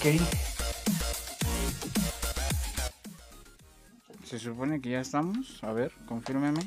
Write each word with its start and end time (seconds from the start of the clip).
Ok. 0.00 0.20
Se 4.24 4.38
supone 4.38 4.80
que 4.80 4.90
ya 4.90 5.00
estamos. 5.00 5.62
A 5.62 5.72
ver, 5.72 5.92
confírmeme. 6.06 6.60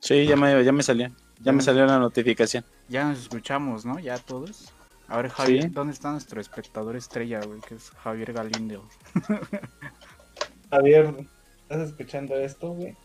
Sí, 0.00 0.26
ya 0.26 0.36
me, 0.36 0.64
ya 0.64 0.72
me 0.72 0.82
salió. 0.82 1.10
Ya 1.40 1.52
me 1.52 1.60
salió 1.62 1.84
la 1.86 1.98
notificación. 1.98 2.64
Ya 2.88 3.04
nos 3.04 3.18
escuchamos, 3.20 3.84
¿no? 3.84 3.98
Ya 3.98 4.16
todos. 4.18 4.72
A 5.08 5.16
ver, 5.16 5.28
Javier, 5.28 5.64
Sí. 5.64 5.68
¿dónde 5.70 5.92
está 5.92 6.12
nuestro 6.12 6.40
espectador 6.40 6.96
estrella, 6.96 7.40
güey? 7.44 7.60
Que 7.60 7.74
es 7.74 7.90
Javier 7.90 8.32
Galindo. 8.32 8.88
Javier, 10.70 11.26
¿estás 11.62 11.88
escuchando 11.88 12.34
esto, 12.36 12.70
güey? 12.70 12.96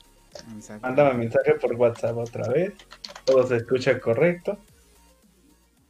Mándame 0.81 1.15
mensaje 1.15 1.55
por 1.55 1.73
WhatsApp 1.75 2.15
otra 2.17 2.47
vez. 2.49 2.73
Todo 3.25 3.45
se 3.47 3.57
escucha 3.57 3.99
correcto. 3.99 4.59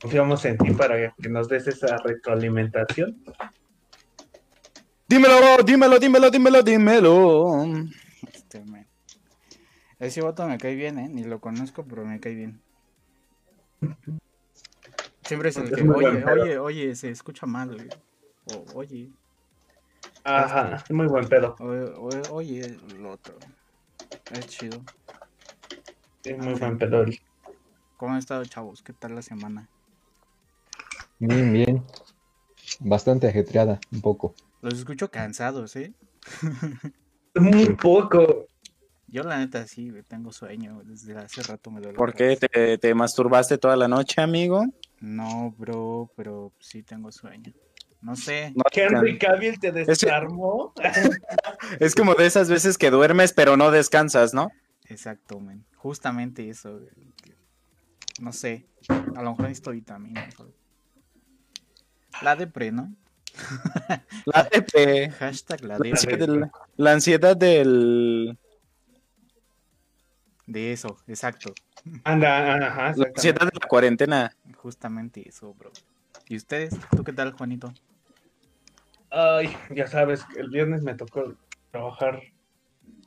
Confiamos 0.01 0.45
en 0.45 0.57
ti 0.57 0.71
para 0.71 1.13
que 1.15 1.29
nos 1.29 1.47
des 1.47 1.67
esa 1.67 1.97
retroalimentación. 1.97 3.23
Dímelo, 5.09 5.63
dímelo, 5.65 5.99
dímelo, 5.99 6.29
dímelo, 6.29 6.61
dímelo. 6.61 7.65
Este, 8.33 8.63
man. 8.65 8.85
Ese 9.99 10.21
voto 10.21 10.47
me 10.47 10.57
cae 10.57 10.75
bien, 10.75 10.99
¿eh? 10.99 11.09
Ni 11.09 11.23
lo 11.23 11.39
conozco, 11.39 11.83
pero 11.87 12.05
me 12.05 12.19
cae 12.19 12.35
bien. 12.35 12.61
Siempre 15.25 15.49
es 15.49 15.57
el 15.57 15.65
Es 15.65 15.75
que, 15.75 15.89
oye, 15.89 16.23
oye, 16.25 16.57
oye, 16.59 16.95
se 16.95 17.09
escucha 17.09 17.45
mal, 17.45 17.73
güey. 17.75 17.91
O, 18.45 18.63
oye, 18.75 19.09
Ajá, 20.23 20.83
muy 20.89 21.07
buen 21.07 21.27
pedo. 21.27 21.55
oye, 21.59 22.21
oye, 22.31 22.77
lo 22.99 23.11
otro. 23.11 23.33
Es 24.31 24.45
chido. 24.47 24.81
Sí, 26.23 26.33
muy 26.33 26.53
buen 26.55 26.77
pedo. 26.77 27.01
el- 27.01 27.17
¿Cómo 27.97 28.11
han 28.11 28.19
estado, 28.19 28.45
chavos? 28.45 28.83
¿Qué 28.83 28.93
tal 28.93 29.15
la 29.15 29.21
semana? 29.21 29.69
Bien, 31.19 31.53
bien. 31.53 31.83
Bastante 32.79 33.27
ajetreada, 33.27 33.79
un 33.91 34.01
poco. 34.01 34.35
Los 34.61 34.75
escucho 34.75 35.09
cansados, 35.09 35.75
¿eh? 35.75 35.93
Muy 37.35 37.73
poco. 37.75 38.47
Yo 39.07 39.23
la 39.23 39.37
neta 39.37 39.65
sí, 39.65 39.91
tengo 40.07 40.31
sueño. 40.31 40.81
Desde 40.83 41.17
hace 41.17 41.41
rato 41.43 41.71
me 41.71 41.79
duele. 41.79 41.97
¿Por 41.97 42.13
qué 42.13 42.35
te, 42.35 42.77
te 42.77 42.93
masturbaste 42.93 43.57
toda 43.57 43.75
la 43.77 43.87
noche, 43.87 44.21
amigo? 44.21 44.65
No, 44.99 45.53
bro, 45.57 46.11
pero 46.15 46.51
sí 46.59 46.83
tengo 46.83 47.11
sueño. 47.11 47.53
No 48.01 48.15
sé. 48.15 48.53
No, 48.55 48.63
Henry 48.71 49.17
Cavill 49.17 49.59
te 49.59 49.71
desarmó. 49.71 50.73
Es 51.79 51.95
como 51.95 52.15
de 52.15 52.25
esas 52.25 52.49
veces 52.49 52.77
que 52.77 52.91
duermes 52.91 53.33
pero 53.33 53.57
no 53.57 53.71
descansas, 53.71 54.33
¿no? 54.33 54.49
Exacto, 54.85 55.39
man. 55.39 55.65
Justamente 55.75 56.49
eso. 56.49 56.79
No 58.19 58.33
sé. 58.33 58.65
A 58.89 59.21
lo 59.21 59.31
mejor 59.31 59.43
necesito 59.43 59.71
vitaminas. 59.71 60.35
güey. 60.35 60.51
La 62.21 62.35
depre, 62.35 62.71
¿no? 62.71 62.93
La 64.25 64.43
DP. 64.43 65.11
Hashtag 65.11 65.61
la 65.61 65.67
La 65.67 65.73
depre. 65.77 65.91
ansiedad 65.91 66.17
del- 66.27 66.51
la 66.77 66.91
ansiedad 66.91 67.37
del. 67.37 68.37
De 70.45 70.71
eso, 70.71 70.97
exacto. 71.07 71.53
Anda, 72.03 72.55
ajá, 72.67 72.93
La 72.95 73.07
ansiedad 73.07 73.41
de 73.41 73.59
la 73.61 73.67
cuarentena. 73.67 74.33
Justamente 74.55 75.27
eso, 75.27 75.53
bro. 75.53 75.71
¿Y 76.27 76.35
ustedes? 76.37 76.75
¿Tú 76.95 77.03
qué 77.03 77.13
tal, 77.13 77.33
Juanito? 77.33 77.73
Ay, 79.09 79.55
ya 79.73 79.87
sabes, 79.87 80.25
el 80.35 80.49
viernes 80.49 80.81
me 80.81 80.95
tocó 80.95 81.33
trabajar 81.71 82.21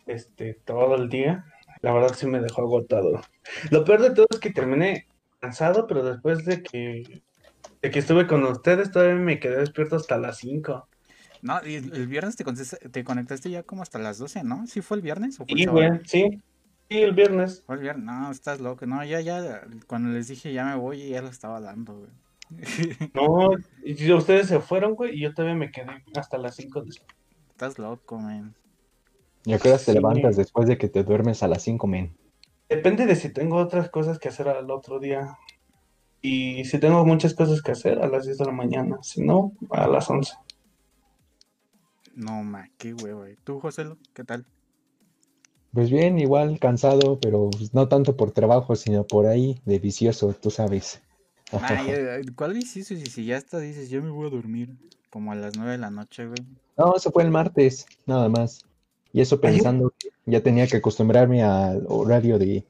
este 0.07 0.55
todo 0.55 0.95
el 0.97 1.09
día. 1.09 1.45
La 1.83 1.93
verdad 1.93 2.15
sí 2.15 2.27
me 2.27 2.41
dejó 2.41 2.63
agotado. 2.63 3.21
Lo 3.71 3.85
peor 3.85 4.03
de 4.03 4.11
todo 4.15 4.27
es 4.31 4.39
que 4.39 4.51
terminé 4.51 5.07
cansado, 5.41 5.87
pero 5.87 6.03
después 6.05 6.45
de 6.45 6.63
que 6.63 7.23
de 7.83 7.91
que 7.91 7.99
estuve 7.99 8.27
con 8.27 8.45
ustedes 8.45 8.91
todavía 8.91 9.15
me 9.17 9.39
quedé 9.41 9.59
despierto 9.59 9.97
hasta 9.97 10.19
las 10.19 10.39
5. 10.39 10.89
No, 11.43 11.61
y 11.65 11.77
el, 11.77 11.95
el 11.95 12.07
viernes 12.07 12.37
te, 12.37 12.45
te 12.91 13.05
conectaste 13.05 13.51
ya 13.51 13.63
como 13.63 13.83
hasta 13.83 13.99
las 13.99 14.19
12, 14.19 14.45
¿no? 14.45 14.67
¿Sí 14.67 14.83
fue 14.83 14.99
el 14.99 15.03
viernes 15.03 15.41
o 15.41 15.47
fue 15.47 15.55
el 15.55 15.59
Sí, 15.59 15.65
sábado? 15.65 15.89
güey, 15.89 16.01
sí. 16.05 16.43
Sí, 16.91 16.99
el 17.03 17.15
viernes. 17.15 17.63
Fue 17.67 17.77
el 17.77 17.83
viernes. 17.83 18.05
No, 18.05 18.31
estás 18.31 18.61
loco. 18.61 18.85
No, 18.85 19.03
ya, 19.05 19.21
ya. 19.21 19.63
Cuando 19.87 20.11
les 20.11 20.29
dije 20.29 20.53
ya 20.53 20.65
me 20.65 20.75
voy, 20.75 21.09
ya 21.09 21.23
lo 21.23 21.29
estaba 21.29 21.61
dando, 21.61 21.95
güey. 21.99 22.11
No, 23.15 23.51
y 23.85 23.95
si 23.95 24.13
ustedes 24.13 24.49
se 24.49 24.61
fueron, 24.61 24.95
güey, 24.95 25.17
y 25.17 25.21
yo 25.21 25.33
todavía 25.33 25.55
me 25.57 25.71
quedé 25.71 26.03
hasta 26.17 26.37
las 26.37 26.57
5. 26.57 26.83
Estás 27.51 27.79
loco, 27.79 28.19
man. 28.19 28.55
¿Y 29.45 29.53
a 29.55 29.59
qué 29.59 29.69
hora 29.69 29.79
te 29.79 29.85
Sí. 29.85 29.93
levantas 29.93 30.37
después 30.37 30.69
de 30.69 30.77
que 30.77 30.89
te 30.89 31.05
duermes 31.05 31.43
a 31.43 31.49
las 31.49 31.63
5, 31.63 31.87
men? 31.87 32.17
Depende 32.69 33.07
de 33.07 33.17
si 33.17 33.33
tengo 33.33 33.57
otras 33.57 33.89
cosas 33.89 34.19
que 34.19 34.29
hacer 34.29 34.49
al 34.49 34.71
otro 34.71 34.99
día. 34.99 35.37
Y 36.23 36.65
si 36.65 36.79
tengo 36.79 37.05
muchas 37.05 37.35
cosas 37.35 37.61
que 37.63 37.73
hacer 37.73 37.99
a 38.01 38.09
las 38.09 38.25
10 38.25 38.39
de 38.39 38.47
la 38.47 38.53
mañana. 38.53 38.99
Si 39.03 39.23
no, 39.23 39.53
a 39.71 39.87
las 39.87 40.09
11. 40.11 40.33
No, 42.15 42.43
ma, 42.45 42.69
qué 42.79 42.93
huevo, 42.95 43.21
güey. 43.21 43.37
¿Tú, 43.45 43.59
José, 43.61 43.85
qué 44.15 44.25
tal? 44.25 44.47
Pues 45.73 45.91
bien, 45.91 46.19
igual 46.19 46.59
cansado, 46.59 47.19
pero 47.21 47.51
pues, 47.51 47.75
no 47.75 47.89
tanto 47.89 48.17
por 48.17 48.33
trabajo, 48.33 48.75
sino 48.77 49.05
por 49.05 49.27
ahí 49.27 49.61
de 49.65 49.79
vicioso, 49.79 50.35
tú 50.35 50.51
sabes. 50.51 51.01
Ah, 51.53 51.83
ya- 51.85 52.21
¿Cuál 52.37 52.55
dices? 52.55 52.87
Si, 52.87 52.97
si 53.07 53.25
ya 53.25 53.37
está, 53.37 53.59
dices, 53.59 53.91
yo 53.91 54.03
me 54.03 54.11
voy 54.11 54.29
a 54.29 54.31
dormir. 54.31 54.77
Como 55.11 55.33
a 55.33 55.35
las 55.35 55.57
9 55.57 55.73
de 55.73 55.79
la 55.79 55.91
noche, 55.91 56.27
güey. 56.27 56.41
No, 56.77 56.95
eso 56.95 57.11
fue 57.11 57.25
el 57.25 57.31
martes, 57.31 57.87
nada 58.07 58.29
más. 58.29 58.65
Y 59.13 59.21
eso 59.21 59.41
Ay, 59.43 59.59
pensando 59.59 59.93
que 59.99 60.11
ya 60.27 60.41
tenía 60.43 60.67
que 60.69 60.77
acostumbrarme 60.77 61.43
al 61.43 61.85
horario 61.89 62.39
de, 62.39 62.65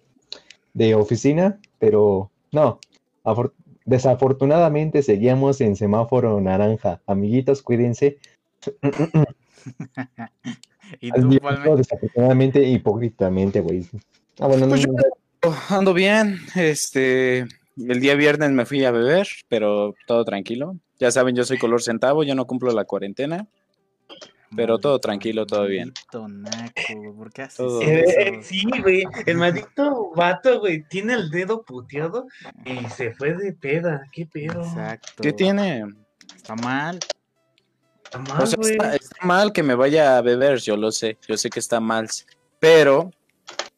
de 0.75 0.95
oficina, 0.95 1.59
pero 1.79 2.31
no. 2.53 2.81
Afor- 3.25 3.53
desafortunadamente 3.85 5.03
seguíamos 5.03 5.61
en 5.61 5.77
semáforo 5.77 6.41
naranja. 6.41 7.01
Amiguitos, 7.07 7.63
cuídense. 7.63 8.19
¿Y 11.01 11.13
tú, 11.13 11.31
desafortunadamente, 11.77 12.63
hipócritamente, 12.65 13.61
güey. 13.61 13.87
Ah, 14.39 14.47
bueno, 14.47 14.67
no, 14.67 14.71
Pues 14.71 14.87
no, 14.87 14.95
Oh, 15.43 15.57
Ando 15.71 15.95
bien. 15.95 16.39
Este. 16.55 17.47
El 17.77 18.01
día 18.01 18.15
viernes 18.15 18.51
me 18.51 18.67
fui 18.67 18.85
a 18.85 18.91
beber, 18.91 19.27
pero 19.49 19.95
todo 20.07 20.25
tranquilo. 20.25 20.77
Ya 20.99 21.11
saben, 21.11 21.35
yo 21.35 21.45
soy 21.45 21.57
color 21.57 21.83
centavo, 21.83 22.25
yo 22.25 22.35
no 22.35 22.47
cumplo 22.47 22.73
la 22.73 22.85
cuarentena. 22.85 23.47
Pero 24.57 24.79
todo 24.79 24.99
tranquilo, 24.99 25.47
todo 25.47 25.67
bien. 25.67 25.93
maldito 26.13 26.29
naco, 26.29 27.17
¿por 27.17 27.33
qué 27.33 27.43
haces 27.43 27.57
Todo- 27.57 27.83
Eh, 27.83 28.01
eso? 28.07 28.19
eh, 28.21 28.41
sí, 28.43 28.65
güey. 28.83 29.05
El 29.27 29.37
maldito 29.37 30.11
vato, 30.17 30.59
güey, 30.61 30.83
tiene 30.89 31.15
el 31.15 31.31
dedo 31.31 31.63
puteado 31.63 32.27
y 32.65 32.85
se 32.91 33.15
fue 33.15 33.35
de 33.35 33.53
peda. 33.53 34.03
¿Qué 34.13 34.27
pedo? 34.27 34.63
Exacto. 34.63 35.23
¿Qué 35.23 35.33
tiene? 35.33 35.85
Está 36.35 36.57
mal. 36.57 36.99
Está 38.05 38.19
mal, 38.19 38.43
O 38.43 38.47
sea, 38.47 38.57
güey. 38.57 38.73
está, 38.73 38.97
está 38.97 39.25
mal 39.25 39.53
que 39.53 39.63
me 39.63 39.77
vaya 39.77 40.19
a 40.19 40.23
beber, 40.23 40.59
yo 40.59 40.77
lo 40.77 40.91
sé, 40.91 41.17
yo 41.29 41.37
sé 41.37 41.49
que 41.49 41.61
está 41.61 41.79
mal, 41.79 42.09
pero 42.59 43.13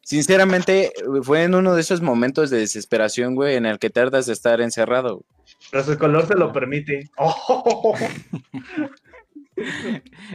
sinceramente 0.00 0.90
fue 1.22 1.42
en 1.42 1.54
uno 1.54 1.74
de 1.74 1.82
esos 1.82 2.00
momentos 2.00 2.48
de 2.48 2.58
desesperación, 2.58 3.34
güey, 3.34 3.56
en 3.56 3.66
el 3.66 3.78
que 3.78 3.90
tardas 3.90 4.24
de 4.24 4.32
estar 4.32 4.62
encerrado. 4.62 5.22
Pero 5.70 5.84
su 5.84 5.98
color 5.98 6.26
se 6.26 6.34
lo 6.34 6.50
permite. 6.50 7.10
Oh, 7.18 7.94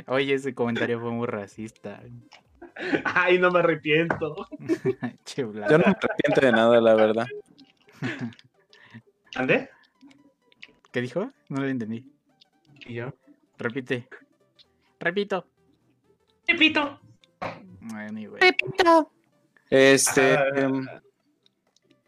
Oye, 0.08 0.34
ese 0.36 0.54
comentario 0.54 1.00
fue 1.00 1.12
muy 1.12 1.28
racista. 1.28 2.02
Ay, 3.04 3.40
no 3.40 3.52
me 3.52 3.60
arrepiento. 3.60 4.36
Che, 5.26 5.42
Yo 5.42 5.48
no 5.52 5.78
me 5.80 5.86
arrepiento 5.86 6.42
de 6.42 6.52
nada, 6.52 6.80
la 6.82 6.94
verdad. 6.96 7.26
¿Ande? 9.36 9.70
¿Qué 10.92 11.02
dijo? 11.02 11.32
No 11.50 11.62
lo 11.62 11.68
entendí. 11.68 12.06
Y 12.86 12.94
yo. 12.96 13.14
Repite. 13.58 14.08
Repito. 15.00 15.46
Repito. 16.48 17.00
Anyway. 17.94 18.40
Este, 19.70 20.36
Ah. 20.36 20.46
em, 20.56 20.86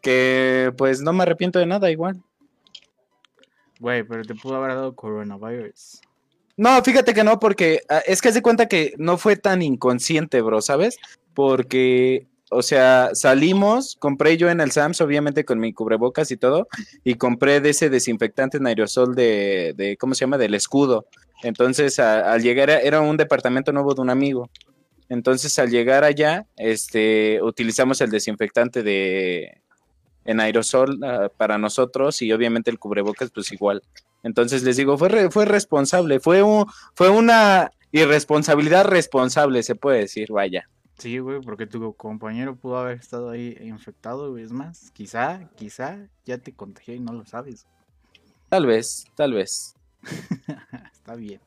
que 0.00 0.72
pues 0.78 1.02
no 1.02 1.12
me 1.12 1.22
arrepiento 1.24 1.58
de 1.58 1.66
nada 1.66 1.90
igual. 1.90 2.22
Güey, 3.80 4.02
pero 4.04 4.22
te 4.24 4.34
pudo 4.34 4.56
haber 4.56 4.74
dado 4.74 4.94
coronavirus. 4.94 6.00
No, 6.60 6.82
fíjate 6.84 7.14
que 7.14 7.24
no, 7.24 7.38
porque 7.40 7.80
ah, 7.88 8.02
es 8.06 8.20
que 8.20 8.32
de 8.32 8.42
cuenta 8.42 8.66
que 8.68 8.92
no 8.98 9.16
fue 9.16 9.36
tan 9.36 9.62
inconsciente, 9.62 10.42
bro, 10.42 10.60
¿sabes? 10.60 10.98
Porque, 11.32 12.26
o 12.50 12.62
sea, 12.62 13.12
salimos, 13.14 13.96
compré 13.98 14.36
yo 14.36 14.50
en 14.50 14.60
el 14.60 14.70
Sams, 14.70 15.00
obviamente 15.00 15.46
con 15.46 15.58
mi 15.58 15.72
cubrebocas 15.72 16.30
y 16.30 16.36
todo, 16.36 16.68
y 17.02 17.14
compré 17.14 17.62
de 17.62 17.70
ese 17.70 17.88
desinfectante 17.88 18.58
en 18.58 18.66
aerosol 18.66 19.14
de, 19.14 19.72
de 19.74 19.96
¿cómo 19.96 20.14
se 20.14 20.20
llama? 20.20 20.36
Del 20.36 20.52
escudo. 20.54 21.06
Entonces, 21.42 21.98
al 21.98 22.42
llegar, 22.42 22.68
a- 22.68 22.80
era 22.80 23.00
un 23.00 23.16
departamento 23.16 23.72
nuevo 23.72 23.94
de 23.94 24.02
un 24.02 24.10
amigo. 24.10 24.50
Entonces, 25.08 25.58
al 25.58 25.70
llegar 25.70 26.04
allá, 26.04 26.46
este, 26.58 27.40
utilizamos 27.42 28.02
el 28.02 28.10
desinfectante 28.10 28.82
de 28.82 29.62
en 30.26 30.40
aerosol 30.40 31.00
ah, 31.04 31.30
para 31.36 31.56
nosotros 31.56 32.20
y 32.20 32.30
obviamente 32.32 32.70
el 32.70 32.78
cubrebocas, 32.78 33.30
pues 33.30 33.50
igual. 33.50 33.82
Entonces 34.22 34.62
les 34.62 34.76
digo, 34.76 34.98
fue, 34.98 35.08
re- 35.08 35.30
fue 35.30 35.44
responsable, 35.46 36.20
fue, 36.20 36.42
un, 36.42 36.66
fue 36.94 37.08
una 37.10 37.70
irresponsabilidad 37.92 38.84
responsable, 38.84 39.62
se 39.62 39.74
puede 39.74 40.00
decir, 40.00 40.30
vaya. 40.30 40.68
Sí, 40.98 41.18
güey, 41.18 41.40
porque 41.40 41.66
tu 41.66 41.94
compañero 41.94 42.56
pudo 42.56 42.76
haber 42.78 42.98
estado 42.98 43.30
ahí 43.30 43.56
infectado, 43.62 44.30
güey. 44.32 44.44
Es 44.44 44.52
más, 44.52 44.90
quizá, 44.90 45.48
quizá 45.56 45.96
ya 46.26 46.36
te 46.36 46.52
contagió 46.52 46.94
y 46.94 47.00
no 47.00 47.12
lo 47.14 47.24
sabes. 47.24 47.66
Tal 48.50 48.66
vez, 48.66 49.06
tal 49.14 49.32
vez. 49.32 49.74
Está 50.92 51.14
bien. 51.14 51.40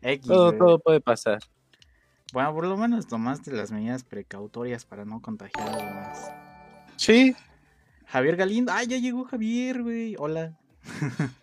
X, 0.00 0.26
Todo, 0.26 0.46
güey. 0.48 0.58
todo 0.58 0.78
puede 0.80 1.00
pasar. 1.00 1.38
Bueno, 2.32 2.52
por 2.54 2.66
lo 2.66 2.76
menos 2.76 3.06
tomaste 3.06 3.52
las 3.52 3.70
medidas 3.70 4.02
precautorias 4.02 4.84
para 4.84 5.04
no 5.04 5.20
contagiar 5.20 5.68
a 5.68 5.72
los 5.72 5.82
demás. 5.84 6.30
Sí. 6.96 7.36
Javier 8.06 8.34
Galindo. 8.36 8.72
Ah, 8.72 8.82
ya 8.82 8.96
llegó 8.98 9.24
Javier, 9.24 9.82
güey. 9.82 10.16
Hola. 10.18 10.58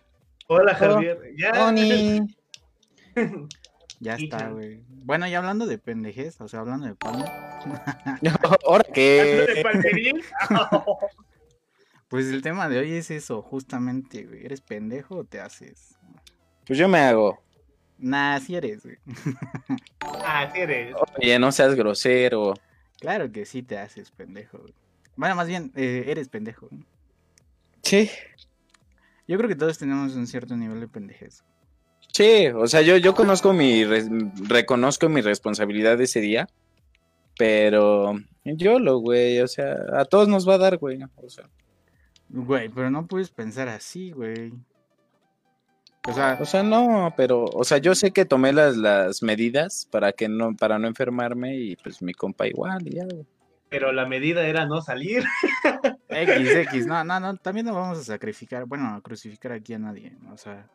Hola, 0.52 0.74
Javier. 0.74 1.32
Ya. 1.36 1.52
Tony. 1.52 2.26
Ya 4.02 4.14
está, 4.14 4.48
güey. 4.48 4.82
Bueno, 4.88 5.28
y 5.28 5.34
hablando 5.34 5.66
de 5.66 5.76
pendejez, 5.76 6.40
o 6.40 6.48
sea, 6.48 6.60
hablando 6.60 6.86
de 6.86 6.94
palma, 6.94 7.26
¿Ahora 8.66 8.82
¿De 8.86 8.92
qué? 8.94 9.60
Palmerín? 9.62 10.22
pues 12.08 12.28
el 12.28 12.40
tema 12.40 12.70
de 12.70 12.78
hoy 12.78 12.92
es 12.94 13.10
eso, 13.10 13.42
justamente, 13.42 14.24
güey. 14.24 14.42
¿Eres 14.42 14.62
pendejo 14.62 15.16
o 15.16 15.24
te 15.24 15.38
haces? 15.38 15.98
Pues 16.66 16.78
yo 16.78 16.88
me 16.88 16.98
hago. 17.00 17.42
Nah, 17.98 18.40
sí 18.40 18.56
eres, 18.56 18.82
güey. 18.84 18.96
Ah, 20.00 20.50
sí 20.50 20.60
eres. 20.60 20.96
Oye, 21.18 21.38
no 21.38 21.52
seas 21.52 21.74
grosero. 21.74 22.54
Claro 23.00 23.30
que 23.30 23.44
sí 23.44 23.62
te 23.62 23.76
haces 23.76 24.10
pendejo, 24.10 24.60
güey. 24.60 24.74
Bueno, 25.14 25.34
más 25.34 25.46
bien, 25.46 25.72
eh, 25.76 26.04
eres 26.06 26.30
pendejo. 26.30 26.68
güey. 26.70 26.86
Sí. 27.82 28.10
Yo 29.30 29.38
creo 29.38 29.48
que 29.48 29.54
todos 29.54 29.78
tenemos 29.78 30.16
un 30.16 30.26
cierto 30.26 30.56
nivel 30.56 30.80
de 30.80 30.88
pendejez. 30.88 31.44
Sí, 32.12 32.48
o 32.48 32.66
sea, 32.66 32.82
yo, 32.82 32.96
yo 32.96 33.14
conozco 33.14 33.52
mi, 33.52 33.84
reconozco 33.84 35.08
mi 35.08 35.20
responsabilidad 35.20 36.00
ese 36.00 36.20
día, 36.20 36.48
pero 37.38 38.18
yo 38.42 38.80
lo, 38.80 38.98
güey, 38.98 39.38
o 39.38 39.46
sea, 39.46 39.76
a 39.92 40.04
todos 40.04 40.26
nos 40.26 40.48
va 40.48 40.54
a 40.54 40.58
dar, 40.58 40.78
güey, 40.78 40.98
o 41.14 41.30
sea, 41.30 41.48
Güey, 42.28 42.70
pero 42.70 42.90
no 42.90 43.06
puedes 43.06 43.30
pensar 43.30 43.68
así, 43.68 44.10
güey. 44.10 44.52
O 46.08 46.12
sea, 46.12 46.36
o 46.40 46.44
sea, 46.44 46.64
no, 46.64 47.14
pero, 47.16 47.44
o 47.44 47.62
sea, 47.62 47.78
yo 47.78 47.94
sé 47.94 48.10
que 48.10 48.24
tomé 48.24 48.52
las, 48.52 48.76
las 48.76 49.22
medidas 49.22 49.86
para 49.92 50.10
que 50.10 50.28
no, 50.28 50.56
para 50.56 50.80
no 50.80 50.88
enfermarme 50.88 51.56
y 51.56 51.76
pues 51.76 52.02
mi 52.02 52.14
compa 52.14 52.48
igual, 52.48 52.84
y 52.84 52.96
ya, 52.96 53.04
güey. 53.04 53.24
Pero 53.70 53.92
la 53.92 54.04
medida 54.04 54.46
era 54.46 54.66
no 54.66 54.82
salir. 54.82 55.24
X, 56.08 56.48
X, 56.48 56.86
no, 56.86 57.02
no, 57.04 57.20
no, 57.20 57.36
también 57.36 57.66
no 57.66 57.72
vamos 57.72 57.98
a 57.98 58.04
sacrificar, 58.04 58.66
bueno, 58.66 58.94
a 58.94 59.00
crucificar 59.00 59.52
aquí 59.52 59.74
a 59.74 59.78
nadie, 59.78 60.12
o 60.32 60.36
sea, 60.36 60.68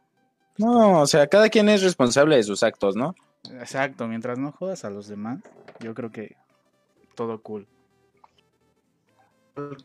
No, 0.57 1.01
o 1.01 1.07
sea, 1.07 1.27
cada 1.27 1.49
quien 1.49 1.67
es 1.69 1.83
responsable 1.83 2.37
de 2.37 2.43
sus 2.43 2.63
actos, 2.63 2.95
¿no? 2.95 3.13
exacto, 3.59 4.07
mientras 4.07 4.39
no 4.39 4.51
jodas 4.51 4.85
a 4.85 4.89
los 4.89 5.07
demás, 5.07 5.39
yo 5.79 5.93
creo 5.93 6.11
que 6.11 6.35
todo 7.15 7.41
cool. 7.41 7.67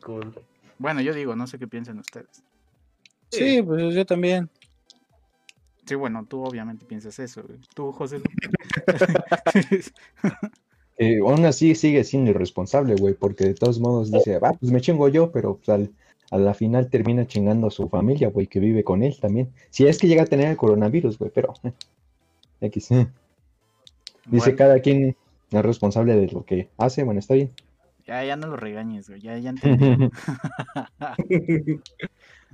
Cool. 0.01 0.33
Bueno, 0.79 1.01
yo 1.01 1.13
digo, 1.13 1.35
no 1.35 1.45
sé 1.47 1.59
qué 1.59 1.67
piensan 1.67 1.99
ustedes. 1.99 2.43
Sí, 3.29 3.61
pues 3.61 3.93
yo 3.93 4.05
también. 4.05 4.49
Sí, 5.85 5.95
bueno, 5.95 6.25
tú 6.25 6.43
obviamente 6.43 6.85
piensas 6.85 7.17
eso. 7.19 7.43
Tú, 7.73 7.91
José. 7.91 8.21
Eh, 11.03 11.17
aún 11.19 11.43
así 11.45 11.73
sigue 11.73 12.03
siendo 12.03 12.29
irresponsable, 12.29 12.93
güey, 12.95 13.15
porque 13.15 13.45
de 13.45 13.53
todos 13.55 13.79
modos 13.79 14.11
dice, 14.11 14.37
va, 14.37 14.53
pues 14.53 14.71
me 14.71 14.81
chingo 14.81 15.07
yo, 15.09 15.31
pero 15.31 15.55
pues, 15.57 15.69
al- 15.69 15.91
a 16.29 16.37
la 16.37 16.53
final 16.53 16.89
termina 16.91 17.25
chingando 17.25 17.67
a 17.67 17.71
su 17.71 17.89
familia, 17.89 18.29
güey, 18.29 18.45
que 18.45 18.59
vive 18.59 18.83
con 18.83 19.01
él 19.01 19.17
también. 19.19 19.49
Si 19.71 19.87
es 19.87 19.97
que 19.97 20.07
llega 20.07 20.21
a 20.23 20.27
tener 20.27 20.47
el 20.49 20.57
coronavirus, 20.57 21.17
güey, 21.17 21.31
pero... 21.33 21.53
eh, 21.63 21.73
X. 22.61 22.91
eh. 22.91 23.07
Dice 24.27 24.51
Bueno, 24.51 24.57
cada 24.57 24.79
quien 24.79 25.15
es 25.49 25.61
responsable 25.63 26.15
de 26.15 26.27
lo 26.27 26.45
que 26.45 26.69
hace, 26.77 27.03
bueno, 27.03 27.19
está 27.19 27.33
bien. 27.33 27.49
ya, 28.05 28.23
ya 28.23 28.35
no 28.35 28.45
lo 28.47 28.55
regañes, 28.55 29.09
güey, 29.09 29.21
ya, 29.21 29.35
ya 29.39 29.49
entendí. 29.49 30.09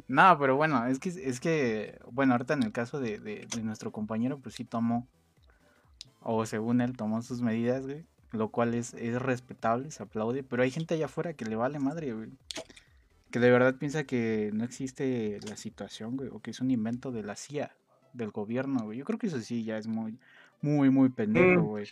No, 0.08 0.38
pero 0.40 0.56
bueno, 0.56 0.86
es 0.88 1.00
que, 1.00 1.10
es 1.10 1.40
que, 1.40 2.00
bueno, 2.12 2.34
ahorita 2.34 2.54
en 2.54 2.64
el 2.64 2.72
caso 2.72 3.00
de, 3.00 3.20
de, 3.20 3.48
de 3.54 3.64
nuestro 3.64 3.92
compañero, 3.92 4.38
pues 4.40 4.56
sí 4.56 4.64
tomó, 4.64 5.06
o 6.22 6.46
según 6.46 6.82
él, 6.82 6.96
tomó 6.96 7.22
sus 7.22 7.42
medidas, 7.42 7.86
güey, 7.86 8.06
lo 8.32 8.50
cual 8.50 8.74
es, 8.74 8.94
es 8.94 9.22
respetable, 9.22 9.92
se 9.92 10.04
aplaude, 10.04 10.44
pero 10.44 10.64
hay 10.64 10.72
gente 10.72 10.96
allá 10.96 11.06
afuera 11.06 11.34
que 11.34 11.46
le 11.46 11.56
vale 11.56 11.80
madre, 11.80 12.14
güey, 12.14 12.30
que 13.32 13.40
de 13.40 13.52
verdad 13.52 13.76
piensa 13.76 14.04
que 14.06 14.52
no 14.54 14.64
existe 14.64 15.40
la 15.48 15.58
situación, 15.58 16.18
güey, 16.18 16.30
o 16.32 16.40
que 16.40 16.52
es 16.52 16.60
un 16.60 16.72
invento 16.72 17.12
de 17.12 17.24
la 17.24 17.36
CIA, 17.36 17.76
del 18.14 18.32
gobierno, 18.32 18.84
güey. 18.86 18.98
Yo 18.98 19.06
creo 19.06 19.20
que 19.20 19.28
eso 19.28 19.40
sí 19.42 19.64
ya 19.64 19.78
es 19.78 19.88
muy, 19.88 20.18
muy, 20.62 20.90
muy 20.90 21.10
pendejo, 21.10 21.62
Mm. 21.62 21.66
güey. 21.66 21.88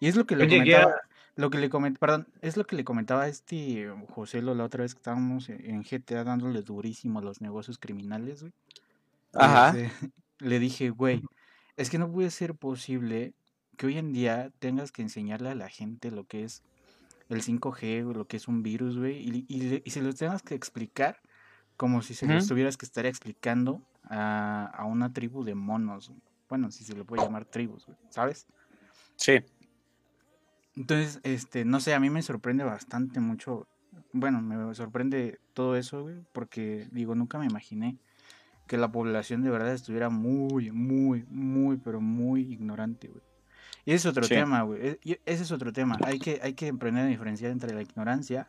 Y 0.00 0.06
es 0.06 0.16
lo 0.16 0.26
que 0.26 0.36
le 0.36 0.48
comentaba, 0.48 0.94
lo 1.36 1.50
que 1.50 1.58
le 1.58 1.68
coment, 1.68 1.98
perdón, 1.98 2.28
es 2.40 2.56
lo 2.56 2.64
que 2.64 2.76
le 2.76 2.84
comentaba 2.84 3.22
a 3.22 3.28
este 3.28 3.88
José 4.08 4.42
la 4.42 4.64
otra 4.64 4.82
vez 4.82 4.94
que 4.94 4.98
estábamos 4.98 5.48
en 5.48 5.64
en 5.64 5.82
GTA 5.82 6.24
dándole 6.24 6.62
durísimo 6.62 7.18
a 7.18 7.22
los 7.22 7.40
negocios 7.40 7.78
criminales, 7.78 8.42
güey. 8.42 8.52
Ajá. 9.34 9.70
Este, 9.78 9.90
le 10.38 10.58
dije, 10.58 10.90
güey, 10.90 11.22
es 11.76 11.90
que 11.90 11.98
no 11.98 12.10
puede 12.10 12.30
ser 12.30 12.54
posible 12.54 13.34
que 13.78 13.86
hoy 13.86 13.96
en 13.96 14.12
día 14.12 14.50
tengas 14.58 14.92
que 14.92 15.00
enseñarle 15.00 15.48
a 15.48 15.54
la 15.54 15.70
gente 15.70 16.10
lo 16.10 16.24
que 16.24 16.44
es 16.44 16.62
el 17.30 17.40
5G, 17.40 18.04
güey, 18.04 18.16
lo 18.16 18.26
que 18.26 18.36
es 18.36 18.48
un 18.48 18.62
virus, 18.62 18.98
güey, 18.98 19.16
y, 19.16 19.46
y, 19.48 19.82
y 19.82 19.90
se 19.90 20.02
lo 20.02 20.12
tengas 20.12 20.42
que 20.42 20.54
explicar 20.54 21.18
como 21.78 22.02
si 22.02 22.14
se 22.14 22.26
lo 22.26 22.36
Ujú. 22.36 22.48
tuvieras 22.48 22.76
que 22.76 22.84
estar 22.84 23.06
explicando 23.06 23.80
a, 24.04 24.66
a 24.66 24.84
una 24.84 25.12
tribu 25.12 25.44
de 25.44 25.54
monos. 25.54 26.12
Bueno, 26.48 26.70
si 26.70 26.84
se 26.84 26.94
le 26.94 27.04
puede 27.04 27.22
llamar 27.22 27.46
tribus, 27.46 27.86
güey, 27.86 27.96
¿sabes? 28.10 28.46
Sí. 29.16 29.40
Entonces, 30.76 31.20
este, 31.22 31.64
no 31.64 31.80
sé, 31.80 31.94
a 31.94 32.00
mí 32.00 32.10
me 32.10 32.22
sorprende 32.22 32.64
bastante 32.64 33.20
mucho. 33.20 33.66
Bueno, 34.12 34.40
me 34.42 34.74
sorprende 34.74 35.38
todo 35.54 35.76
eso, 35.76 36.02
güey, 36.02 36.16
porque 36.32 36.88
digo, 36.92 37.14
nunca 37.14 37.38
me 37.38 37.46
imaginé 37.46 37.96
que 38.66 38.76
la 38.76 38.90
población 38.92 39.42
de 39.42 39.50
verdad 39.50 39.72
estuviera 39.72 40.10
muy, 40.10 40.70
muy, 40.70 41.24
muy, 41.30 41.78
pero 41.78 42.00
muy 42.00 42.42
ignorante, 42.52 43.08
güey. 43.08 43.27
Y 43.84 43.92
ese 43.92 44.08
es 44.08 44.12
otro 44.12 44.24
Sí. 44.24 44.34
tema, 44.34 44.62
güey. 44.62 44.98
e- 45.04 45.20
Ese 45.26 45.42
es 45.44 45.52
otro 45.52 45.72
tema. 45.72 45.96
Hay 46.04 46.18
que, 46.18 46.40
hay 46.42 46.54
que 46.54 46.68
aprender 46.68 47.04
a 47.04 47.08
diferenciar 47.08 47.50
entre 47.50 47.74
la 47.74 47.82
ignorancia 47.82 48.48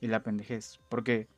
y 0.00 0.06
la 0.08 0.22
pendejez. 0.22 0.78
Porque, 0.88 1.28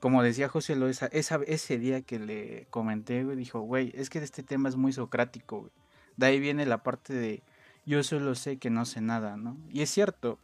como 0.00 0.22
decía 0.22 0.48
José 0.48 0.76
Lo, 0.76 0.88
esa, 0.88 1.06
esa- 1.06 1.40
ese 1.46 1.78
día 1.78 2.02
que 2.02 2.18
le 2.18 2.66
comenté, 2.70 3.24
güey, 3.24 3.36
dijo, 3.36 3.60
güey, 3.60 3.90
es 3.94 4.10
que 4.10 4.18
este 4.18 4.42
tema 4.42 4.68
es 4.68 4.76
muy 4.76 4.92
socrático, 4.92 5.60
güey. 5.60 5.72
De 6.16 6.26
ahí 6.26 6.40
viene 6.40 6.66
la 6.66 6.82
parte 6.82 7.14
de 7.14 7.42
yo 7.86 8.02
solo 8.02 8.34
sé 8.34 8.58
que 8.58 8.70
no 8.70 8.84
sé 8.84 9.00
nada, 9.00 9.36
¿no? 9.36 9.56
Y 9.70 9.82
es 9.82 9.90
cierto, 9.90 10.38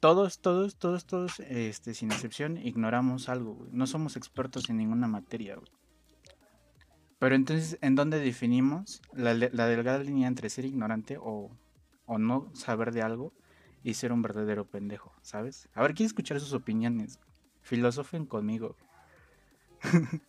todos, 0.00 0.40
todos, 0.40 0.76
todos, 0.76 1.06
todos, 1.06 1.40
este, 1.40 1.94
sin 1.94 2.10
excepción, 2.12 2.56
ignoramos 2.58 3.28
algo, 3.28 3.54
güey. 3.54 3.70
No 3.72 3.86
somos 3.86 4.16
expertos 4.16 4.68
en 4.70 4.76
ninguna 4.78 5.06
materia, 5.06 5.56
güey. 5.56 5.68
Pero 7.26 7.34
entonces, 7.34 7.76
¿en 7.80 7.96
dónde 7.96 8.20
definimos 8.20 9.02
la, 9.12 9.34
la 9.34 9.66
delgada 9.66 9.98
línea 9.98 10.28
entre 10.28 10.48
ser 10.48 10.64
ignorante 10.64 11.18
o, 11.20 11.50
o 12.04 12.18
no 12.18 12.54
saber 12.54 12.92
de 12.92 13.02
algo 13.02 13.32
y 13.82 13.94
ser 13.94 14.12
un 14.12 14.22
verdadero 14.22 14.64
pendejo, 14.64 15.12
¿sabes? 15.22 15.68
A 15.74 15.82
ver, 15.82 15.94
quiero 15.94 16.06
escuchar 16.06 16.38
sus 16.38 16.52
opiniones. 16.52 17.18
Filosofen 17.62 18.26
conmigo. 18.26 18.76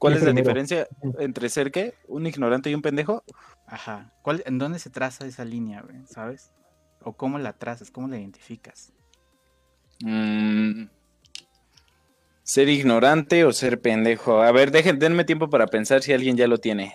¿Cuál 0.00 0.14
es 0.14 0.22
la 0.24 0.32
diferencia 0.32 0.88
entre 1.20 1.48
ser 1.48 1.70
qué? 1.70 1.94
¿Un 2.08 2.26
ignorante 2.26 2.68
y 2.68 2.74
un 2.74 2.82
pendejo? 2.82 3.22
Ajá. 3.68 4.12
¿Cuál, 4.22 4.42
¿En 4.46 4.58
dónde 4.58 4.80
se 4.80 4.90
traza 4.90 5.26
esa 5.26 5.44
línea, 5.44 5.82
güey? 5.82 6.04
¿Sabes? 6.06 6.50
¿O 7.02 7.12
cómo 7.12 7.38
la 7.38 7.52
trazas? 7.52 7.92
¿Cómo 7.92 8.08
la 8.08 8.18
identificas? 8.18 8.92
Mm, 10.02 10.86
ser 12.46 12.68
ignorante 12.68 13.44
o 13.44 13.52
ser 13.52 13.80
pendejo. 13.80 14.40
A 14.40 14.52
ver, 14.52 14.70
dejen, 14.70 15.00
denme 15.00 15.24
tiempo 15.24 15.50
para 15.50 15.66
pensar 15.66 16.02
si 16.02 16.12
alguien 16.12 16.36
ya 16.36 16.46
lo 16.46 16.58
tiene. 16.58 16.94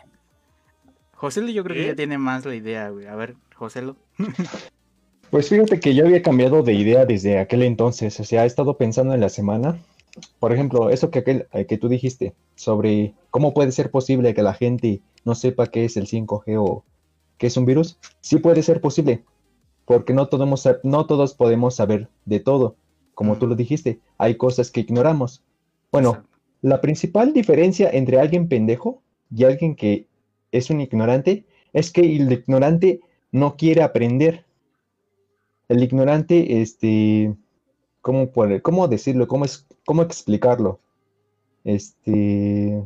José 1.13 1.53
yo 1.53 1.63
creo 1.65 1.75
que 1.75 1.83
¿Eh? 1.83 1.87
ya 1.87 1.95
tiene 1.95 2.17
más 2.17 2.45
la 2.45 2.55
idea, 2.55 2.89
güey. 2.89 3.05
A 3.05 3.15
ver, 3.15 3.35
José 3.53 3.83
Pues 5.29 5.49
fíjate 5.49 5.79
que 5.81 5.93
yo 5.93 6.05
había 6.05 6.21
cambiado 6.21 6.63
de 6.63 6.73
idea 6.73 7.05
desde 7.05 7.37
aquel 7.37 7.63
entonces, 7.63 8.17
o 8.19 8.23
sea, 8.23 8.45
he 8.45 8.47
estado 8.47 8.77
pensando 8.77 9.13
en 9.13 9.19
la 9.19 9.27
semana. 9.27 9.77
Por 10.39 10.53
ejemplo, 10.53 10.89
eso 10.89 11.11
que, 11.11 11.19
aquel, 11.19 11.47
eh, 11.51 11.65
que 11.65 11.77
tú 11.77 11.89
dijiste 11.89 12.33
sobre 12.55 13.13
cómo 13.29 13.53
puede 13.53 13.73
ser 13.73 13.91
posible 13.91 14.33
que 14.33 14.43
la 14.43 14.53
gente 14.53 15.01
no 15.25 15.35
sepa 15.35 15.67
qué 15.67 15.83
es 15.83 15.97
el 15.97 16.07
5G 16.07 16.55
o 16.59 16.85
qué 17.37 17.47
es 17.47 17.57
un 17.57 17.65
virus. 17.65 17.97
Sí 18.21 18.37
puede 18.37 18.63
ser 18.63 18.79
posible, 18.79 19.23
porque 19.85 20.13
no 20.13 20.27
todos, 20.27 20.65
no 20.83 21.05
todos 21.05 21.33
podemos 21.33 21.75
saber 21.75 22.07
de 22.25 22.39
todo. 22.39 22.75
Como 23.21 23.37
tú 23.37 23.45
lo 23.45 23.53
dijiste, 23.55 23.99
hay 24.17 24.33
cosas 24.35 24.71
que 24.71 24.79
ignoramos. 24.79 25.43
Bueno, 25.91 26.23
la 26.63 26.81
principal 26.81 27.33
diferencia 27.33 27.87
entre 27.91 28.19
alguien 28.19 28.47
pendejo 28.47 29.03
y 29.29 29.43
alguien 29.43 29.75
que 29.75 30.07
es 30.51 30.71
un 30.71 30.81
ignorante 30.81 31.45
es 31.71 31.91
que 31.91 32.01
el 32.01 32.31
ignorante 32.31 32.99
no 33.31 33.57
quiere 33.57 33.83
aprender. 33.83 34.43
El 35.69 35.83
ignorante, 35.83 36.63
este, 36.63 37.35
¿cómo, 38.01 38.31
poner- 38.31 38.63
cómo 38.63 38.87
decirlo? 38.87 39.27
¿Cómo, 39.27 39.45
es, 39.45 39.67
¿Cómo 39.85 40.01
explicarlo? 40.01 40.79
Este, 41.63 42.83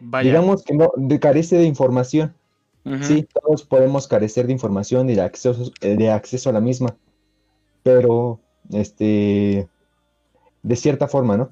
Vaya. 0.00 0.30
digamos 0.30 0.64
que 0.64 0.74
no, 0.74 0.90
de- 0.96 1.20
carece 1.20 1.58
de 1.58 1.64
información. 1.66 2.34
Sí, 3.02 3.24
todos 3.32 3.62
podemos 3.62 4.08
carecer 4.08 4.46
de 4.48 4.52
información 4.52 5.08
y 5.10 5.14
de 5.14 5.20
acceso, 5.22 5.70
eh, 5.80 5.94
de 5.94 6.10
acceso 6.10 6.50
a 6.50 6.52
la 6.52 6.60
misma, 6.60 6.96
pero, 7.84 8.40
este, 8.72 9.68
de 10.62 10.76
cierta 10.76 11.08
forma, 11.08 11.36
¿no? 11.36 11.50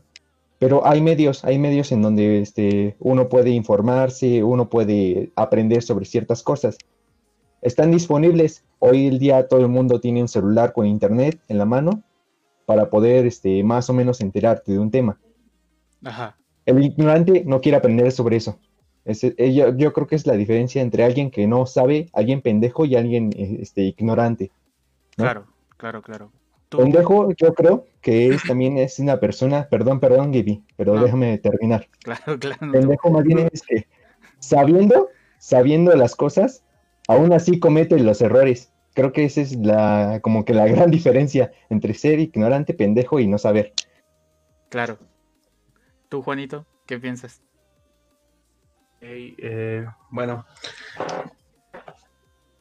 Pero 0.58 0.86
hay 0.86 1.00
medios, 1.00 1.44
hay 1.44 1.58
medios 1.58 1.90
en 1.92 2.02
donde 2.02 2.40
este, 2.40 2.96
uno 3.00 3.28
puede 3.28 3.50
informarse, 3.50 4.44
uno 4.44 4.68
puede 4.68 5.32
aprender 5.34 5.82
sobre 5.82 6.04
ciertas 6.04 6.42
cosas. 6.42 6.78
Están 7.62 7.90
disponibles. 7.90 8.64
Hoy 8.78 9.06
el 9.06 9.18
día 9.18 9.48
todo 9.48 9.60
el 9.60 9.68
mundo 9.68 10.00
tiene 10.00 10.20
un 10.22 10.28
celular 10.28 10.72
con 10.72 10.86
internet 10.86 11.40
en 11.48 11.58
la 11.58 11.64
mano 11.64 12.02
para 12.64 12.90
poder 12.90 13.26
este, 13.26 13.62
más 13.64 13.90
o 13.90 13.92
menos 13.92 14.20
enterarte 14.20 14.72
de 14.72 14.78
un 14.78 14.90
tema. 14.90 15.18
Ajá. 16.04 16.36
El 16.64 16.82
ignorante 16.82 17.42
no 17.44 17.60
quiere 17.60 17.76
aprender 17.78 18.10
sobre 18.12 18.36
eso. 18.36 18.58
Es- 19.04 19.24
eh, 19.24 19.52
yo, 19.52 19.76
yo 19.76 19.92
creo 19.92 20.06
que 20.06 20.14
es 20.14 20.26
la 20.28 20.34
diferencia 20.34 20.80
entre 20.80 21.02
alguien 21.02 21.30
que 21.32 21.48
no 21.48 21.66
sabe, 21.66 22.08
alguien 22.12 22.40
pendejo 22.40 22.84
y 22.84 22.94
alguien 22.94 23.30
eh, 23.36 23.58
este, 23.60 23.82
ignorante. 23.82 24.52
¿no? 25.16 25.24
Claro, 25.24 25.46
claro, 25.76 26.02
claro. 26.02 26.30
Pendejo, 26.78 27.32
yo 27.34 27.54
creo 27.54 27.86
que 28.00 28.28
es, 28.28 28.42
también 28.46 28.78
es 28.78 28.98
una 28.98 29.18
persona, 29.20 29.68
perdón, 29.68 30.00
perdón, 30.00 30.32
Gaby, 30.32 30.64
pero 30.76 30.94
No. 30.94 31.02
déjame 31.02 31.38
terminar. 31.38 31.88
Claro, 32.02 32.38
claro. 32.38 32.66
no 32.66 32.72
Pendejo 32.72 33.10
más 33.10 33.24
bien 33.24 33.48
es 33.52 33.62
que 33.62 33.86
sabiendo, 34.38 35.10
sabiendo 35.38 35.94
las 35.94 36.16
cosas, 36.16 36.64
aún 37.08 37.32
así 37.32 37.58
comete 37.60 37.98
los 37.98 38.20
errores. 38.20 38.72
Creo 38.94 39.12
que 39.12 39.24
esa 39.24 39.40
es 39.40 39.56
la, 39.56 40.20
como 40.22 40.44
que 40.44 40.52
la 40.52 40.66
gran 40.66 40.90
diferencia 40.90 41.50
entre 41.70 41.94
ser 41.94 42.20
ignorante, 42.20 42.74
pendejo 42.74 43.20
y 43.20 43.26
no 43.26 43.38
saber. 43.38 43.72
Claro. 44.68 44.98
Tú, 46.08 46.22
Juanito, 46.22 46.66
¿qué 46.86 46.98
piensas? 46.98 47.42
Eh, 49.00 49.84
bueno, 50.10 50.44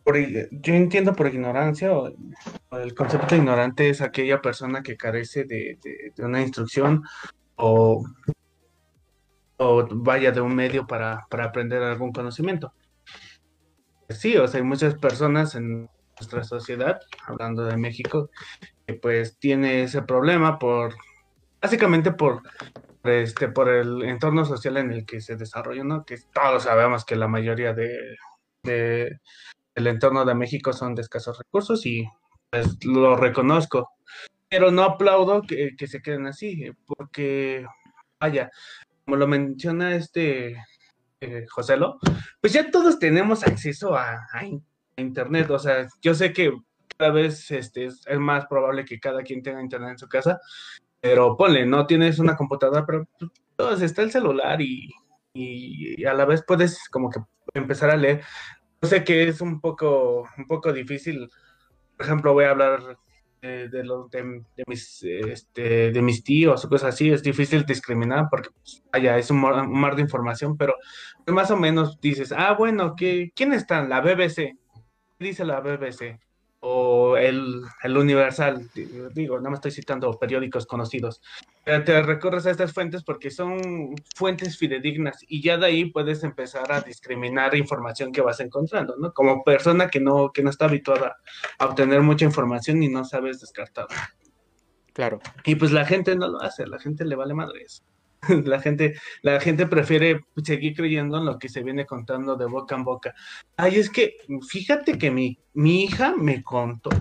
por 0.03 0.17
yo 0.17 0.73
entiendo 0.73 1.13
por 1.13 1.27
ignorancia, 1.27 1.93
o 1.93 2.11
el 2.71 2.95
concepto 2.95 3.35
ignorante 3.35 3.89
es 3.89 4.01
aquella 4.01 4.41
persona 4.41 4.81
que 4.81 4.97
carece 4.97 5.43
de, 5.43 5.77
de- 5.83 6.13
de 6.15 6.25
una 6.25 6.41
instrucción 6.41 7.03
o, 7.57 8.05
o 9.57 9.87
vaya 9.91 10.31
de 10.31 10.41
un 10.41 10.55
medio 10.55 10.87
para, 10.87 11.25
para 11.29 11.45
aprender 11.45 11.83
algún 11.83 12.11
conocimiento. 12.11 12.73
Sí, 14.09 14.37
o 14.37 14.47
sea, 14.47 14.59
hay 14.59 14.65
muchas 14.65 14.95
personas 14.95 15.55
en 15.55 15.89
nuestra 16.19 16.43
sociedad, 16.43 16.99
hablando 17.25 17.65
de 17.65 17.77
México, 17.77 18.29
que 18.85 18.93
pues 18.95 19.37
tiene 19.37 19.83
ese 19.83 20.01
problema 20.01 20.59
por, 20.59 20.95
básicamente 21.61 22.11
por 22.11 22.41
este, 23.03 23.47
por 23.49 23.69
el 23.69 24.03
entorno 24.03 24.45
social 24.45 24.77
en 24.77 24.91
el 24.91 25.05
que 25.05 25.21
se 25.21 25.35
desarrolla, 25.35 25.83
¿no? 25.83 26.05
Que 26.05 26.17
todos 26.33 26.63
sabemos 26.63 27.03
que 27.03 27.15
la 27.15 27.27
mayoría 27.27 27.73
de, 27.73 27.89
de 28.63 29.19
el 29.75 29.87
entorno 29.87 30.23
de 30.25 30.35
México 30.35 30.73
son 30.73 30.93
de 30.93 31.01
escasos 31.01 31.37
recursos 31.39 31.85
y 31.85 32.05
pues 32.51 32.83
lo 32.85 33.15
reconozco, 33.15 33.89
pero 34.49 34.71
no 34.71 34.83
aplaudo 34.83 35.41
que, 35.41 35.75
que 35.77 35.87
se 35.87 36.01
queden 36.01 36.27
así, 36.27 36.69
porque 36.85 37.65
vaya, 38.19 38.51
como 39.05 39.15
lo 39.17 39.27
menciona 39.27 39.95
este 39.95 40.57
eh, 41.21 41.45
Joselo, 41.49 41.97
pues 42.41 42.53
ya 42.53 42.69
todos 42.69 42.99
tenemos 42.99 43.43
acceso 43.47 43.95
a, 43.95 44.27
a 44.33 44.45
in- 44.45 44.63
a 44.97 45.01
internet, 45.01 45.49
o 45.49 45.59
sea, 45.59 45.87
yo 46.01 46.13
sé 46.13 46.33
que 46.33 46.51
cada 46.97 47.11
vez 47.11 47.49
este, 47.51 47.85
es, 47.85 48.03
más 48.19 48.45
probable 48.47 48.83
que 48.85 48.99
cada 48.99 49.23
quien 49.23 49.41
tenga 49.41 49.61
internet 49.61 49.91
en 49.91 49.97
su 49.97 50.09
casa, 50.09 50.39
pero 50.99 51.37
ponle, 51.37 51.65
no 51.65 51.87
tienes 51.87 52.19
una 52.19 52.35
computadora, 52.35 52.85
pero 52.85 53.07
pues, 53.55 53.81
está 53.81 54.01
el 54.01 54.11
celular 54.11 54.61
y, 54.61 54.89
y, 55.33 56.01
y 56.01 56.05
a 56.05 56.13
la 56.13 56.25
vez 56.25 56.43
puedes 56.45 56.89
como 56.89 57.09
que 57.09 57.19
empezar 57.53 57.89
a 57.89 57.95
leer. 57.97 58.21
Yo 58.81 58.89
sé 58.89 59.03
que 59.03 59.27
es 59.27 59.41
un 59.41 59.61
poco, 59.61 60.27
un 60.37 60.45
poco 60.47 60.73
difícil. 60.73 61.29
Por 62.01 62.07
ejemplo, 62.07 62.33
voy 62.33 62.45
a 62.45 62.49
hablar 62.49 62.97
eh, 63.43 63.69
de, 63.71 63.83
los 63.83 64.09
de, 64.09 64.23
de 64.57 64.63
mis, 64.65 65.03
este, 65.03 65.91
de 65.91 66.01
mis 66.01 66.23
tíos 66.23 66.65
o 66.65 66.67
cosas 66.67 66.95
así. 66.95 67.11
Es 67.11 67.21
difícil 67.21 67.63
discriminar 67.63 68.25
porque, 68.27 68.49
pues, 68.49 68.83
vaya, 68.91 69.19
es 69.19 69.29
un 69.29 69.39
mar, 69.39 69.95
de 69.95 70.01
información, 70.01 70.57
pero 70.57 70.73
más 71.27 71.51
o 71.51 71.57
menos 71.57 72.01
dices, 72.01 72.31
ah, 72.35 72.55
bueno, 72.57 72.95
¿qué, 72.95 73.31
¿quién 73.35 73.53
está? 73.53 73.83
La 73.83 74.01
BBC. 74.01 74.57
¿Qué 75.19 75.25
dice 75.25 75.45
la 75.45 75.59
BBC? 75.59 76.19
O 76.63 77.17
el, 77.17 77.63
el 77.81 77.97
Universal, 77.97 78.69
digo, 79.13 79.39
no 79.39 79.49
me 79.49 79.55
estoy 79.55 79.71
citando 79.71 80.11
periódicos 80.19 80.67
conocidos, 80.67 81.21
te 81.65 82.01
recorres 82.03 82.45
a 82.45 82.51
estas 82.51 82.71
fuentes 82.71 83.03
porque 83.03 83.31
son 83.31 83.95
fuentes 84.15 84.59
fidedignas 84.59 85.25
y 85.27 85.41
ya 85.41 85.57
de 85.57 85.65
ahí 85.65 85.85
puedes 85.85 86.23
empezar 86.23 86.71
a 86.71 86.81
discriminar 86.81 87.55
información 87.55 88.11
que 88.11 88.21
vas 88.21 88.39
encontrando, 88.41 88.95
¿no? 88.97 89.11
Como 89.11 89.43
persona 89.43 89.89
que 89.89 89.99
no, 89.99 90.31
que 90.31 90.43
no 90.43 90.51
está 90.51 90.65
habituada 90.65 91.17
a 91.57 91.65
obtener 91.65 92.01
mucha 92.01 92.25
información 92.25 92.83
y 92.83 92.89
no 92.89 93.05
sabes 93.05 93.41
descartarla. 93.41 94.13
Claro. 94.93 95.19
Y 95.45 95.55
pues 95.55 95.71
la 95.71 95.85
gente 95.85 96.15
no 96.15 96.27
lo 96.27 96.41
hace, 96.41 96.67
la 96.67 96.77
gente 96.77 97.05
le 97.05 97.15
vale 97.15 97.33
madre 97.33 97.63
eso. 97.63 97.83
La 98.45 98.59
gente, 98.59 98.93
la 99.23 99.39
gente 99.39 99.65
prefiere 99.65 100.21
seguir 100.43 100.75
creyendo 100.75 101.17
en 101.17 101.25
lo 101.25 101.39
que 101.39 101.49
se 101.49 101.63
viene 101.63 101.85
contando 101.85 102.35
de 102.35 102.45
boca 102.45 102.75
en 102.75 102.83
boca. 102.83 103.13
Ay, 103.57 103.77
es 103.77 103.89
que 103.89 104.17
fíjate 104.47 104.97
que 104.97 105.09
mi, 105.11 105.39
mi 105.53 105.83
hija 105.83 106.15
me 106.15 106.43
contó 106.43 106.91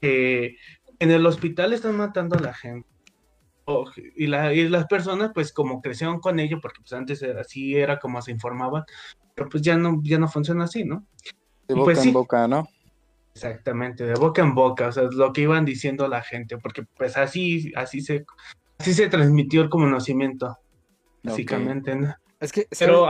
que 0.00 0.56
en 0.98 1.10
el 1.10 1.26
hospital 1.26 1.72
están 1.72 1.96
matando 1.96 2.36
a 2.36 2.40
la 2.40 2.54
gente. 2.54 2.86
O- 3.66 3.90
y, 4.16 4.26
la- 4.26 4.52
y 4.52 4.68
las 4.68 4.86
personas, 4.86 5.30
pues 5.34 5.52
como 5.52 5.80
crecieron 5.80 6.20
con 6.20 6.38
ello, 6.38 6.60
porque 6.60 6.80
pues 6.82 6.92
antes 6.92 7.22
era- 7.22 7.40
así 7.40 7.76
era 7.76 7.98
como 7.98 8.20
se 8.22 8.30
informaban, 8.30 8.84
pero 9.34 9.48
pues 9.48 9.62
ya 9.62 9.76
no, 9.76 10.00
ya 10.04 10.18
no 10.18 10.28
funciona 10.28 10.64
así, 10.64 10.84
¿no? 10.84 11.06
De 11.66 11.74
Y 11.74 11.78
boca 11.78 11.84
pues 11.86 11.98
en 11.98 12.04
sí. 12.04 12.12
boca, 12.12 12.46
¿no? 12.46 12.68
Exactamente, 13.34 14.04
de 14.04 14.14
boca 14.14 14.42
en 14.42 14.54
boca, 14.54 14.88
o 14.88 14.92
sea, 14.92 15.04
es 15.04 15.14
lo 15.14 15.32
que 15.32 15.40
iban 15.40 15.64
diciendo 15.64 16.06
la 16.06 16.22
gente, 16.22 16.58
porque 16.58 16.84
pues 16.96 17.16
así, 17.16 17.72
así 17.74 18.00
se, 18.00 18.24
así 18.78 18.94
se 18.94 19.08
transmitió 19.08 19.62
el 19.62 19.68
conocimiento, 19.68 20.58
básicamente, 21.22 21.94
¿no? 21.94 22.14
Es 22.40 22.52
que, 22.52 22.66
Pero 22.78 23.06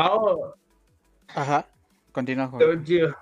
Ajá. 1.28 1.66
Continúa, 2.12 2.48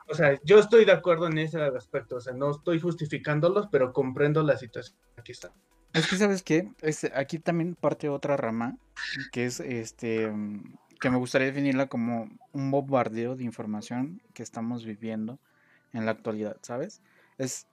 o 0.06 0.14
sea, 0.14 0.38
yo 0.44 0.58
estoy 0.58 0.84
de 0.84 0.92
acuerdo 0.92 1.26
en 1.26 1.38
ese 1.38 1.58
aspecto, 1.62 2.16
o 2.16 2.20
sea, 2.20 2.34
no 2.34 2.50
estoy 2.50 2.78
justificándolos, 2.78 3.68
pero 3.72 3.90
comprendo 3.90 4.42
la 4.42 4.58
situación. 4.58 4.98
Aquí 5.16 5.32
está. 5.32 5.50
Es 5.94 6.06
que, 6.06 6.16
¿sabes 6.16 6.42
qué? 6.42 6.70
Es, 6.82 7.04
aquí 7.14 7.38
también 7.38 7.74
parte 7.74 8.10
otra 8.10 8.36
rama, 8.36 8.76
que 9.32 9.46
es 9.46 9.60
este, 9.60 10.30
que 11.00 11.10
me 11.10 11.16
gustaría 11.16 11.46
definirla 11.46 11.86
como 11.86 12.28
un 12.52 12.70
bombardeo 12.70 13.34
de 13.34 13.44
información 13.44 14.20
que 14.34 14.42
estamos 14.42 14.84
viviendo 14.84 15.38
en 15.94 16.04
la 16.04 16.12
actualidad, 16.12 16.58
¿sabes? 16.60 17.00
Es, 17.38 17.66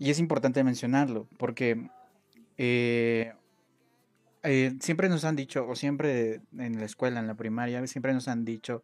y 0.00 0.10
es 0.10 0.18
importante 0.18 0.64
mencionarlo, 0.64 1.28
porque 1.38 1.88
eh, 2.58 3.32
eh, 4.44 4.76
siempre 4.80 5.08
nos 5.08 5.24
han 5.24 5.36
dicho, 5.36 5.66
o 5.66 5.74
siempre 5.76 6.40
en 6.58 6.78
la 6.78 6.84
escuela, 6.86 7.20
en 7.20 7.26
la 7.26 7.34
primaria, 7.34 7.84
siempre 7.86 8.12
nos 8.14 8.28
han 8.28 8.44
dicho, 8.44 8.82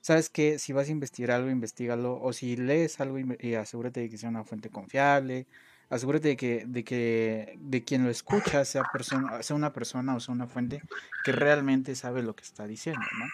¿sabes 0.00 0.30
qué? 0.30 0.58
Si 0.58 0.72
vas 0.72 0.88
a 0.88 0.92
investigar 0.92 1.36
algo, 1.36 1.50
investigalo, 1.50 2.20
o 2.20 2.32
si 2.32 2.56
lees 2.56 3.00
algo, 3.00 3.18
eh, 3.38 3.56
asegúrate 3.56 4.00
de 4.00 4.10
que 4.10 4.18
sea 4.18 4.28
una 4.30 4.44
fuente 4.44 4.70
confiable, 4.70 5.46
asegúrate 5.90 6.28
de 6.28 6.36
que, 6.36 6.64
de 6.66 6.84
que 6.84 7.54
de 7.60 7.84
quien 7.84 8.04
lo 8.04 8.10
escucha 8.10 8.64
sea, 8.64 8.82
persona, 8.84 9.42
sea 9.42 9.54
una 9.56 9.72
persona 9.72 10.16
o 10.16 10.20
sea 10.20 10.34
una 10.34 10.46
fuente 10.48 10.82
que 11.24 11.32
realmente 11.32 11.94
sabe 11.94 12.22
lo 12.22 12.34
que 12.34 12.44
está 12.44 12.66
diciendo, 12.66 13.02
¿no? 13.18 13.26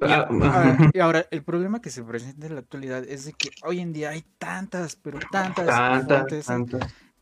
Y, 0.00 0.12
Ah, 0.12 0.28
ahora, 0.30 0.76
y 0.94 0.98
ahora, 1.00 1.26
el 1.32 1.42
problema 1.42 1.80
que 1.80 1.90
se 1.90 2.04
presenta 2.04 2.46
en 2.46 2.54
la 2.54 2.60
actualidad 2.60 3.04
es 3.04 3.24
de 3.24 3.32
que 3.32 3.50
hoy 3.64 3.80
en 3.80 3.92
día 3.92 4.10
hay 4.10 4.24
tantas, 4.38 4.94
pero 4.94 5.18
tantas 5.32 5.66
Tanta, 5.66 6.16
fuentes 6.18 6.46
tanta. 6.46 6.78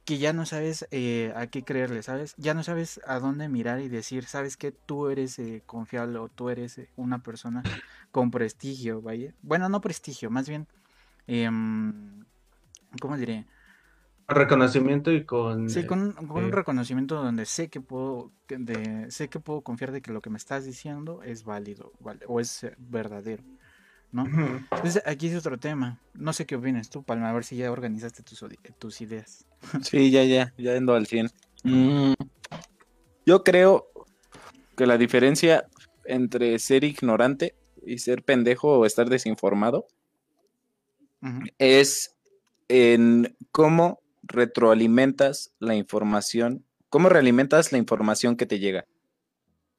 Que 0.07 0.19
ya 0.19 0.33
no 0.35 0.47
sabes 0.47 0.89
eh, 0.93 1.35
a 1.37 1.49
qué 1.49 1.65
creerle, 1.65 2.03
¿sabes? 2.05 2.35
Ya 2.39 2.55
no 2.55 2.65
sabes 2.65 3.01
a 3.07 3.21
dónde 3.21 3.49
mirar 3.51 3.81
y 3.81 3.89
decir, 3.91 4.27
¿sabes 4.27 4.57
qué? 4.57 4.73
Tú 4.73 5.09
eres 5.11 5.39
eh, 5.41 5.63
confiable 5.67 6.19
o 6.21 6.29
tú 6.31 6.51
eres 6.51 6.79
eh, 6.79 6.91
una 6.97 7.23
persona 7.23 7.65
con 8.13 8.31
prestigio, 8.33 9.03
¿vaya? 9.03 9.35
Bueno, 9.43 9.69
no 9.71 9.83
prestigio, 9.83 10.31
más 10.31 10.49
bien, 10.49 10.69
em, 11.27 12.25
¿cómo 13.01 13.17
diré? 13.19 13.47
Reconocimiento 14.29 15.13
y 15.13 15.25
con... 15.25 15.69
Sí, 15.69 15.85
con, 15.85 16.01
un- 16.01 16.13
con 16.13 16.45
un 16.45 16.53
eh, 16.53 16.53
reconocimiento 16.53 17.17
donde 17.17 17.45
sé 17.47 17.69
que 17.69 17.81
puedo, 17.81 18.33
que 18.47 18.57
de, 18.59 19.11
sé 19.11 19.29
que 19.29 19.41
puedo 19.41 19.63
confiar 19.63 19.91
de 19.93 20.01
que 20.03 20.13
lo 20.13 20.21
que 20.23 20.31
me 20.31 20.39
estás 20.39 20.65
diciendo 20.65 21.23
es 21.25 21.45
válido, 21.45 21.93
¿vale? 22.01 22.25
O 22.29 22.41
es 22.41 22.63
eh, 22.65 22.75
verdadero, 22.79 23.43
¿no? 24.17 24.25
Entonces, 24.73 25.03
aquí 25.05 25.29
es 25.29 25.37
otro 25.37 25.59
tema. 25.59 26.01
No 26.15 26.33
sé 26.33 26.47
qué 26.47 26.57
opinas 26.57 26.89
tú, 26.89 27.03
Palma, 27.03 27.29
a 27.29 27.33
ver 27.33 27.45
si 27.45 27.57
ya 27.57 27.71
organizaste 27.71 28.23
tus, 28.23 29.01
ideas. 29.01 29.47
Sí, 29.83 30.11
ya, 30.11 30.25
ya, 30.25 30.55
ya 30.57 30.77
ando 30.77 30.95
al 30.95 31.07
100. 31.07 31.31
Mm, 31.65 32.15
yo 33.27 33.45
creo 33.45 33.87
que 34.77 34.87
la 34.87 34.99
diferencia 34.99 35.67
entre 36.05 36.59
ser 36.59 36.85
ignorante 36.85 37.55
y 37.85 37.99
ser 37.99 38.23
pendejo 38.23 38.79
o 38.79 38.87
estar 38.87 39.09
desinformado 39.09 39.87
es 41.59 42.15
en 42.69 43.37
cómo 43.51 44.01
retroalimentas 44.23 45.53
la 45.59 45.75
información, 45.75 46.65
cómo 46.89 47.09
realimentas 47.09 47.73
la 47.73 47.79
información 47.79 48.37
que 48.37 48.47
te 48.47 48.59
llega. 48.59 48.87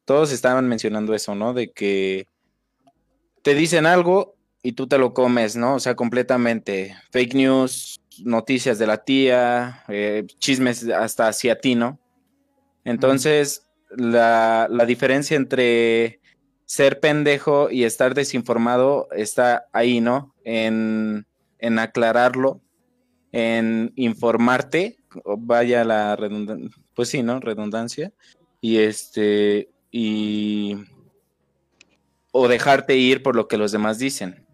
Todos 0.06 0.32
estaban 0.32 0.68
mencionando 0.68 1.14
eso, 1.14 1.36
¿no? 1.36 1.54
De 1.54 1.72
que 1.72 2.28
te 3.48 3.56
dicen 3.56 3.86
algo 3.86 4.36
y 4.62 4.74
tú 4.74 4.88
te 4.88 4.98
lo 4.98 5.14
comes, 5.14 5.56
¿no? 5.56 5.76
O 5.76 5.80
sea, 5.80 5.96
completamente. 5.96 6.98
Fake 7.12 7.34
news, 7.34 8.02
noticias 8.26 8.78
de 8.78 8.88
la 8.88 9.06
tía, 9.06 9.86
eh, 9.88 10.28
chismes 10.38 10.90
hasta 10.90 11.30
hacia 11.30 11.58
ti, 11.58 11.74
¿no? 11.74 11.98
Entonces, 12.84 13.70
la, 13.90 14.68
la 14.70 14.86
diferencia 14.86 15.38
entre 15.38 16.20
ser 16.66 17.00
pendejo 17.00 17.72
y 17.72 17.86
estar 17.86 18.16
desinformado 18.16 19.08
está 19.16 19.68
ahí, 19.72 20.02
¿no? 20.02 20.36
En, 20.44 21.26
en 21.60 21.80
aclararlo, 21.80 22.60
en 23.32 23.94
informarte, 23.96 24.98
vaya 25.24 25.86
la 25.86 26.18
redundancia, 26.18 26.70
pues 26.94 27.08
sí, 27.08 27.24
¿no? 27.24 27.40
Redundancia. 27.40 28.12
Y 28.60 28.80
este, 28.80 29.70
y... 29.90 30.76
o 32.40 32.48
dejarte 32.48 32.96
ir 32.96 33.24
por 33.24 33.36
lo 33.36 33.48
que 33.48 33.58
los 33.58 33.72
demás 33.72 33.98
dicen. 33.98 34.46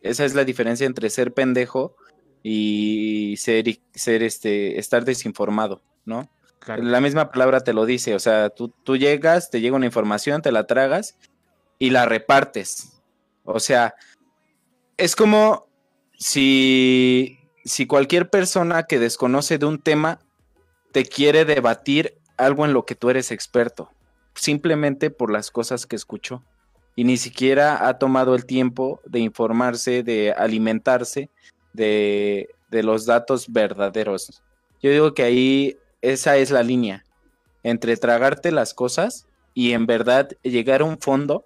Esa 0.00 0.24
es 0.24 0.34
la 0.34 0.44
diferencia 0.44 0.86
entre 0.86 1.08
ser 1.08 1.32
pendejo 1.32 1.94
y 2.42 3.36
ser, 3.36 3.64
ser 3.94 4.24
este, 4.24 4.80
estar 4.80 5.04
desinformado, 5.04 5.80
¿no? 6.04 6.28
Claro. 6.58 6.82
La 6.82 7.00
misma 7.00 7.30
palabra 7.30 7.60
te 7.60 7.72
lo 7.72 7.86
dice, 7.86 8.16
o 8.16 8.18
sea, 8.18 8.50
tú, 8.50 8.74
tú 8.82 8.96
llegas, 8.96 9.50
te 9.50 9.60
llega 9.60 9.76
una 9.76 9.86
información, 9.86 10.42
te 10.42 10.50
la 10.50 10.66
tragas 10.66 11.16
y 11.78 11.90
la 11.90 12.06
repartes. 12.06 13.00
O 13.44 13.60
sea, 13.60 13.94
es 14.96 15.14
como 15.14 15.68
si, 16.18 17.38
si 17.64 17.86
cualquier 17.86 18.30
persona 18.30 18.82
que 18.82 18.98
desconoce 18.98 19.58
de 19.58 19.66
un 19.66 19.80
tema 19.80 20.18
te 20.90 21.04
quiere 21.04 21.44
debatir 21.44 22.18
algo 22.36 22.64
en 22.64 22.72
lo 22.72 22.84
que 22.84 22.96
tú 22.96 23.10
eres 23.10 23.30
experto, 23.30 23.92
simplemente 24.34 25.10
por 25.10 25.30
las 25.30 25.52
cosas 25.52 25.86
que 25.86 25.94
escuchó. 25.94 26.42
Y 26.98 27.04
ni 27.04 27.16
siquiera 27.16 27.86
ha 27.86 27.96
tomado 27.96 28.34
el 28.34 28.44
tiempo 28.44 29.00
de 29.06 29.20
informarse, 29.20 30.02
de 30.02 30.32
alimentarse 30.32 31.30
de, 31.72 32.48
de 32.72 32.82
los 32.82 33.06
datos 33.06 33.52
verdaderos. 33.52 34.42
Yo 34.82 34.90
digo 34.90 35.14
que 35.14 35.22
ahí 35.22 35.76
esa 36.02 36.36
es 36.38 36.50
la 36.50 36.64
línea 36.64 37.04
entre 37.62 37.96
tragarte 37.96 38.50
las 38.50 38.74
cosas 38.74 39.28
y 39.54 39.74
en 39.74 39.86
verdad 39.86 40.30
llegar 40.42 40.80
a 40.80 40.86
un 40.86 40.98
fondo 40.98 41.44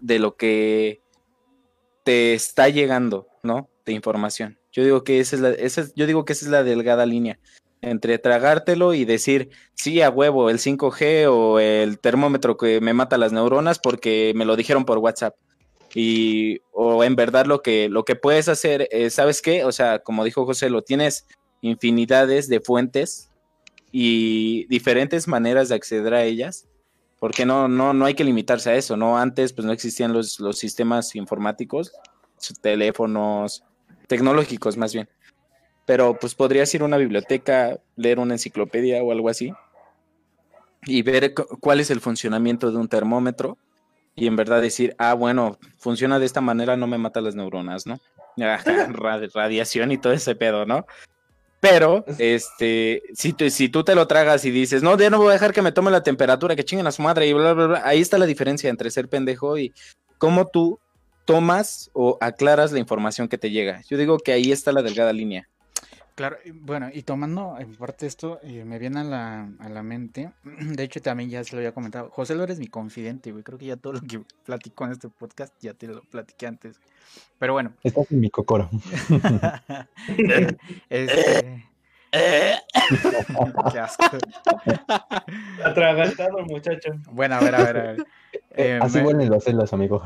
de 0.00 0.20
lo 0.20 0.36
que 0.36 1.00
te 2.04 2.34
está 2.34 2.68
llegando, 2.68 3.26
¿no? 3.42 3.68
De 3.84 3.94
información. 3.94 4.60
Yo 4.70 4.84
digo 4.84 5.02
que 5.02 5.18
esa 5.18 5.34
es 5.34 5.42
la, 5.42 5.50
esa 5.50 5.80
es- 5.80 5.92
yo 5.96 6.06
digo 6.06 6.24
que 6.24 6.34
esa 6.34 6.44
es 6.44 6.52
la 6.52 6.62
delgada 6.62 7.04
línea 7.04 7.40
entre 7.80 8.18
tragártelo 8.18 8.94
y 8.94 9.04
decir, 9.04 9.50
sí, 9.74 10.02
a 10.02 10.10
huevo, 10.10 10.50
el 10.50 10.58
5G 10.58 11.26
o 11.30 11.60
el 11.60 11.98
termómetro 11.98 12.56
que 12.56 12.80
me 12.80 12.94
mata 12.94 13.18
las 13.18 13.32
neuronas 13.32 13.78
porque 13.78 14.32
me 14.34 14.44
lo 14.44 14.56
dijeron 14.56 14.84
por 14.84 14.98
WhatsApp. 14.98 15.36
Y, 15.94 16.60
o 16.72 17.02
en 17.02 17.16
verdad 17.16 17.46
lo 17.46 17.62
que, 17.62 17.88
lo 17.88 18.04
que 18.04 18.16
puedes 18.16 18.48
hacer 18.48 18.88
es, 18.90 19.14
¿sabes 19.14 19.40
qué? 19.40 19.64
O 19.64 19.72
sea, 19.72 20.00
como 20.00 20.24
dijo 20.24 20.44
José, 20.44 20.70
lo 20.70 20.82
tienes 20.82 21.26
infinidades 21.60 22.48
de 22.48 22.60
fuentes 22.60 23.30
y 23.90 24.66
diferentes 24.66 25.28
maneras 25.28 25.68
de 25.68 25.76
acceder 25.76 26.14
a 26.14 26.24
ellas, 26.24 26.68
porque 27.18 27.46
no, 27.46 27.68
no, 27.68 27.94
no 27.94 28.04
hay 28.04 28.14
que 28.14 28.24
limitarse 28.24 28.70
a 28.70 28.76
eso, 28.76 28.96
¿no? 28.96 29.18
Antes 29.18 29.52
pues 29.52 29.64
no 29.66 29.72
existían 29.72 30.12
los, 30.12 30.38
los 30.40 30.58
sistemas 30.58 31.14
informáticos, 31.16 31.92
teléfonos, 32.60 33.64
tecnológicos 34.06 34.76
más 34.76 34.92
bien. 34.92 35.08
Pero 35.88 36.18
pues 36.20 36.34
podrías 36.34 36.72
ir 36.74 36.82
a 36.82 36.84
una 36.84 36.98
biblioteca, 36.98 37.78
leer 37.96 38.18
una 38.18 38.34
enciclopedia 38.34 39.02
o 39.02 39.10
algo 39.10 39.30
así 39.30 39.52
y 40.86 41.00
ver 41.02 41.32
cu- 41.34 41.46
cuál 41.60 41.80
es 41.80 41.90
el 41.90 42.00
funcionamiento 42.00 42.70
de 42.70 42.76
un 42.76 42.88
termómetro 42.88 43.56
y 44.14 44.26
en 44.26 44.36
verdad 44.36 44.60
decir, 44.60 44.94
ah, 44.98 45.14
bueno, 45.14 45.58
funciona 45.78 46.18
de 46.18 46.26
esta 46.26 46.40
manera, 46.42 46.76
no 46.76 46.86
me 46.86 46.98
mata 46.98 47.20
las 47.22 47.34
neuronas, 47.34 47.86
¿no? 47.86 47.98
Radiación 49.34 49.90
y 49.92 49.96
todo 49.98 50.12
ese 50.12 50.34
pedo, 50.34 50.66
¿no? 50.66 50.84
Pero, 51.60 52.04
este, 52.18 53.02
si, 53.14 53.34
si 53.50 53.68
tú 53.70 53.82
te 53.82 53.94
lo 53.94 54.06
tragas 54.06 54.44
y 54.44 54.50
dices, 54.50 54.82
no, 54.82 54.96
ya 54.98 55.08
no 55.10 55.18
voy 55.18 55.30
a 55.30 55.32
dejar 55.32 55.52
que 55.54 55.62
me 55.62 55.72
tome 55.72 55.90
la 55.90 56.02
temperatura, 56.02 56.54
que 56.54 56.64
chinguen 56.64 56.86
a 56.86 56.92
su 56.92 57.02
madre 57.02 57.26
y 57.26 57.32
bla, 57.32 57.54
bla, 57.54 57.66
bla, 57.66 57.82
ahí 57.84 58.00
está 58.00 58.18
la 58.18 58.26
diferencia 58.26 58.70
entre 58.70 58.90
ser 58.90 59.08
pendejo 59.08 59.56
y 59.58 59.72
cómo 60.18 60.46
tú 60.48 60.78
tomas 61.24 61.90
o 61.94 62.18
aclaras 62.20 62.72
la 62.72 62.78
información 62.78 63.26
que 63.26 63.38
te 63.38 63.50
llega. 63.50 63.82
Yo 63.88 63.96
digo 63.96 64.18
que 64.18 64.32
ahí 64.32 64.52
está 64.52 64.70
la 64.70 64.82
delgada 64.82 65.12
línea. 65.12 65.48
Claro, 66.18 66.36
bueno, 66.52 66.88
y 66.92 67.02
tomando 67.04 67.54
en 67.60 67.76
parte 67.76 68.04
esto, 68.08 68.40
eh, 68.42 68.64
me 68.64 68.80
viene 68.80 68.98
a 68.98 69.04
la, 69.04 69.48
a 69.60 69.68
la 69.68 69.84
mente, 69.84 70.32
de 70.42 70.82
hecho 70.82 71.00
también 71.00 71.30
ya 71.30 71.44
se 71.44 71.54
lo 71.54 71.60
había 71.60 71.70
comentado, 71.70 72.10
José 72.10 72.34
lo 72.34 72.42
eres 72.42 72.58
mi 72.58 72.66
confidente, 72.66 73.30
güey, 73.30 73.44
creo 73.44 73.56
que 73.56 73.66
ya 73.66 73.76
todo 73.76 73.92
lo 73.92 74.00
que 74.00 74.22
platico 74.44 74.84
en 74.84 74.90
este 74.90 75.08
podcast 75.10 75.54
ya 75.60 75.74
te 75.74 75.86
lo 75.86 76.02
platiqué 76.02 76.48
antes, 76.48 76.80
pero 77.38 77.52
bueno, 77.52 77.72
Estás 77.84 78.10
en 78.10 78.18
mi 78.18 78.30
cocoro. 78.30 78.68
este... 80.90 81.64
Qué 82.10 83.78
asco. 83.78 84.16
Atragantado, 85.62 86.38
muchacho. 86.46 86.90
Bueno, 87.12 87.36
a 87.36 87.40
ver, 87.40 87.54
a 87.54 87.58
ver, 87.64 87.76
a 87.76 87.82
ver. 87.82 88.06
Eh, 88.56 88.78
Así 88.82 88.98
me- 88.98 89.04
huelen 89.04 89.30
las 89.30 89.44
celdas, 89.44 89.72
amigo. 89.74 90.02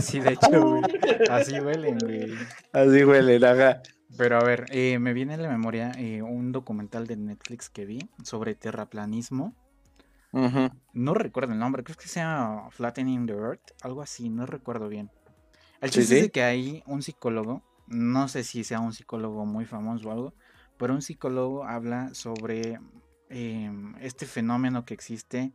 Sí, 0.00 0.20
de 0.20 0.34
hecho, 0.34 0.48
güey. 0.64 0.82
Así 1.28 1.58
huelen, 1.58 1.98
güey. 1.98 2.34
Así 2.72 3.04
huele, 3.04 3.44
haga. 3.46 3.82
Pero 4.16 4.38
a 4.38 4.44
ver, 4.44 4.66
eh, 4.70 4.98
me 4.98 5.12
viene 5.12 5.34
a 5.34 5.38
la 5.38 5.48
memoria 5.48 5.92
eh, 5.96 6.22
un 6.22 6.52
documental 6.52 7.06
de 7.06 7.16
Netflix 7.16 7.70
que 7.70 7.86
vi 7.86 8.10
sobre 8.22 8.54
terraplanismo. 8.54 9.54
No 10.92 11.14
recuerdo 11.14 11.52
el 11.52 11.58
nombre, 11.58 11.84
creo 11.84 11.96
que 11.96 12.08
se 12.08 12.20
llama 12.20 12.70
Flattening 12.70 13.26
the 13.26 13.32
Earth, 13.34 13.70
algo 13.82 14.02
así, 14.02 14.28
no 14.28 14.46
recuerdo 14.46 14.88
bien. 14.88 15.10
El 15.80 15.90
Sí, 15.90 16.00
chiste 16.00 16.14
es 16.14 16.22
de 16.22 16.30
que 16.30 16.42
hay 16.42 16.82
un 16.86 17.02
psicólogo, 17.02 17.64
no 17.86 18.28
sé 18.28 18.44
si 18.44 18.64
sea 18.64 18.80
un 18.80 18.92
psicólogo 18.92 19.46
muy 19.46 19.64
famoso 19.64 20.08
o 20.08 20.12
algo, 20.12 20.34
pero 20.76 20.94
un 20.94 21.02
psicólogo 21.02 21.64
habla 21.64 22.14
sobre 22.14 22.80
em, 23.28 23.94
este 24.00 24.26
fenómeno 24.26 24.84
que 24.84 24.94
existe 24.94 25.52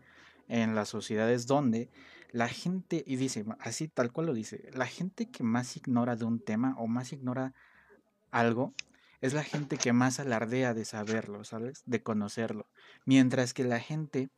en 0.48 0.76
las 0.76 0.90
sociedades 0.90 1.48
donde 1.48 1.90
la 2.32 2.48
gente, 2.50 3.04
y 3.08 3.16
dice, 3.18 3.46
así 3.60 3.88
tal 3.88 4.12
cual 4.12 4.28
lo 4.28 4.34
dice, 4.34 4.70
la 4.74 4.86
gente 4.88 5.30
que 5.30 5.44
más 5.44 5.78
ignora 5.78 6.16
de 6.16 6.26
un 6.26 6.40
tema 6.44 6.76
o 6.78 6.88
más 6.88 7.14
ignora 7.14 7.54
algo, 8.36 8.74
es 9.22 9.34
la 9.34 9.44
gente 9.44 9.78
que 9.78 9.94
más 9.94 10.20
alardea 10.20 10.74
de 10.74 10.86
saberlo, 10.86 11.44
¿sabes? 11.44 11.84
De 11.86 12.04
conocerlo. 12.04 12.68
Mientras 13.06 13.54
que 13.54 13.64
la 13.64 13.80
gente 13.80 14.30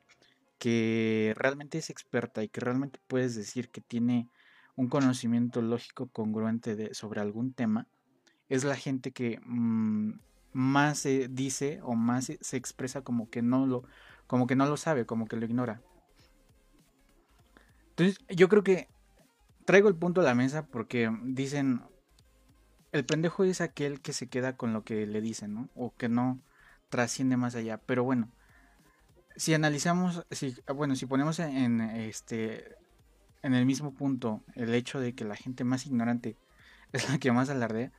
que 0.59 1.33
realmente 1.35 1.77
es 1.77 1.89
experta 1.89 2.43
y 2.43 2.49
que 2.49 2.61
realmente 2.61 2.99
puedes 3.07 3.35
decir 3.35 3.69
que 3.69 3.81
tiene 3.81 4.29
un 4.75 4.87
conocimiento 4.87 5.61
lógico 5.61 6.07
congruente 6.07 6.93
sobre 6.93 7.21
algún 7.21 7.53
tema, 7.53 7.87
es 8.49 8.63
la 8.63 8.75
gente 8.75 9.11
que 9.11 9.39
mm, 9.43 10.19
más 10.53 10.99
se 10.99 11.27
dice 11.27 11.79
o 11.83 11.95
más 11.95 12.25
se, 12.25 12.37
se 12.41 12.57
expresa 12.57 13.01
como 13.01 13.29
que 13.29 13.41
no 13.41 13.65
lo, 13.65 13.83
como 14.27 14.47
que 14.47 14.55
no 14.55 14.67
lo 14.67 14.77
sabe, 14.77 15.05
como 15.05 15.25
que 15.25 15.37
lo 15.37 15.45
ignora. 15.45 15.81
Entonces, 17.89 18.19
yo 18.29 18.47
creo 18.47 18.63
que 18.63 18.89
traigo 19.65 19.89
el 19.89 19.95
punto 19.95 20.21
a 20.21 20.23
la 20.23 20.35
mesa 20.35 20.67
porque 20.67 21.11
dicen, 21.23 21.81
el 22.91 23.05
pendejo 23.05 23.43
es 23.43 23.61
aquel 23.61 24.01
que 24.01 24.13
se 24.13 24.27
queda 24.27 24.55
con 24.55 24.73
lo 24.73 24.83
que 24.83 25.05
le 25.05 25.21
dicen, 25.21 25.53
¿no? 25.53 25.69
O 25.75 25.93
que 25.95 26.09
no 26.09 26.39
trasciende 26.89 27.37
más 27.37 27.55
allá. 27.55 27.77
Pero 27.85 28.03
bueno, 28.03 28.29
si 29.35 29.53
analizamos, 29.53 30.25
si, 30.31 30.55
bueno, 30.73 30.95
si 30.95 31.05
ponemos 31.05 31.39
en, 31.39 31.55
en, 31.57 31.81
este 31.81 32.75
en 33.43 33.53
el 33.53 33.65
mismo 33.65 33.93
punto 33.93 34.41
el 34.55 34.73
hecho 34.73 34.99
de 34.99 35.13
que 35.13 35.23
la 35.23 35.35
gente 35.35 35.63
más 35.63 35.85
ignorante 35.85 36.35
es 36.91 37.09
la 37.09 37.19
que 37.19 37.31
más 37.31 37.49
alardea 37.49 37.91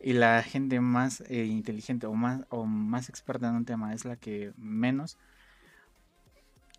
y 0.00 0.12
la 0.14 0.42
gente 0.42 0.80
más 0.80 1.22
eh, 1.28 1.44
inteligente 1.44 2.06
o 2.06 2.14
más 2.14 2.42
o 2.48 2.66
más 2.66 3.08
experta 3.08 3.48
en 3.48 3.56
un 3.56 3.64
tema 3.64 3.94
es 3.94 4.04
la 4.04 4.16
que 4.16 4.52
menos 4.56 5.18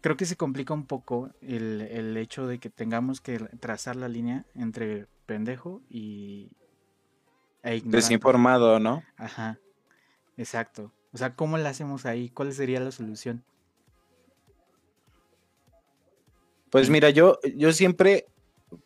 creo 0.01 0.17
que 0.17 0.25
se 0.25 0.35
complica 0.35 0.73
un 0.73 0.85
poco 0.85 1.31
el, 1.41 1.81
el 1.81 2.17
hecho 2.17 2.47
de 2.47 2.59
que 2.59 2.69
tengamos 2.69 3.21
que 3.21 3.39
trazar 3.59 3.95
la 3.95 4.07
línea 4.07 4.45
entre 4.53 5.07
pendejo 5.25 5.81
y 5.89 6.51
e. 7.65 7.81
Desinformado, 7.83 8.79
¿no? 8.79 9.03
Ajá, 9.17 9.59
exacto. 10.37 10.91
O 11.11 11.17
sea, 11.17 11.35
¿cómo 11.35 11.57
la 11.57 11.69
hacemos 11.69 12.05
ahí? 12.05 12.29
¿Cuál 12.29 12.53
sería 12.53 12.79
la 12.79 12.91
solución? 12.91 13.43
Pues 16.69 16.89
mira, 16.89 17.09
yo, 17.09 17.39
yo 17.55 17.71
siempre, 17.71 18.27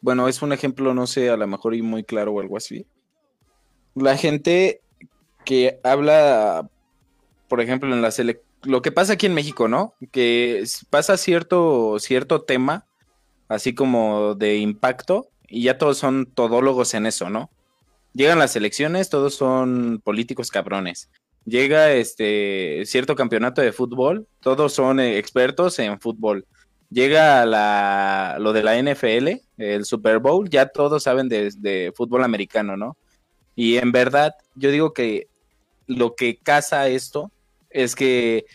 bueno, 0.02 0.28
es 0.28 0.42
un 0.42 0.54
ejemplo, 0.54 0.94
no 0.94 1.08
sé, 1.08 1.30
a 1.30 1.38
lo 1.38 1.48
mejor 1.48 1.74
y 1.74 1.82
muy 1.82 2.04
claro 2.04 2.34
o 2.34 2.40
algo 2.40 2.58
así. 2.58 2.86
La 3.96 4.16
gente 4.16 4.82
que 5.44 5.80
habla, 5.84 6.70
por 7.48 7.62
ejemplo, 7.62 7.94
en 7.94 8.02
la 8.02 8.12
lo 8.64 8.82
que 8.82 8.92
pasa 8.92 9.14
aquí 9.14 9.26
en 9.26 9.34
México, 9.34 9.68
¿no? 9.68 9.96
Que 10.12 10.64
pasa 10.90 11.18
cierto, 11.18 11.98
cierto 12.00 12.44
tema, 12.44 12.86
así 13.48 13.74
como 13.74 14.36
de 14.36 14.58
impacto, 14.58 15.30
y 15.48 15.64
ya 15.64 15.78
todos 15.78 15.98
son 15.98 16.28
todólogos 16.28 16.94
en 16.94 17.06
eso, 17.06 17.30
¿no? 17.30 17.50
Llegan 18.20 18.38
las 18.38 18.58
elecciones, 18.58 19.10
todos 19.10 19.34
son 19.34 20.02
políticos 20.04 20.52
cabrones. 20.52 21.10
Llega 21.46 21.94
este 21.94 22.84
cierto 22.86 23.16
campeonato 23.16 23.62
de 23.62 23.72
fútbol, 23.72 24.28
todos 24.42 24.74
son 24.74 25.00
expertos 25.00 25.80
en 25.80 26.00
fútbol 26.02 26.46
llega 26.90 27.46
la, 27.46 28.38
lo 28.40 28.54
de 28.54 28.64
la 28.64 28.78
NFL, 28.82 29.42
el 29.58 29.86
Super 29.86 30.20
Bowl, 30.20 30.50
ya 30.50 30.68
todos 30.68 31.04
saben 31.04 31.30
de, 31.30 31.52
de 31.58 31.94
fútbol 31.96 32.24
americano, 32.24 32.76
¿no? 32.76 32.98
Y 33.56 33.78
en 33.78 33.92
verdad, 33.92 34.34
yo 34.56 34.72
digo 34.72 34.94
que 34.94 35.28
lo 35.88 36.16
que 36.16 36.38
casa 36.38 36.88
esto 36.88 37.32
es 37.70 37.96
que 37.96 38.46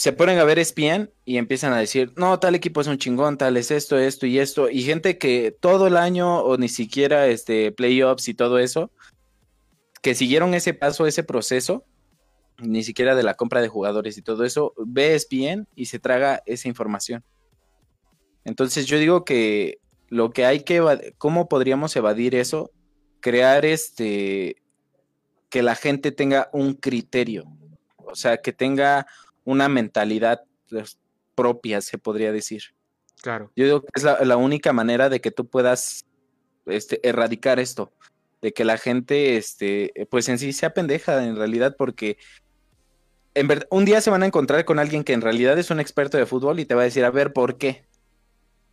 se 0.00 0.14
ponen 0.14 0.38
a 0.38 0.44
ver 0.44 0.58
ESPN 0.58 1.10
y 1.26 1.36
empiezan 1.36 1.74
a 1.74 1.78
decir, 1.78 2.14
no, 2.16 2.40
tal 2.40 2.54
equipo 2.54 2.80
es 2.80 2.86
un 2.86 2.96
chingón, 2.96 3.36
tal 3.36 3.58
es 3.58 3.70
esto, 3.70 3.98
esto 3.98 4.24
y 4.24 4.38
esto, 4.38 4.70
y 4.70 4.80
gente 4.80 5.18
que 5.18 5.54
todo 5.60 5.88
el 5.88 5.98
año 5.98 6.38
o 6.38 6.56
ni 6.56 6.70
siquiera 6.70 7.26
este 7.26 7.70
playoffs 7.70 8.26
y 8.28 8.32
todo 8.32 8.58
eso, 8.58 8.90
que 10.00 10.14
siguieron 10.14 10.54
ese 10.54 10.72
paso, 10.72 11.06
ese 11.06 11.22
proceso, 11.22 11.84
ni 12.56 12.82
siquiera 12.82 13.14
de 13.14 13.24
la 13.24 13.34
compra 13.34 13.60
de 13.60 13.68
jugadores 13.68 14.16
y 14.16 14.22
todo 14.22 14.44
eso, 14.44 14.72
ve 14.78 15.14
ESPN 15.14 15.68
y 15.74 15.84
se 15.84 15.98
traga 15.98 16.42
esa 16.46 16.66
información. 16.66 17.22
Entonces 18.46 18.86
yo 18.86 18.96
digo 18.96 19.26
que 19.26 19.80
lo 20.08 20.30
que 20.30 20.46
hay 20.46 20.60
que, 20.60 21.12
¿cómo 21.18 21.46
podríamos 21.46 21.94
evadir 21.94 22.34
eso? 22.34 22.70
Crear 23.20 23.66
este, 23.66 24.56
que 25.50 25.62
la 25.62 25.74
gente 25.74 26.10
tenga 26.10 26.48
un 26.54 26.72
criterio, 26.72 27.44
o 27.98 28.14
sea, 28.14 28.38
que 28.38 28.54
tenga 28.54 29.06
una 29.50 29.68
mentalidad 29.68 30.42
pues, 30.68 30.98
propia, 31.34 31.80
se 31.80 31.98
podría 31.98 32.32
decir. 32.32 32.74
Claro. 33.22 33.52
Yo 33.56 33.64
digo 33.64 33.82
que 33.82 33.88
es 33.94 34.02
la, 34.02 34.18
la 34.24 34.36
única 34.36 34.72
manera 34.72 35.08
de 35.08 35.20
que 35.20 35.30
tú 35.30 35.46
puedas 35.46 36.06
este, 36.66 37.06
erradicar 37.06 37.58
esto, 37.60 37.92
de 38.40 38.52
que 38.52 38.64
la 38.64 38.78
gente, 38.78 39.36
este, 39.36 39.92
pues 40.10 40.28
en 40.28 40.38
sí 40.38 40.52
sea 40.52 40.72
pendeja 40.72 41.24
en 41.24 41.36
realidad, 41.36 41.76
porque 41.76 42.16
en 43.34 43.48
verdad, 43.48 43.66
un 43.70 43.84
día 43.84 44.00
se 44.00 44.10
van 44.10 44.22
a 44.22 44.26
encontrar 44.26 44.64
con 44.64 44.78
alguien 44.78 45.04
que 45.04 45.12
en 45.12 45.20
realidad 45.20 45.58
es 45.58 45.70
un 45.70 45.80
experto 45.80 46.18
de 46.18 46.26
fútbol 46.26 46.58
y 46.60 46.64
te 46.64 46.74
va 46.74 46.82
a 46.82 46.84
decir, 46.84 47.04
a 47.04 47.10
ver, 47.10 47.32
¿por 47.32 47.58
qué? 47.58 47.84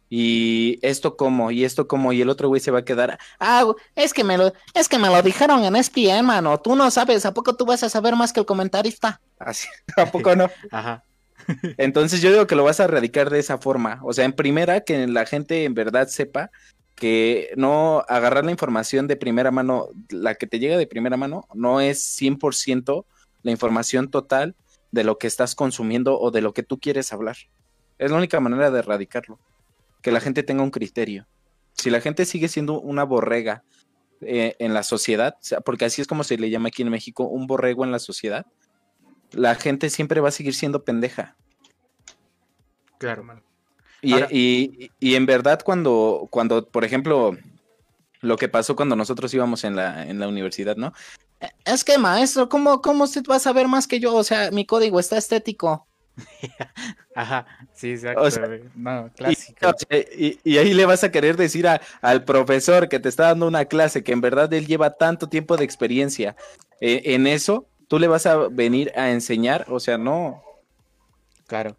Y 0.10 0.80
esto 0.82 1.18
cómo, 1.18 1.52
y 1.52 1.66
esto 1.66 1.88
cómo, 1.88 2.14
y 2.14 2.22
el 2.22 2.30
otro 2.30 2.48
güey 2.48 2.62
se 2.62 2.72
va 2.72 2.80
a 2.80 2.86
quedar, 2.86 3.20
Ah, 3.40 3.66
es 3.96 4.14
que 4.14 4.24
me 4.24 4.38
lo, 4.38 4.54
es 4.74 4.88
que 4.88 4.98
me 4.98 5.10
lo 5.10 5.22
dijeron 5.22 5.64
en 5.66 5.76
ESPN, 5.76 6.26
mano. 6.26 6.60
Tú 6.60 6.76
no 6.76 6.90
sabes, 6.92 7.26
¿a 7.26 7.34
poco 7.34 7.56
tú 7.56 7.66
vas 7.66 7.84
a 7.84 7.90
saber 7.90 8.16
más 8.16 8.32
que 8.32 8.40
el 8.40 8.46
comentarista? 8.46 9.20
así, 9.40 9.68
¿a 9.98 10.06
poco 10.06 10.36
no? 10.36 10.50
Ajá. 10.72 11.04
Entonces 11.78 12.22
yo 12.22 12.32
digo 12.32 12.48
que 12.48 12.56
lo 12.56 12.64
vas 12.64 12.80
a 12.80 12.86
erradicar 12.86 13.30
de 13.30 13.40
esa 13.40 13.58
forma. 13.58 14.00
O 14.04 14.14
sea, 14.14 14.26
en 14.26 14.34
primera, 14.34 14.82
que 14.82 15.08
la 15.08 15.26
gente 15.26 15.64
en 15.64 15.74
verdad 15.74 16.08
sepa 16.08 16.52
que 16.96 17.52
no 17.56 18.04
agarrar 18.10 18.44
la 18.44 18.52
información 18.52 19.08
de 19.08 19.16
primera 19.16 19.52
mano, 19.52 19.90
la 20.10 20.36
que 20.36 20.48
te 20.48 20.60
llega 20.60 20.78
de 20.78 20.88
primera 20.88 21.16
mano, 21.16 21.48
no 21.54 21.80
es 21.80 22.20
100% 22.20 23.06
la 23.44 23.52
información 23.52 24.10
total 24.10 24.56
de 24.92 25.04
lo 25.04 25.18
que 25.18 25.28
estás 25.28 25.54
consumiendo 25.54 26.20
o 26.20 26.32
de 26.32 26.42
lo 26.42 26.54
que 26.54 26.64
tú 26.64 26.80
quieres 26.80 27.14
hablar. 27.14 27.38
Es 28.00 28.12
la 28.12 28.18
única 28.18 28.40
manera 28.40 28.72
de 28.72 28.80
erradicarlo. 28.80 29.40
Que 30.08 30.14
la 30.14 30.22
gente 30.22 30.42
tenga 30.42 30.64
un 30.64 30.72
criterio. 30.72 31.28
Si 31.74 31.90
la 31.90 32.00
gente 32.00 32.24
sigue 32.24 32.48
siendo 32.48 32.80
una 32.80 33.04
borrega 33.04 33.66
eh, 34.22 34.56
en 34.58 34.74
la 34.74 34.84
sociedad, 34.84 35.36
porque 35.66 35.84
así 35.84 36.02
es 36.02 36.08
como 36.08 36.24
se 36.24 36.38
le 36.38 36.50
llama 36.50 36.70
aquí 36.70 36.82
en 36.82 36.88
México, 36.90 37.26
un 37.26 37.46
borrego 37.46 37.84
en 37.84 37.92
la 37.92 38.00
sociedad, 38.00 38.46
la 39.32 39.54
gente 39.56 39.90
siempre 39.90 40.22
va 40.22 40.30
a 40.30 40.32
seguir 40.32 40.56
siendo 40.56 40.86
pendeja. 40.86 41.36
Claro. 43.00 43.44
Y, 44.02 44.14
Ahora- 44.14 44.28
y- 44.32 44.92
y 44.98 45.16
en 45.16 45.26
verdad 45.26 45.60
cuando, 45.62 46.30
cuando, 46.32 46.66
por 46.70 46.86
ejemplo, 46.86 47.36
lo 48.22 48.38
que 48.38 48.48
pasó 48.48 48.78
cuando 48.78 48.96
nosotros 48.96 49.34
íbamos 49.34 49.66
en 49.66 49.76
la, 49.76 50.08
en 50.08 50.20
la 50.20 50.30
universidad, 50.30 50.78
¿no? 50.78 50.94
Es 51.66 51.84
que, 51.84 51.98
maestro, 51.98 52.48
¿cómo, 52.48 52.82
cómo 52.82 53.04
usted 53.04 53.24
va 53.30 53.36
a 53.36 53.40
saber 53.40 53.68
más 53.68 53.88
que 53.88 54.00
yo? 54.00 54.16
O 54.16 54.24
sea, 54.24 54.52
mi 54.52 54.66
código 54.66 55.02
está 55.02 55.18
estético. 55.18 55.86
Ajá. 57.16 57.46
Sí, 57.74 57.92
exacto. 57.92 58.22
O 58.22 58.32
sea, 58.32 58.46
güey. 58.48 58.64
no, 58.76 59.10
clásico. 59.16 59.60
sea, 59.78 60.00
y- 60.18 60.40
y 60.44 60.58
ahí 60.58 60.74
le 60.74 60.86
vas 60.86 61.04
a 61.04 61.12
querer 61.12 61.38
decir 61.38 61.68
a- 61.68 61.82
al 62.02 62.24
profesor 62.24 62.90
que 62.90 63.00
te 63.00 63.10
está 63.10 63.24
dando 63.24 63.48
una 63.48 63.66
clase, 63.66 64.04
que 64.04 64.12
en 64.14 64.22
verdad 64.22 64.52
él 64.54 64.66
lleva 64.68 64.92
tanto 64.98 65.30
tiempo 65.30 65.58
de 65.58 65.64
experiencia 65.66 66.36
eh, 66.82 67.02
en 67.14 67.28
eso, 67.28 67.68
tú 67.88 68.00
le 68.00 68.08
vas 68.08 68.26
a 68.26 68.36
venir 68.50 68.92
a 68.96 69.12
enseñar, 69.12 69.66
o 69.70 69.80
sea, 69.80 69.98
no. 69.98 70.44
Claro. 71.48 71.76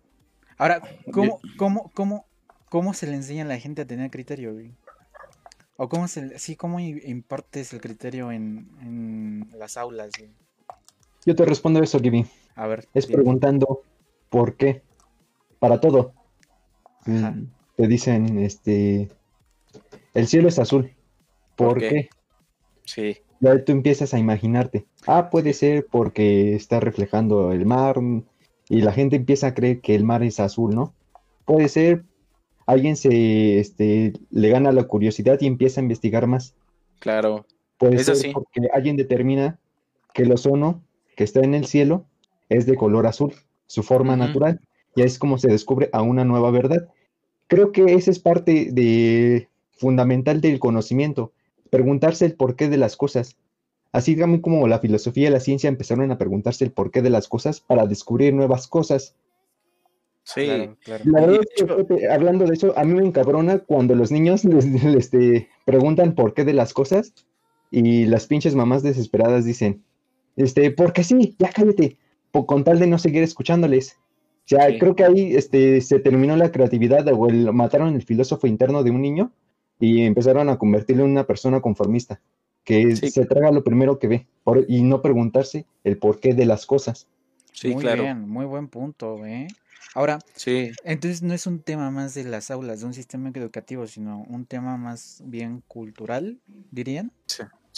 Ahora, 0.56 0.80
¿cómo, 1.12 1.40
cómo, 1.56 1.90
cómo, 1.94 2.26
cómo 2.68 2.94
se 2.94 3.06
le 3.06 3.14
enseña 3.14 3.44
a 3.44 3.48
la 3.48 3.58
gente 3.58 3.82
a 3.82 3.86
tener 3.86 4.10
criterio, 4.10 4.54
güey? 4.54 4.72
O 5.76 5.88
cómo 5.88 6.08
se, 6.08 6.22
le- 6.22 6.38
sí, 6.40 6.56
cómo 6.56 6.80
impartes 6.80 7.72
el 7.72 7.80
criterio 7.80 8.32
en, 8.32 8.68
en 8.80 9.48
las 9.56 9.76
aulas, 9.76 10.10
güey? 10.18 10.30
Yo 11.24 11.36
te 11.36 11.44
respondo 11.44 11.80
eso, 11.82 12.00
Gibi. 12.00 12.26
A 12.56 12.66
ver. 12.66 12.88
Es 12.94 13.06
preguntando 13.06 13.82
por 14.30 14.56
qué. 14.56 14.82
Para 15.58 15.80
todo. 15.80 16.14
Ajá. 17.06 17.32
Mm, 17.32 17.50
Te 17.76 17.86
dicen, 17.88 18.38
este, 18.38 19.08
el 20.14 20.26
cielo 20.28 20.48
es 20.48 20.58
azul. 20.58 20.94
¿Por, 21.56 21.78
¿Por 21.78 21.78
qué? 21.78 21.88
qué? 21.88 22.08
Sí, 22.84 23.16
Ya 23.40 23.64
tú 23.64 23.72
empiezas 23.72 24.14
a 24.14 24.18
imaginarte. 24.18 24.86
Ah, 25.06 25.30
puede 25.30 25.52
ser 25.54 25.86
porque 25.90 26.54
está 26.54 26.80
reflejando 26.80 27.52
el 27.52 27.66
mar 27.66 28.00
mm, 28.00 28.24
y 28.68 28.82
la 28.82 28.92
gente 28.92 29.16
empieza 29.16 29.48
a 29.48 29.54
creer 29.54 29.80
que 29.80 29.94
el 29.94 30.04
mar 30.04 30.22
es 30.22 30.40
azul, 30.40 30.74
¿no? 30.74 30.94
Puede 31.44 31.68
ser, 31.68 32.04
alguien 32.66 32.96
se, 32.96 33.58
este, 33.60 34.12
le 34.30 34.48
gana 34.50 34.72
la 34.72 34.84
curiosidad 34.84 35.38
y 35.40 35.46
empieza 35.46 35.80
a 35.80 35.84
investigar 35.84 36.26
más. 36.26 36.54
claro. 37.00 37.46
Puede 37.78 37.96
Eso 37.96 38.14
ser 38.14 38.16
sí. 38.16 38.30
porque 38.32 38.68
alguien 38.74 38.96
determina 38.96 39.60
que 40.12 40.22
el 40.24 40.32
ozono 40.32 40.82
que 41.16 41.22
está 41.24 41.40
en 41.40 41.54
el 41.54 41.66
cielo 41.66 42.06
es 42.48 42.66
de 42.66 42.74
color 42.76 43.06
azul, 43.06 43.34
su 43.68 43.82
forma 43.84 44.16
natural, 44.16 44.60
y 44.96 45.02
es 45.02 45.18
como 45.20 45.38
se 45.38 45.46
descubre 45.48 45.88
a 45.92 46.02
una 46.02 46.24
nueva 46.24 46.50
verdad. 46.50 46.88
Creo 47.46 47.70
que 47.70 47.94
esa 47.94 48.10
es 48.10 48.18
parte 48.18 48.68
de 48.72 49.48
fundamental 49.70 50.40
del 50.40 50.58
conocimiento, 50.58 51.32
preguntarse 51.70 52.26
el 52.26 52.34
porqué 52.34 52.68
de 52.68 52.78
las 52.78 52.96
cosas. 52.96 53.36
Así 53.92 54.16
también 54.16 54.42
como 54.42 54.66
la 54.68 54.80
filosofía 54.80 55.28
y 55.28 55.32
la 55.32 55.40
ciencia 55.40 55.68
empezaron 55.68 56.10
a 56.10 56.18
preguntarse 56.18 56.64
el 56.64 56.72
porqué 56.72 57.00
de 57.00 57.10
las 57.10 57.28
cosas 57.28 57.60
para 57.60 57.86
descubrir 57.86 58.34
nuevas 58.34 58.66
cosas. 58.66 59.14
Sí. 60.24 60.44
Claro, 60.44 60.76
claro. 60.84 61.04
La 61.06 61.20
Y 61.20 61.22
verdad 61.22 61.28
de 61.28 61.40
es 61.40 61.46
que, 61.56 61.64
hecho- 61.64 61.76
Pepe, 61.86 62.08
hablando 62.10 62.44
de 62.44 62.54
eso, 62.54 62.76
a 62.76 62.84
mí 62.84 62.92
me 62.94 63.06
encabrona 63.06 63.60
cuando 63.60 63.94
los 63.94 64.10
niños 64.10 64.44
les, 64.44 64.64
les, 64.84 64.84
este, 64.96 65.48
preguntan 65.64 66.14
por 66.14 66.34
qué 66.34 66.44
de 66.44 66.52
las 66.52 66.74
cosas 66.74 67.14
y 67.70 68.04
las 68.06 68.26
pinches 68.26 68.54
mamás 68.54 68.82
desesperadas 68.82 69.44
dicen, 69.46 69.82
este, 70.36 70.70
porque 70.70 71.02
sí, 71.04 71.34
ya 71.38 71.50
cállate, 71.50 71.96
con 72.32 72.64
tal 72.64 72.78
de 72.78 72.86
no 72.86 72.98
seguir 72.98 73.22
escuchándoles. 73.22 73.96
O 74.44 74.48
sea, 74.48 74.68
Sí. 74.68 74.78
creo 74.78 74.96
que 74.96 75.04
ahí 75.04 75.36
este, 75.36 75.80
se 75.80 75.98
terminó 76.00 76.36
la 76.36 76.50
creatividad 76.50 77.06
o 77.08 77.28
el, 77.28 77.52
mataron 77.52 77.94
el 77.94 78.02
filósofo 78.02 78.46
interno 78.46 78.82
de 78.82 78.90
un 78.90 79.02
niño 79.02 79.30
y 79.78 80.02
empezaron 80.02 80.48
a 80.48 80.58
convertirlo 80.58 81.04
en 81.04 81.10
una 81.10 81.26
persona 81.26 81.60
conformista, 81.60 82.20
que 82.64 82.96
Sí. 82.96 83.10
se 83.10 83.26
traga 83.26 83.50
lo 83.50 83.62
primero 83.62 83.98
que 83.98 84.08
ve 84.08 84.26
por- 84.44 84.64
y 84.68 84.82
no 84.82 85.02
preguntarse 85.02 85.66
el 85.84 85.98
porqué 85.98 86.34
de 86.34 86.46
las 86.46 86.64
cosas. 86.66 87.06
Sí, 87.52 87.68
muy 87.74 87.82
claro. 87.82 88.02
bien, 88.04 88.28
muy 88.28 88.46
buen 88.46 88.68
punto, 88.68 89.24
¿eh? 89.26 89.48
Ahora, 89.94 90.18
Sí, 90.34 90.70
entonces 90.84 91.22
no 91.22 91.32
es 91.34 91.46
un 91.46 91.60
tema 91.60 91.90
más 91.90 92.14
de 92.14 92.24
las 92.24 92.50
aulas, 92.50 92.80
de 92.80 92.86
un 92.86 92.94
sistema 92.94 93.30
educativo, 93.30 93.86
sino 93.86 94.24
un 94.28 94.44
tema 94.46 94.76
más 94.76 95.22
bien 95.24 95.62
cultural, 95.66 96.38
dirían. 96.70 97.10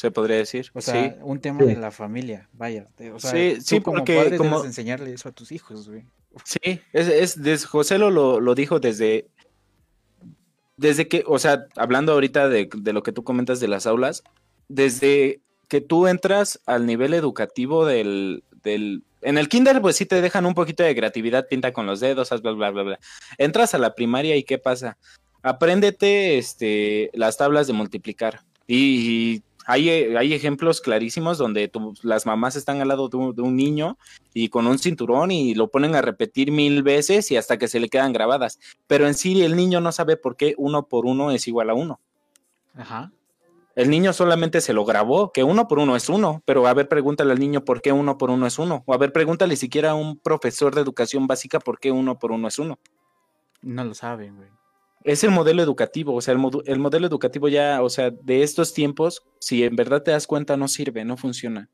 Se 0.00 0.10
podría 0.10 0.36
decir. 0.36 0.70
O 0.72 0.80
sea, 0.80 1.10
sí. 1.10 1.16
un 1.22 1.40
tema 1.40 1.60
Sí. 1.60 1.66
de 1.66 1.76
la 1.76 1.90
familia, 1.90 2.48
vaya. 2.54 2.88
de- 2.96 3.12
O 3.12 3.18
sea, 3.20 3.30
Sí, 3.32 3.54
tú 3.56 3.62
sí, 3.64 3.80
como 3.80 3.96
porque 3.98 4.16
padre 4.16 4.36
como- 4.38 4.56
debes 4.56 4.66
enseñarle 4.66 5.12
eso 5.12 5.28
a 5.28 5.32
tus 5.32 5.52
hijos, 5.52 5.88
güey. 5.88 6.04
Sí, 6.44 6.80
es, 6.92 7.36
es 7.36 7.64
José 7.66 7.98
lo, 7.98 8.10
lo, 8.10 8.40
lo 8.40 8.54
dijo 8.54 8.80
desde, 8.80 9.26
desde 10.76 11.08
que, 11.08 11.24
o 11.26 11.38
sea, 11.38 11.66
hablando 11.76 12.12
ahorita 12.12 12.48
de, 12.48 12.68
de 12.74 12.92
lo 12.92 13.02
que 13.02 13.12
tú 13.12 13.24
comentas 13.24 13.60
de 13.60 13.68
las 13.68 13.86
aulas, 13.86 14.22
desde 14.68 15.40
que 15.68 15.80
tú 15.80 16.06
entras 16.06 16.60
al 16.66 16.86
nivel 16.86 17.12
educativo 17.14 17.84
del, 17.84 18.42
del, 18.62 19.02
en 19.20 19.36
el 19.38 19.48
kinder 19.48 19.80
pues 19.82 19.96
sí 19.96 20.06
te 20.06 20.20
dejan 20.22 20.46
un 20.46 20.54
poquito 20.54 20.82
de 20.82 20.94
creatividad, 20.96 21.46
pinta 21.48 21.72
con 21.72 21.86
los 21.86 22.00
dedos, 22.00 22.32
haz 22.32 22.40
bla, 22.42 22.52
bla, 22.52 22.70
bla, 22.70 22.82
bla. 22.84 22.98
Entras 23.36 23.74
a 23.74 23.78
la 23.78 23.94
primaria 23.94 24.36
y 24.36 24.44
¿qué 24.44 24.56
pasa? 24.58 24.96
Apréndete 25.42 26.38
este, 26.38 27.10
las 27.12 27.36
tablas 27.36 27.66
de 27.66 27.72
multiplicar. 27.72 28.40
Y, 28.66 29.42
hay, 29.70 29.88
eh, 29.88 30.18
hay 30.18 30.34
ejemplos 30.34 30.80
clarísimos 30.80 31.38
donde 31.38 31.68
tu- 31.68 31.94
las 32.02 32.26
mamás 32.26 32.56
están 32.56 32.80
al 32.80 32.88
lado 32.88 33.08
de 33.08 33.16
un, 33.16 33.34
de 33.34 33.42
un 33.42 33.56
niño 33.56 33.96
y 34.34 34.48
con 34.48 34.66
un 34.66 34.78
cinturón 34.78 35.30
y 35.30 35.54
lo 35.54 35.68
ponen 35.68 35.94
a 35.94 36.02
repetir 36.02 36.50
mil 36.50 36.82
veces 36.82 37.30
y 37.30 37.36
hasta 37.36 37.56
que 37.58 37.68
se 37.68 37.80
le 37.80 37.88
quedan 37.88 38.12
grabadas. 38.12 38.58
Pero 38.86 39.06
en 39.06 39.14
sí 39.14 39.42
el 39.42 39.56
niño 39.56 39.80
no 39.80 39.92
sabe 39.92 40.16
por 40.16 40.36
qué 40.36 40.54
uno 40.58 40.86
por 40.86 41.06
uno 41.06 41.30
es 41.30 41.46
igual 41.48 41.70
a 41.70 41.74
uno. 41.74 42.00
Ajá. 42.76 43.12
El 43.76 43.88
niño 43.88 44.12
solamente 44.12 44.60
se 44.60 44.72
lo 44.72 44.84
grabó, 44.84 45.30
que 45.32 45.44
uno 45.44 45.68
por 45.68 45.78
uno 45.78 45.94
es 45.94 46.08
uno, 46.08 46.42
pero 46.44 46.66
a 46.66 46.74
ver, 46.74 46.88
pregúntale 46.88 47.32
al 47.32 47.38
niño 47.38 47.64
por 47.64 47.80
qué 47.80 47.92
uno 47.92 48.18
por 48.18 48.30
uno 48.30 48.46
es 48.46 48.58
uno. 48.58 48.82
O 48.84 48.92
a 48.92 48.98
ver, 48.98 49.12
pregúntale 49.12 49.54
siquiera 49.56 49.92
a 49.92 49.94
un 49.94 50.18
profesor 50.18 50.74
de 50.74 50.80
educación 50.80 51.26
básica 51.28 51.60
por 51.60 51.78
qué 51.78 51.92
uno 51.92 52.18
por 52.18 52.32
uno 52.32 52.48
es 52.48 52.58
uno. 52.58 52.78
No 53.62 53.84
lo 53.84 53.94
saben, 53.94 54.36
güey. 54.36 54.48
Es 55.04 55.24
el 55.24 55.30
modelo 55.30 55.62
educativo, 55.62 56.14
o 56.14 56.20
sea, 56.20 56.32
el, 56.32 56.38
modelo 56.78 57.06
educativo 57.06 57.48
ya, 57.48 57.82
o 57.82 57.88
sea, 57.88 58.10
de 58.10 58.42
estos 58.42 58.74
tiempos, 58.74 59.22
si 59.38 59.64
en 59.64 59.74
verdad 59.74 60.02
te 60.02 60.10
das 60.10 60.26
cuenta, 60.26 60.56
no 60.56 60.68
sirve, 60.68 61.04
no 61.04 61.16
funciona. 61.16 61.70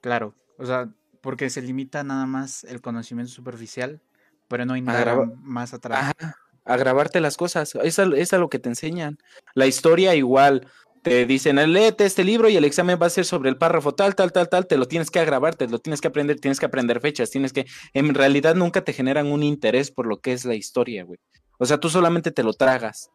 Claro. 0.00 0.34
O 0.58 0.64
sea, 0.64 0.88
porque 1.20 1.50
se 1.50 1.60
limita 1.60 2.04
nada 2.04 2.24
más 2.26 2.64
el 2.64 2.80
conocimiento 2.80 3.32
superficial, 3.32 4.00
pero 4.48 4.64
no 4.64 4.76
indaga 4.76 5.28
más 5.42 5.74
atrás. 5.74 6.14
Ajá, 6.16 6.36
a 6.64 6.76
grabarte 6.76 7.20
las 7.20 7.36
cosas, 7.36 7.74
es 7.82 7.98
a, 7.98 8.04
es 8.16 8.32
a 8.32 8.38
lo 8.38 8.48
que 8.48 8.58
te 8.58 8.70
enseñan. 8.70 9.18
La 9.54 9.66
historia 9.66 10.14
igual, 10.14 10.66
te 11.02 11.24
dicen, 11.24 11.56
léete 11.72 12.04
este 12.04 12.24
libro 12.24 12.48
y 12.48 12.56
el 12.56 12.64
examen 12.64 12.98
va 13.00 13.06
a 13.06 13.10
ser 13.10 13.24
sobre 13.24 13.48
el 13.48 13.56
párrafo 13.56 13.94
tal, 13.94 14.16
tal, 14.16 14.32
tal, 14.32 14.48
tal, 14.48 14.66
te 14.66 14.76
lo 14.76 14.88
tienes 14.88 15.08
que 15.08 15.20
agravar, 15.20 15.54
te 15.54 15.68
lo 15.68 15.78
tienes 15.78 16.00
que 16.00 16.08
aprender, 16.08 16.40
tienes 16.40 16.58
que 16.58 16.66
aprender 16.66 17.00
fechas, 17.00 17.30
tienes 17.30 17.52
que, 17.52 17.66
en 17.94 18.12
realidad 18.12 18.56
nunca 18.56 18.82
te 18.82 18.92
generan 18.92 19.28
un 19.28 19.44
interés 19.44 19.92
por 19.92 20.06
lo 20.06 20.20
que 20.20 20.32
es 20.32 20.44
la 20.44 20.56
historia, 20.56 21.04
güey. 21.04 21.20
O 21.58 21.66
sea, 21.66 21.78
tú 21.78 21.88
solamente 21.88 22.30
te 22.30 22.42
lo 22.42 22.52
tragas. 22.52 23.10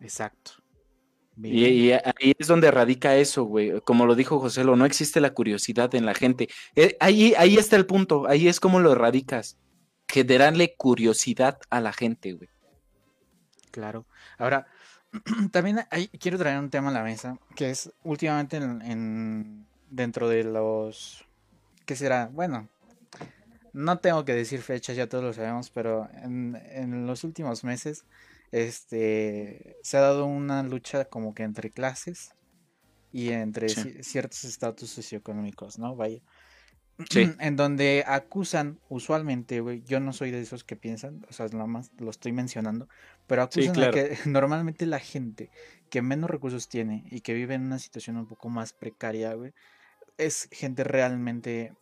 Exacto. 0.00 0.52
Y, 1.42 1.64
y 1.64 1.92
ahí 1.92 2.32
es 2.38 2.46
donde 2.46 2.70
radica 2.70 3.16
eso, 3.16 3.44
güey. 3.44 3.80
Como 3.80 4.06
lo 4.06 4.14
dijo 4.14 4.38
José, 4.38 4.64
no 4.64 4.84
existe 4.84 5.20
la 5.20 5.34
curiosidad 5.34 5.92
en 5.94 6.06
la 6.06 6.14
gente. 6.14 6.48
Eh, 6.76 6.96
ahí, 7.00 7.34
ahí 7.36 7.56
está 7.56 7.74
el 7.76 7.86
punto, 7.86 8.28
ahí 8.28 8.46
es 8.46 8.60
como 8.60 8.78
lo 8.80 8.92
erradicas. 8.92 9.58
Generarle 10.08 10.76
curiosidad 10.76 11.58
a 11.70 11.80
la 11.80 11.92
gente, 11.92 12.34
güey. 12.34 12.48
Claro. 13.72 14.06
Ahora, 14.38 14.66
también 15.50 15.80
hay- 15.90 16.08
quiero 16.08 16.38
traer 16.38 16.58
un 16.60 16.70
tema 16.70 16.90
a 16.90 16.92
la 16.92 17.02
mesa, 17.02 17.38
que 17.56 17.70
es 17.70 17.90
últimamente 18.04 18.58
en, 18.58 18.82
en- 18.82 19.66
dentro 19.90 20.28
de 20.28 20.44
los... 20.44 21.24
¿Qué 21.84 21.96
será? 21.96 22.30
Bueno, 22.32 22.68
no 23.74 24.00
tengo 24.00 24.24
que 24.24 24.34
decir 24.34 24.62
fechas, 24.62 24.96
ya 24.96 25.08
todos 25.08 25.24
lo 25.24 25.34
sabemos, 25.34 25.70
pero 25.70 26.08
en, 26.12 26.56
en 26.56 27.06
los 27.06 27.24
últimos 27.24 27.64
meses 27.64 28.06
este, 28.52 29.76
se 29.82 29.98
ha 29.98 30.00
dado 30.02 30.26
una 30.26 30.62
lucha 30.64 31.06
como 31.06 31.34
que 31.34 31.44
entre 31.44 31.72
clases 31.72 32.36
y 33.12 33.30
entre 33.32 33.74
Sí. 33.74 33.94
ciertos 34.02 34.44
estatus 34.44 34.90
socioeconómicos, 34.90 35.78
¿no? 35.78 35.96
Vaya. 35.96 36.20
Sí. 37.10 37.30
En 37.40 37.56
donde 37.56 38.04
acusan 38.06 38.80
usualmente, 38.88 39.60
güey, 39.60 39.82
yo 39.84 40.00
no 40.00 40.12
soy 40.12 40.30
de 40.30 40.40
esos 40.40 40.64
que 40.64 40.76
piensan, 40.76 41.22
o 41.28 41.32
sea, 41.32 41.46
nada 41.48 41.66
más 41.66 41.90
lo 41.98 42.10
estoy 42.10 42.32
mencionando, 42.32 42.88
pero 43.26 43.42
Sí, 43.50 43.68
acusan 43.68 43.80
a 43.80 43.88
que 43.88 44.16
normalmente 44.26 44.86
la 44.86 45.00
gente 45.00 45.50
que 45.90 46.02
menos 46.02 46.30
recursos 46.30 46.68
tiene 46.68 47.04
y 47.10 47.20
que 47.20 47.34
vive 47.34 47.54
en 47.54 47.62
una 47.62 47.78
situación 47.80 48.16
un 48.16 48.26
poco 48.26 48.48
más 48.48 48.72
precaria, 48.72 49.34
güey, 49.34 49.52
es 50.18 50.48
gente 50.52 50.84
realmente 50.84 51.74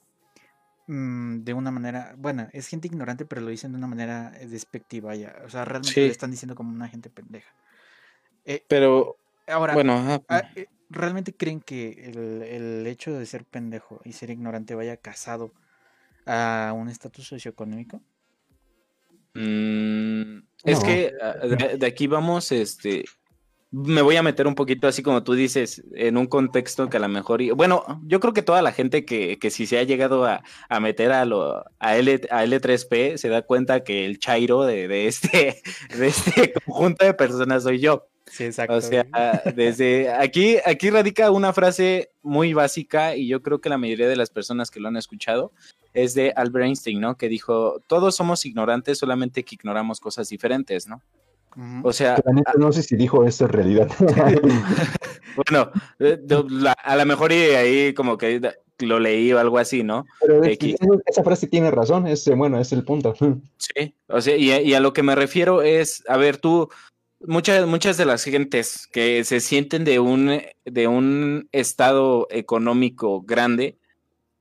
mm, 0.87 1.39
de 1.45 1.55
una 1.55 1.71
manera, 1.71 2.15
bueno, 2.19 2.49
es 2.53 2.69
gente 2.69 2.89
ignorante, 2.89 3.25
pero 3.25 3.41
lo 3.41 3.51
dicen 3.51 3.73
de 3.73 3.79
una 3.79 3.87
manera 3.87 4.33
eh, 4.41 4.47
despectiva 4.47 5.15
ya, 5.15 5.35
o 5.45 5.49
sea, 5.49 5.65
realmente 5.65 5.95
Sí. 5.95 6.01
le 6.01 6.09
están 6.13 6.31
diciendo 6.31 6.55
como 6.55 6.73
una 6.73 6.89
gente 6.89 7.11
pendeja. 7.11 7.53
Eh, 8.45 8.65
Pero, 8.69 9.17
ahora, 9.47 9.75
bueno, 9.75 9.95
ajá, 9.95 10.23
Ah, 10.29 10.43
eh, 10.57 10.67
¿Realmente 10.91 11.35
creen 11.35 11.61
que 11.61 12.11
el, 12.11 12.43
el 12.43 12.87
hecho 12.87 13.19
de 13.19 13.25
ser 13.25 13.47
pendejo 13.47 14.03
y 14.05 14.13
ser 14.13 14.29
ignorante 14.29 14.75
vaya 14.75 14.99
casado 14.99 15.53
a 16.27 16.75
un 16.77 16.89
estatus 16.91 17.27
socioeconómico? 17.29 18.03
Mm, 19.35 20.41
es 20.65 20.81
que 20.81 21.13
ah, 21.21 21.47
de, 21.47 21.79
de 21.79 21.87
aquí 21.87 22.07
vamos, 22.07 22.53
este, 22.53 23.05
me 23.73 24.03
voy 24.03 24.17
a 24.17 24.23
meter 24.23 24.47
un 24.47 24.55
poquito 24.55 24.87
así 24.87 25.03
como 25.03 25.23
tú 25.25 25.33
dices, 25.33 25.83
en 25.95 26.19
un 26.19 26.27
contexto 26.27 26.89
que 26.91 26.99
a 26.99 27.01
lo 27.01 27.09
mejor, 27.09 27.41
y- 27.43 27.51
bueno, 27.51 28.01
yo 28.07 28.21
creo 28.21 28.35
que 28.35 28.43
toda 28.43 28.61
la 28.63 28.71
gente 28.73 29.05
que, 29.05 29.39
que 29.39 29.51
si 29.51 29.67
se 29.67 29.79
ha 29.79 29.83
llegado 29.83 30.27
a, 30.27 30.43
a 30.69 30.79
meter 30.81 31.11
a 31.13 31.25
lo 31.25 31.65
a, 31.79 31.97
L, 31.97 32.21
a 32.31 32.45
L3P 32.45 33.17
se 33.17 33.29
da 33.31 33.43
cuenta 33.43 33.83
que 33.83 34.05
el 34.05 34.19
chairo 34.19 34.65
de, 34.65 34.87
de 34.89 35.07
este, 35.09 35.63
de 35.99 36.07
este 36.07 36.53
conjunto 36.67 37.05
de 37.05 37.15
personas 37.15 37.63
soy 37.65 37.81
yo. 37.81 38.07
Sí, 38.31 38.45
exacto. 38.45 38.75
O 38.77 38.81
sea, 38.81 39.05
desde 39.55 40.11
aquí, 40.11 40.57
aquí 40.65 40.89
radica 40.91 41.31
una 41.31 41.53
frase 41.53 42.11
muy 42.23 42.55
básica 42.55 43.15
y 43.17 43.27
yo 43.27 43.43
creo 43.43 43.61
que 43.61 43.69
la 43.69 43.77
mayoría 43.79 44.09
de 44.09 44.17
las 44.17 44.31
personas 44.31 44.71
que 44.71 44.81
lo 44.81 44.89
han 44.89 44.97
escuchado 44.97 45.53
es 45.93 46.15
de 46.15 46.33
Albert 46.37 46.65
Einstein, 46.67 47.01
¿no? 47.01 47.17
Que 47.17 47.29
dijo, 47.29 47.81
todos 47.89 48.17
somos 48.17 48.47
ignorantes, 48.47 48.97
solamente 48.99 49.43
que 49.45 49.57
ignoramos 49.57 50.01
cosas 50.01 50.29
diferentes, 50.31 50.87
¿no? 50.89 51.03
O 51.83 51.93
sea, 51.93 52.17
no 52.59 52.73
sé 52.73 52.83
si 52.83 52.97
dijo 52.97 53.25
eso 53.25 53.45
en 53.45 53.51
realidad. 53.51 53.89
bueno, 55.37 55.71
eh, 55.99 56.19
a 56.85 56.97
lo 56.97 57.07
mejor 57.07 57.33
y 57.33 57.37
ahí 57.37 57.95
como 57.95 58.17
que 58.19 58.41
lo 58.81 58.99
leí 58.99 59.33
o 59.33 59.39
algo 59.39 59.59
así, 59.59 59.83
¿no? 59.83 60.05
Pero 60.21 60.43
es- 60.43 60.55
X. 60.55 60.77
esa 61.07 61.23
frase 61.23 61.47
tiene 61.47 61.71
razón, 61.71 62.07
es, 62.07 62.27
eh, 62.27 62.35
bueno, 62.35 62.59
es 62.61 62.73
el 62.73 62.85
punto. 62.85 63.15
Sí, 63.59 63.95
o 64.09 64.21
sea, 64.21 64.37
y, 64.37 64.51
a- 64.51 64.61
y 64.61 64.75
a 64.75 64.81
lo 64.81 64.93
que 64.93 65.03
me 65.03 65.15
refiero 65.15 65.63
es, 65.63 66.03
a 66.09 66.17
ver, 66.17 66.37
tú, 66.39 66.69
muchas, 67.21 67.67
muchas 67.67 67.97
de 67.97 68.05
las 68.07 68.25
gentes 68.25 68.89
que 68.93 69.23
se 69.25 69.41
sienten 69.41 69.85
de 69.85 70.01
un, 70.01 70.43
de 70.65 70.89
un 70.89 71.49
estado 71.53 72.27
económico 72.31 73.23
grande, 73.23 73.79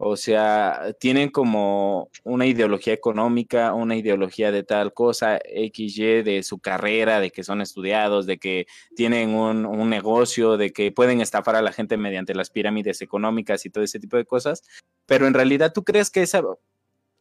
o 0.04 0.18
sea, 0.18 0.96
tienen 1.00 1.30
como 1.30 2.10
una 2.24 2.48
ideología 2.48 2.92
económica, 2.92 3.76
una 3.76 3.96
ideología 3.96 4.52
de 4.52 4.64
tal 4.64 4.94
cosa, 4.94 5.40
XY, 5.46 6.24
de 6.24 6.42
su 6.42 6.58
carrera, 6.58 7.20
de 7.20 7.30
que 7.30 7.44
son 7.44 7.62
estudiados, 7.62 8.26
de 8.26 8.40
que 8.40 8.66
tienen 8.96 9.36
un, 9.36 9.68
un 9.68 9.90
negocio, 9.92 10.58
de 10.58 10.72
que 10.72 10.92
pueden 10.92 11.22
estafar 11.22 11.56
a 11.56 11.62
la 11.62 11.72
gente 11.72 11.98
mediante 11.98 12.34
las 12.34 12.50
pirámides 12.50 13.04
económicas 13.04 13.64
y 13.68 13.70
todo 13.70 13.84
ese 13.84 14.00
tipo 14.00 14.18
de 14.18 14.26
cosas. 14.26 14.64
Pero 15.06 15.28
en 15.28 15.36
realidad, 15.36 15.72
¿tú 15.72 15.84
crees 15.84 16.10
que 16.10 16.24
esa... 16.24 16.42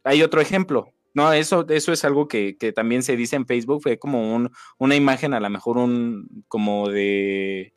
Hay 0.03 0.23
otro 0.23 0.41
ejemplo, 0.41 0.95
no, 1.13 1.35
eso, 1.35 1.67
eso 1.69 1.93
es 1.93 2.03
algo 2.07 2.29
que, 2.29 2.57
que 2.57 2.73
también 2.73 3.03
se 3.03 3.15
dice 3.15 3.37
en 3.37 3.47
Facebook, 3.47 3.83
fue 3.83 3.99
como 3.99 4.35
un, 4.35 4.51
una 4.79 4.97
imagen, 4.97 5.35
a 5.35 5.41
lo 5.41 5.51
mejor 5.51 5.77
un, 5.77 6.45
como 6.49 6.89
de, 6.89 7.75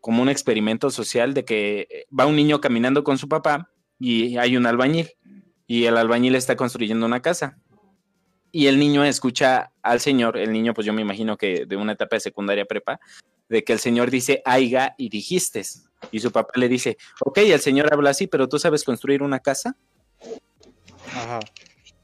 como 0.00 0.22
un 0.22 0.30
experimento 0.30 0.88
social 0.88 1.34
de 1.34 1.44
que 1.44 2.06
va 2.18 2.24
un 2.24 2.36
niño 2.36 2.62
caminando 2.62 3.04
con 3.04 3.18
su 3.18 3.28
papá 3.28 3.70
y 4.00 4.38
hay 4.38 4.56
un 4.56 4.66
albañil 4.66 5.10
y 5.66 5.84
el 5.84 5.96
albañil 5.96 6.34
está 6.34 6.56
construyendo 6.56 7.06
una 7.06 7.22
casa. 7.22 7.56
Y 8.50 8.66
el 8.66 8.80
niño 8.80 9.04
escucha 9.04 9.70
al 9.82 10.00
señor, 10.00 10.36
el 10.36 10.52
niño 10.52 10.74
pues 10.74 10.84
yo 10.84 10.92
me 10.92 11.02
imagino 11.02 11.36
que 11.36 11.66
de 11.66 11.76
una 11.76 11.92
etapa 11.92 12.16
de 12.16 12.20
secundaria 12.20 12.64
prepa, 12.64 12.98
de 13.48 13.62
que 13.62 13.72
el 13.72 13.78
señor 13.78 14.10
dice 14.10 14.42
aiga 14.44 14.96
y 14.98 15.10
dijiste. 15.10 15.62
Y 16.10 16.18
su 16.18 16.32
papá 16.32 16.52
le 16.56 16.68
dice, 16.68 16.96
ok, 17.24 17.38
el 17.38 17.60
señor 17.60 17.92
habla 17.92 18.10
así, 18.10 18.26
pero 18.26 18.48
tú 18.48 18.58
sabes 18.58 18.82
construir 18.82 19.22
una 19.22 19.38
casa. 19.38 19.76
Ajá. 21.14 21.38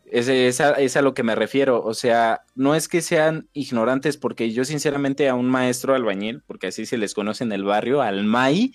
Es, 0.04 0.28
es, 0.28 0.60
a, 0.60 0.72
es, 0.74 0.96
a, 0.96 1.02
lo 1.02 1.14
que 1.14 1.24
me 1.24 1.34
refiero. 1.34 1.82
O 1.82 1.94
sea, 1.94 2.42
no 2.54 2.76
es 2.76 2.86
que 2.86 3.02
sean 3.02 3.48
ignorantes, 3.52 4.16
porque 4.16 4.52
yo 4.52 4.64
sinceramente 4.64 5.28
a 5.28 5.34
un 5.34 5.48
maestro 5.48 5.94
albañil, 5.94 6.42
porque 6.46 6.68
así 6.68 6.86
se 6.86 6.98
les 6.98 7.14
conoce 7.14 7.42
en 7.42 7.50
el 7.50 7.64
barrio, 7.64 8.02
al 8.02 8.22
MAI, 8.24 8.72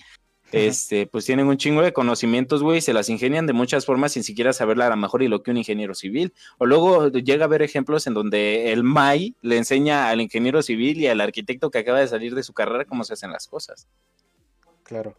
este, 0.52 1.08
pues 1.08 1.26
tienen 1.26 1.48
un 1.48 1.58
chingo 1.58 1.82
de 1.82 1.94
conocimientos, 1.94 2.64
güey, 2.64 2.82
se 2.82 2.94
las 2.94 3.10
ingenian 3.10 3.48
de 3.48 3.54
muchas 3.54 3.86
formas 3.86 4.14
sin 4.14 4.24
siquiera 4.24 4.54
saberla 4.54 4.88
a 4.88 4.90
lo 4.90 4.98
mejor 4.98 5.24
y 5.24 5.28
lo 5.28 5.44
que 5.44 5.52
un 5.52 5.58
ingeniero 5.58 5.96
civil. 5.96 6.34
O 6.58 6.66
luego 6.66 7.10
llega 7.10 7.46
a 7.46 7.48
haber 7.48 7.62
ejemplos 7.62 8.08
en 8.08 8.14
donde 8.14 8.72
el 8.72 8.84
MAI 8.84 9.36
le 9.42 9.58
enseña 9.58 10.10
al 10.10 10.22
ingeniero 10.22 10.62
civil 10.62 11.00
y 11.00 11.08
al 11.08 11.22
arquitecto 11.22 11.72
que 11.72 11.80
acaba 11.80 12.00
de 12.00 12.08
salir 12.08 12.36
de 12.36 12.44
su 12.44 12.54
carrera 12.54 12.86
cómo 12.86 13.04
se 13.04 13.14
hacen 13.14 13.32
las 13.32 13.48
cosas. 13.48 13.88
Claro. 14.84 15.16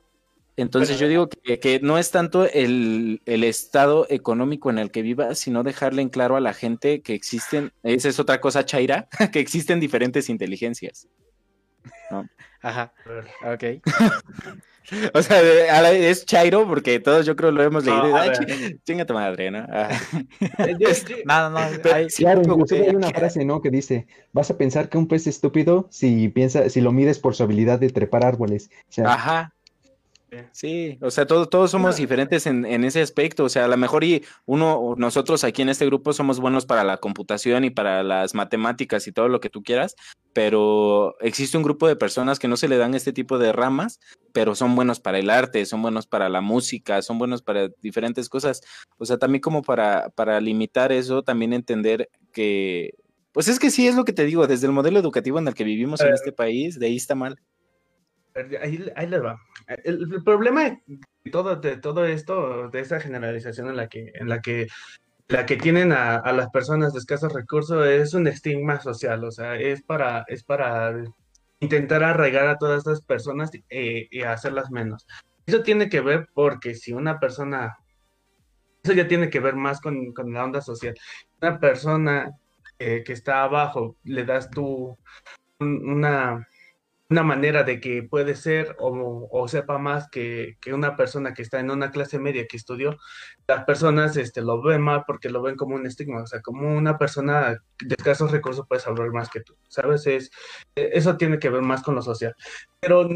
Entonces 0.56 0.96
Pero, 0.96 1.00
yo 1.00 1.08
digo 1.08 1.28
que, 1.28 1.58
que, 1.58 1.80
no 1.80 1.96
es 1.96 2.10
tanto 2.10 2.44
el, 2.44 3.22
el, 3.24 3.42
estado 3.42 4.06
económico 4.10 4.68
en 4.68 4.78
el 4.78 4.90
que 4.90 5.00
viva, 5.00 5.34
sino 5.34 5.62
dejarle 5.62 6.02
en 6.02 6.10
claro 6.10 6.36
a 6.36 6.40
la 6.40 6.52
gente 6.52 7.00
que 7.00 7.14
existen, 7.14 7.72
esa 7.82 8.10
es 8.10 8.20
otra 8.20 8.40
cosa, 8.40 8.66
Chaira, 8.66 9.08
que 9.32 9.40
existen 9.40 9.80
diferentes 9.80 10.28
inteligencias. 10.28 11.08
¿No? 12.12 12.28
Ajá, 12.60 12.92
ok. 13.44 13.64
o 15.14 15.22
sea, 15.22 15.90
es 15.92 16.26
Chairo 16.26 16.66
porque 16.68 17.00
todos 17.00 17.24
yo 17.24 17.34
creo 17.34 17.50
lo 17.50 17.62
hemos 17.62 17.84
leído. 17.84 18.08
No, 18.08 18.20
chinga 18.84 19.06
tu 19.06 19.14
madre, 19.14 19.50
¿no? 19.50 19.66
no, 21.24 21.50
no, 21.50 21.58
hay, 21.92 22.06
claro, 22.08 22.42
inclusive 22.42 22.88
hay 22.88 22.94
una 22.94 23.10
frase, 23.10 23.44
¿no? 23.44 23.62
Que 23.62 23.70
dice, 23.70 24.06
vas 24.32 24.50
a 24.50 24.58
pensar 24.58 24.88
que 24.88 24.98
un 24.98 25.08
pez 25.08 25.26
estúpido 25.26 25.88
si 25.90 26.28
piensa, 26.28 26.68
si 26.68 26.80
lo 26.80 26.92
mides 26.92 27.18
por 27.18 27.34
su 27.34 27.42
habilidad 27.42 27.80
de 27.80 27.90
trepar 27.90 28.24
árboles. 28.24 28.70
O 28.88 28.92
sea, 28.92 29.12
Ajá. 29.12 29.54
Sí, 30.52 30.98
o 31.02 31.10
sea, 31.10 31.26
todos, 31.26 31.50
todos 31.50 31.70
somos 31.70 31.96
diferentes 31.96 32.46
en, 32.46 32.64
en, 32.64 32.84
ese 32.84 33.02
aspecto. 33.02 33.44
O 33.44 33.48
sea, 33.50 33.66
a 33.66 33.68
lo 33.68 33.76
mejor 33.76 34.02
y 34.02 34.24
uno, 34.46 34.94
nosotros 34.96 35.44
aquí 35.44 35.60
en 35.60 35.68
este 35.68 35.84
grupo 35.84 36.14
somos 36.14 36.40
buenos 36.40 36.64
para 36.64 36.84
la 36.84 36.96
computación 36.96 37.64
y 37.64 37.70
para 37.70 38.02
las 38.02 38.34
matemáticas 38.34 39.06
y 39.06 39.12
todo 39.12 39.28
lo 39.28 39.40
que 39.40 39.50
tú 39.50 39.62
quieras, 39.62 39.94
pero 40.32 41.16
existe 41.20 41.58
un 41.58 41.62
grupo 41.62 41.86
de 41.86 41.96
personas 41.96 42.38
que 42.38 42.48
no 42.48 42.56
se 42.56 42.68
le 42.68 42.78
dan 42.78 42.94
este 42.94 43.12
tipo 43.12 43.38
de 43.38 43.52
ramas, 43.52 44.00
pero 44.32 44.54
son 44.54 44.74
buenos 44.74 45.00
para 45.00 45.18
el 45.18 45.28
arte, 45.28 45.66
son 45.66 45.82
buenos 45.82 46.06
para 46.06 46.30
la 46.30 46.40
música, 46.40 47.02
son 47.02 47.18
buenos 47.18 47.42
para 47.42 47.68
diferentes 47.82 48.30
cosas. 48.30 48.62
O 48.96 49.04
sea, 49.04 49.18
también 49.18 49.42
como 49.42 49.62
para, 49.62 50.08
para 50.10 50.40
limitar 50.40 50.92
eso, 50.92 51.22
también 51.22 51.52
entender 51.52 52.08
que, 52.32 52.94
pues 53.32 53.48
es 53.48 53.58
que 53.58 53.70
sí 53.70 53.86
es 53.86 53.96
lo 53.96 54.04
que 54.04 54.14
te 54.14 54.24
digo, 54.24 54.46
desde 54.46 54.66
el 54.66 54.72
modelo 54.72 54.98
educativo 54.98 55.38
en 55.38 55.48
el 55.48 55.54
que 55.54 55.64
vivimos 55.64 56.00
en 56.00 56.14
este 56.14 56.32
país, 56.32 56.78
de 56.78 56.86
ahí 56.86 56.96
está 56.96 57.14
mal. 57.14 57.38
Ahí, 58.34 58.90
ahí 58.96 59.06
les 59.06 59.22
va. 59.22 59.38
El, 59.84 60.12
el, 60.12 60.24
problema 60.24 60.64
de 60.64 61.30
todo, 61.30 61.56
de 61.56 61.76
todo 61.76 62.04
esto, 62.06 62.68
de 62.68 62.80
esa 62.80 63.00
generalización 63.00 63.68
en 63.68 63.76
la 63.76 63.88
que, 63.88 64.12
en 64.14 64.28
la 64.28 64.40
que, 64.40 64.66
la 65.28 65.46
que 65.46 65.56
tienen 65.56 65.92
a, 65.92 66.16
a, 66.16 66.32
las 66.32 66.50
personas 66.50 66.92
de 66.92 66.98
escasos 66.98 67.32
recursos 67.32 67.86
es 67.86 68.14
un 68.14 68.26
estigma 68.26 68.80
social, 68.80 69.24
o 69.24 69.30
sea, 69.30 69.56
es 69.56 69.82
para, 69.82 70.24
es 70.28 70.44
para 70.44 70.94
intentar 71.60 72.02
arraigar 72.02 72.48
a 72.48 72.58
todas 72.58 72.78
estas 72.78 73.02
personas 73.02 73.50
eh, 73.70 74.08
y 74.10 74.22
hacerlas 74.22 74.70
menos. 74.70 75.06
Eso 75.46 75.62
tiene 75.62 75.88
que 75.88 76.00
ver 76.00 76.28
porque 76.34 76.74
si 76.74 76.92
una 76.92 77.20
persona, 77.20 77.78
eso 78.82 78.92
ya 78.92 79.06
tiene 79.06 79.30
que 79.30 79.40
ver 79.40 79.54
más 79.54 79.80
con, 79.80 80.12
con 80.12 80.32
la 80.32 80.44
onda 80.44 80.60
social. 80.60 80.94
Una 81.40 81.60
persona 81.60 82.32
eh, 82.78 83.02
que 83.04 83.12
está 83.12 83.44
abajo, 83.44 83.96
le 84.02 84.24
das 84.24 84.50
tú 84.50 84.98
un, 85.60 85.88
una 85.88 86.48
una 87.12 87.22
manera 87.22 87.62
de 87.62 87.78
que 87.78 88.02
puede 88.02 88.34
ser 88.34 88.74
o, 88.78 89.46
sepa 89.46 89.78
más 89.78 90.08
que, 90.08 90.56
que, 90.60 90.72
una 90.72 90.96
persona 90.96 91.34
que 91.34 91.42
está 91.42 91.60
en 91.60 91.70
una 91.70 91.90
clase 91.90 92.18
media 92.18 92.46
que 92.46 92.56
estudió, 92.56 92.98
las 93.46 93.64
personas 93.64 94.16
este, 94.16 94.40
lo 94.40 94.62
ven 94.62 94.80
mal 94.80 95.04
porque 95.06 95.28
lo 95.28 95.42
ven 95.42 95.56
como 95.56 95.76
un 95.76 95.86
estigma, 95.86 96.22
o 96.22 96.26
sea, 96.26 96.40
como 96.40 96.74
una 96.74 96.98
persona 96.98 97.62
de 97.80 97.94
escasos 97.96 98.32
recursos 98.32 98.66
puede 98.66 98.80
saber 98.80 99.10
más 99.10 99.28
que 99.28 99.40
tú, 99.40 99.54
¿sabes? 99.68 100.06
Es, 100.06 100.30
eso 100.74 101.16
tiene 101.16 101.38
que 101.38 101.50
ver 101.50 101.62
más 101.62 101.82
con 101.82 101.94
lo 101.94 102.02
social. 102.02 102.34
Pero, 102.80 103.08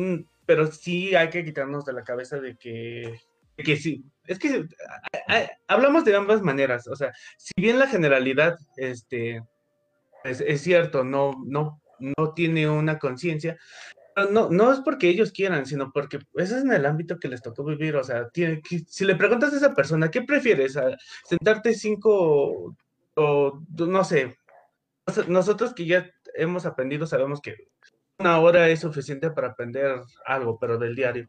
pero 0.45 0.67
sí 0.71 1.15
hay 1.15 1.31
que 1.31 1.45
quitarnos 1.45 1.87
de 1.87 1.95
la 1.95 2.05
cabeza 2.05 2.39
de 2.39 2.57
que, 2.57 3.19
que 3.57 3.77
sí, 3.77 4.05
es 4.27 4.39
que 4.39 4.67
hablamos 5.67 6.05
de 6.05 6.17
ambas 6.17 6.43
maneras, 6.43 6.87
o 6.87 6.97
sea, 6.97 7.13
si 7.39 7.55
bien 7.57 7.79
la 7.79 7.87
generalidad 7.87 8.59
este, 8.77 9.43
es, 10.23 10.43
es 10.43 10.61
cierto, 10.61 11.03
no, 11.03 11.33
no 11.47 11.81
no 11.99 12.33
tiene 12.35 12.69
una 12.69 12.99
conciencia. 12.99 13.59
No, 14.31 14.49
no 14.51 14.73
es 14.73 14.81
porque 14.81 15.09
ellos 15.09 15.31
quieran, 15.31 15.67
sino 15.67 15.93
porque 15.93 16.19
ese 16.35 16.57
es 16.57 16.65
en 16.65 16.73
el 16.73 16.87
ámbito 16.87 17.19
que 17.19 17.29
les 17.29 17.43
tocó 17.43 17.65
vivir. 17.65 17.97
O 17.97 18.05
sea, 18.05 18.29
tiene, 18.31 18.63
si 18.87 19.05
le 19.05 19.15
preguntas 19.15 19.53
a 19.53 19.57
esa 19.57 19.75
persona, 19.75 20.11
¿qué 20.11 20.23
prefieres? 20.23 20.79
¿Sentarte 21.25 21.75
cinco 21.75 22.75
o 23.15 23.63
no 23.77 24.05
sé? 24.05 24.37
Nosotros 25.29 25.75
que 25.75 25.87
ya 25.87 26.11
hemos 26.35 26.67
aprendido 26.67 27.07
sabemos 27.07 27.41
que 27.41 27.69
una 28.19 28.41
hora 28.41 28.69
es 28.69 28.81
suficiente 28.81 29.31
para 29.31 29.49
aprender 29.49 30.01
algo, 30.25 30.59
pero 30.59 30.79
del 30.79 30.97
diario 30.97 31.27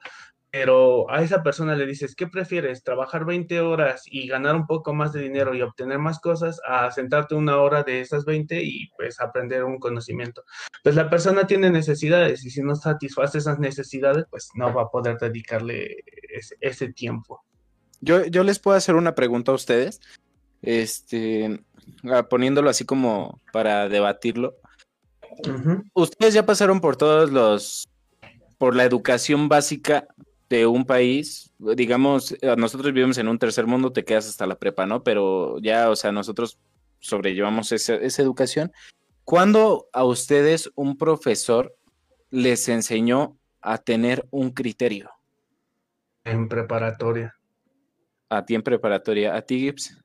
pero 0.52 1.10
a 1.12 1.22
esa 1.22 1.44
persona 1.44 1.76
le 1.76 1.86
dices, 1.86 2.16
¿qué 2.16 2.28
prefieres? 2.28 2.84
¿Trabajar 2.84 3.26
20 3.26 3.60
horas 3.60 4.04
y 4.06 4.28
ganar 4.28 4.56
un 4.56 4.66
poco 4.66 4.94
más 4.94 5.12
de 5.12 5.22
dinero 5.22 5.54
y 5.54 5.62
obtener 5.62 6.00
más 6.00 6.20
cosas 6.20 6.62
a 6.66 6.90
sentarte 6.92 7.36
una 7.36 7.58
hora 7.58 7.84
de 7.84 8.00
esas 8.00 8.24
20 8.24 8.64
y 8.64 8.90
pues 8.98 9.20
aprender 9.20 9.64
un 9.66 9.78
conocimiento? 9.78 10.44
Pues 10.84 10.96
la 10.96 11.10
persona 11.10 11.46
tiene 11.48 11.70
necesidades 11.70 12.46
y 12.46 12.50
si 12.50 12.62
no 12.62 12.76
satisface 12.76 13.40
esas 13.40 13.60
necesidades, 13.60 14.26
pues 14.30 14.50
no 14.56 14.74
va 14.74 14.84
a 14.84 14.90
poder 14.90 15.18
dedicarle 15.18 15.98
ese, 16.30 16.56
ese 16.62 16.94
tiempo. 16.94 17.44
Yo, 18.00 18.26
yo 18.26 18.44
les 18.44 18.60
puedo 18.60 18.78
hacer 18.78 18.96
una 18.96 19.16
pregunta 19.16 19.52
a 19.52 19.56
ustedes, 19.56 20.00
este, 20.62 21.60
ah, 22.10 22.24
poniéndolo 22.24 22.70
así 22.70 22.86
como 22.86 23.42
para 23.52 23.90
debatirlo. 23.90 24.56
Uh 25.40 25.50
-huh. 25.50 25.84
Ustedes 25.94 26.34
ya 26.34 26.46
pasaron 26.46 26.80
por 26.80 26.96
todos 26.96 27.32
los, 27.32 27.90
por 28.58 28.76
la 28.76 28.86
educación 28.86 29.50
básica 29.50 30.08
de 30.50 30.66
un 30.66 30.86
país, 30.86 31.54
digamos, 31.60 32.32
eh, 32.42 32.56
nosotros 32.58 32.94
vivimos 32.94 33.18
en 33.18 33.28
un 33.28 33.40
tercer 33.40 33.68
mundo, 33.68 33.92
te 33.92 34.06
quedas 34.06 34.28
hasta 34.28 34.48
la 34.48 34.58
prepa, 34.58 34.86
¿no? 34.86 35.04
Pero 35.04 35.60
ya, 35.60 35.90
o 35.90 35.96
sea, 35.96 36.12
nosotros 36.12 36.58
sobrellevamos 37.00 37.72
esa, 37.72 37.96
esa 37.96 38.22
educación. 38.22 38.72
¿Cuándo 39.24 39.90
a 39.92 40.06
ustedes 40.06 40.72
un 40.76 40.98
profesor 40.98 41.76
les 42.30 42.70
enseñó 42.70 43.38
a 43.62 43.78
tener 43.78 44.26
un 44.32 44.52
criterio? 44.52 45.12
En 46.24 46.48
preparatoria. 46.48 47.36
A 48.30 48.46
ti 48.46 48.56
en 48.56 48.62
preparatoria. 48.62 49.36
¿A 49.36 49.42
ti, 49.42 49.60
Gibbs? 49.60 49.98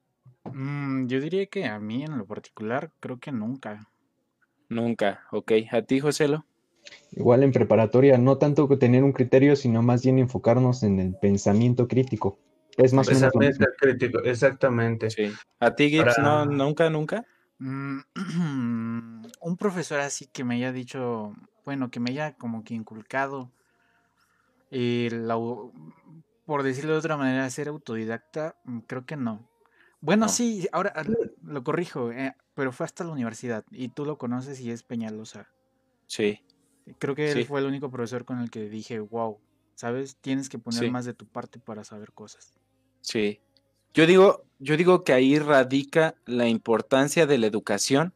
Mm, 0.44 1.06
yo 1.06 1.20
diría 1.20 1.46
que 1.46 1.66
a 1.66 1.78
mí 1.78 2.04
en 2.04 2.18
lo 2.18 2.26
particular, 2.26 2.90
creo 3.00 3.18
que 3.18 3.32
nunca. 3.32 3.88
Nunca, 4.68 5.26
ok. 5.30 5.52
¿A 5.70 5.82
ti, 5.82 6.00
Joselo? 6.00 6.44
Igual 7.12 7.42
en 7.42 7.52
preparatoria, 7.52 8.16
no 8.18 8.38
tanto 8.38 8.68
que 8.68 8.76
tener 8.76 9.04
un 9.04 9.12
criterio, 9.12 9.54
sino 9.54 9.82
más 9.82 10.02
bien 10.02 10.18
enfocarnos 10.18 10.82
en 10.82 10.98
el 10.98 11.14
pensamiento 11.14 11.86
crítico. 11.86 12.38
Es 12.76 12.92
más 12.92 13.06
menos. 13.06 13.22
Pensamiento 13.32 13.66
crítico, 13.78 14.18
exactamente. 14.20 15.10
Sí. 15.10 15.30
¿A 15.60 15.74
ti, 15.74 15.90
Gibbs, 15.90 16.16
Para... 16.16 16.22
no, 16.22 16.46
nunca, 16.46 16.88
nunca? 16.88 17.26
Mm, 17.58 18.00
un 19.40 19.56
profesor 19.58 20.00
así 20.00 20.26
que 20.26 20.42
me 20.42 20.54
haya 20.54 20.72
dicho, 20.72 21.34
bueno, 21.64 21.90
que 21.90 22.00
me 22.00 22.10
haya 22.10 22.32
como 22.32 22.64
que 22.64 22.74
inculcado, 22.74 23.50
eh, 24.70 25.10
la, 25.12 25.36
por 26.46 26.62
decirlo 26.62 26.92
de 26.92 26.98
otra 26.98 27.18
manera, 27.18 27.48
ser 27.50 27.68
autodidacta, 27.68 28.56
mm, 28.64 28.78
creo 28.80 29.04
que 29.04 29.16
no. 29.16 29.48
Bueno, 30.00 30.26
no. 30.26 30.32
sí, 30.32 30.66
ahora 30.72 30.92
lo 31.44 31.62
corrijo, 31.62 32.10
eh, 32.10 32.34
pero 32.54 32.72
fue 32.72 32.86
hasta 32.86 33.04
la 33.04 33.12
universidad 33.12 33.64
y 33.70 33.88
tú 33.88 34.04
lo 34.06 34.18
conoces 34.18 34.60
y 34.60 34.70
es 34.70 34.82
Peñalosa. 34.82 35.48
Sí. 36.06 36.40
Creo 36.98 37.14
que 37.14 37.30
él 37.30 37.38
sí. 37.38 37.44
fue 37.44 37.60
el 37.60 37.66
único 37.66 37.90
profesor 37.90 38.24
con 38.24 38.40
el 38.40 38.50
que 38.50 38.68
dije, 38.68 38.98
wow, 39.00 39.38
¿sabes? 39.74 40.16
Tienes 40.16 40.48
que 40.48 40.58
poner 40.58 40.80
sí. 40.80 40.90
más 40.90 41.04
de 41.04 41.14
tu 41.14 41.26
parte 41.26 41.58
para 41.58 41.84
saber 41.84 42.12
cosas. 42.12 42.54
Sí. 43.00 43.40
Yo 43.94 44.06
digo, 44.06 44.44
yo 44.58 44.76
digo 44.76 45.04
que 45.04 45.12
ahí 45.12 45.38
radica 45.38 46.14
la 46.24 46.48
importancia 46.48 47.26
de 47.26 47.38
la 47.38 47.46
educación, 47.46 48.14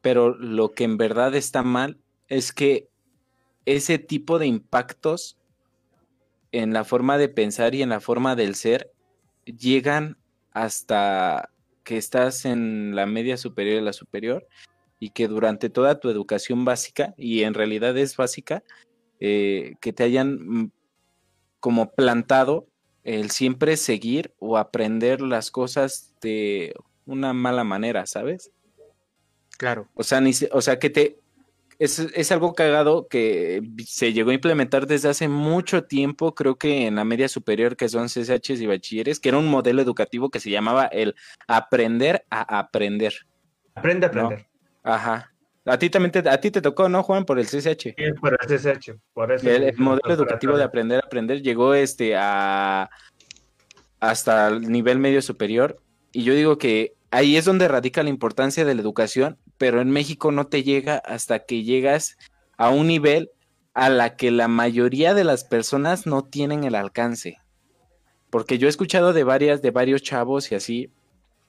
pero 0.00 0.34
lo 0.36 0.72
que 0.72 0.84
en 0.84 0.96
verdad 0.96 1.34
está 1.34 1.62
mal 1.62 1.98
es 2.28 2.52
que 2.52 2.88
ese 3.66 3.98
tipo 3.98 4.38
de 4.38 4.46
impactos 4.46 5.36
en 6.52 6.72
la 6.72 6.84
forma 6.84 7.18
de 7.18 7.28
pensar 7.28 7.74
y 7.74 7.82
en 7.82 7.90
la 7.90 8.00
forma 8.00 8.34
del 8.34 8.54
ser 8.54 8.92
llegan 9.44 10.16
hasta 10.52 11.50
que 11.84 11.96
estás 11.96 12.44
en 12.44 12.94
la 12.94 13.06
media 13.06 13.36
superior 13.36 13.80
y 13.80 13.84
la 13.84 13.92
superior 13.92 14.46
y 15.00 15.10
que 15.10 15.26
durante 15.26 15.70
toda 15.70 15.98
tu 15.98 16.10
educación 16.10 16.64
básica, 16.64 17.14
y 17.16 17.42
en 17.42 17.54
realidad 17.54 17.96
es 17.96 18.16
básica, 18.16 18.62
eh, 19.18 19.74
que 19.80 19.92
te 19.92 20.04
hayan 20.04 20.38
mm, 20.38 20.70
como 21.58 21.90
plantado 21.90 22.68
el 23.02 23.30
siempre 23.30 23.76
seguir 23.76 24.34
o 24.38 24.58
aprender 24.58 25.22
las 25.22 25.50
cosas 25.50 26.14
de 26.20 26.74
una 27.06 27.32
mala 27.32 27.64
manera, 27.64 28.06
¿sabes? 28.06 28.52
Claro. 29.56 29.88
O 29.94 30.02
sea, 30.02 30.20
ni 30.20 30.32
o 30.52 30.60
sea 30.60 30.78
que 30.78 30.90
te 30.90 31.18
es, 31.78 31.98
es, 31.98 32.30
algo 32.30 32.54
cagado 32.54 33.08
que 33.08 33.62
se 33.86 34.12
llegó 34.12 34.30
a 34.30 34.34
implementar 34.34 34.86
desde 34.86 35.08
hace 35.08 35.28
mucho 35.28 35.84
tiempo, 35.84 36.34
creo 36.34 36.56
que 36.56 36.86
en 36.86 36.96
la 36.96 37.04
media 37.06 37.26
superior, 37.26 37.74
que 37.74 37.88
son 37.88 38.08
CSHs 38.08 38.60
y 38.60 38.66
bachilleres, 38.66 39.18
que 39.18 39.30
era 39.30 39.38
un 39.38 39.48
modelo 39.48 39.80
educativo 39.80 40.30
que 40.30 40.40
se 40.40 40.50
llamaba 40.50 40.84
el 40.86 41.14
aprender 41.48 42.26
a 42.28 42.58
aprender. 42.58 43.14
Aprende 43.74 44.04
a 44.04 44.08
aprender. 44.10 44.38
¿no? 44.40 44.49
Ajá. 44.82 45.32
A 45.66 45.78
ti 45.78 45.90
también 45.90 46.10
te, 46.10 46.28
a 46.28 46.40
ti 46.40 46.50
te 46.50 46.62
tocó, 46.62 46.88
¿no, 46.88 47.02
Juan? 47.02 47.24
Por 47.24 47.38
el 47.38 47.46
CSH. 47.46 47.94
Sí, 47.96 48.12
por 48.20 48.36
el 48.40 48.58
CSH. 48.58 48.92
Por 49.12 49.32
eso 49.32 49.48
el, 49.48 49.64
el 49.64 49.76
modelo 49.76 50.14
educativo 50.14 50.56
de 50.56 50.64
aprender 50.64 51.00
a 51.02 51.06
aprender 51.06 51.42
llegó 51.42 51.74
este 51.74 52.16
a 52.16 52.88
hasta 54.00 54.48
el 54.48 54.62
nivel 54.62 54.98
medio 54.98 55.22
superior. 55.22 55.76
Y 56.12 56.24
yo 56.24 56.34
digo 56.34 56.58
que 56.58 56.94
ahí 57.10 57.36
es 57.36 57.44
donde 57.44 57.68
radica 57.68 58.02
la 58.02 58.08
importancia 58.08 58.64
de 58.64 58.74
la 58.74 58.80
educación, 58.80 59.38
pero 59.58 59.80
en 59.80 59.90
México 59.90 60.32
no 60.32 60.46
te 60.46 60.62
llega 60.62 60.96
hasta 60.96 61.40
que 61.40 61.62
llegas 61.62 62.16
a 62.56 62.70
un 62.70 62.86
nivel 62.86 63.30
a 63.74 63.88
la 63.90 64.16
que 64.16 64.30
la 64.30 64.48
mayoría 64.48 65.14
de 65.14 65.24
las 65.24 65.44
personas 65.44 66.06
no 66.06 66.24
tienen 66.24 66.64
el 66.64 66.74
alcance. 66.74 67.38
Porque 68.30 68.58
yo 68.58 68.66
he 68.66 68.70
escuchado 68.70 69.12
de 69.12 69.24
varias, 69.24 69.62
de 69.62 69.70
varios 69.70 70.02
chavos 70.02 70.50
y 70.50 70.54
así, 70.54 70.90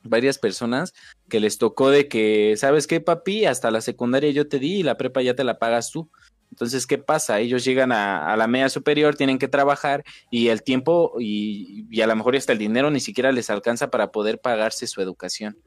varias 0.04 0.38
personas 0.38 0.94
que 1.30 1.40
les 1.40 1.58
tocó 1.58 1.90
de 1.90 2.08
que, 2.08 2.56
¿sabes 2.58 2.88
qué, 2.88 3.02
papi? 3.02 3.46
Hasta 3.46 3.72
la 3.72 3.82
secundaria 3.82 4.32
yo 4.32 4.48
te 4.48 4.60
di 4.60 4.78
y 4.78 4.84
la 4.84 4.98
prepa 4.98 5.22
ya 5.22 5.36
te 5.36 5.44
la 5.44 5.60
pagas 5.60 5.92
tú. 5.92 6.10
Entonces, 6.52 6.86
¿qué 6.86 6.98
pasa? 6.98 7.40
Ellos 7.40 7.64
llegan 7.64 7.94
a, 7.94 8.36
la 8.36 8.48
media 8.48 8.68
superior, 8.68 9.16
tienen 9.16 9.40
que 9.40 9.48
trabajar 9.48 10.04
y 10.30 10.50
el 10.50 10.64
tiempo 10.64 11.14
y, 11.18 11.88
y, 11.90 12.02
a 12.02 12.08
lo 12.08 12.16
mejor 12.16 12.36
hasta 12.36 12.52
el 12.52 12.60
dinero 12.60 12.92
ni 12.92 13.00
siquiera 13.00 13.32
les 13.32 13.50
alcanza 13.50 13.90
para 13.90 14.12
poder 14.12 14.40
pagarse 14.40 14.86
su 14.88 15.02
educación. 15.02 15.58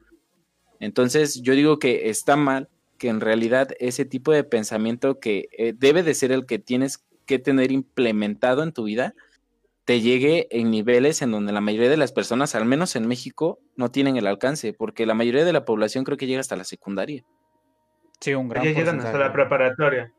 Entonces, 0.79 1.41
yo 1.41 1.53
digo 1.53 1.79
que 1.79 2.09
está 2.09 2.35
mal 2.35 2.69
que 2.97 3.09
en 3.09 3.21
realidad 3.21 3.69
ese 3.79 4.05
tipo 4.05 4.31
de 4.31 4.43
pensamiento 4.43 5.19
que 5.19 5.47
eh, 5.57 5.73
debe 5.75 6.03
de 6.03 6.13
ser 6.13 6.31
el 6.31 6.45
que 6.45 6.59
tienes 6.59 7.03
que 7.25 7.39
tener 7.39 7.71
implementado 7.71 8.63
en 8.63 8.71
tu 8.71 8.83
vida, 8.83 9.15
te 9.85 10.01
llegue 10.01 10.47
en 10.49 10.71
niveles 10.71 11.21
en 11.21 11.31
donde 11.31 11.53
la 11.53 11.61
mayoría 11.61 11.89
de 11.89 11.97
las 11.97 12.11
personas, 12.11 12.55
al 12.55 12.65
menos 12.65 12.95
en 12.95 13.07
México, 13.07 13.59
no 13.75 13.91
tienen 13.91 14.17
el 14.17 14.25
alcance, 14.27 14.73
porque 14.73 15.05
la 15.05 15.13
mayoría 15.13 15.45
de 15.45 15.53
la 15.53 15.63
población 15.63 16.03
creo 16.03 16.17
que 16.17 16.25
llega 16.25 16.39
hasta 16.39 16.55
la 16.55 16.63
secundaria. 16.63 17.23
Sí, 18.19 18.33
un 18.33 18.49
gran 18.49 18.63
Ya 18.63 18.71
llegan 18.71 18.99
hasta 18.99 19.17
la 19.17 19.31
preparatoria. 19.31 20.11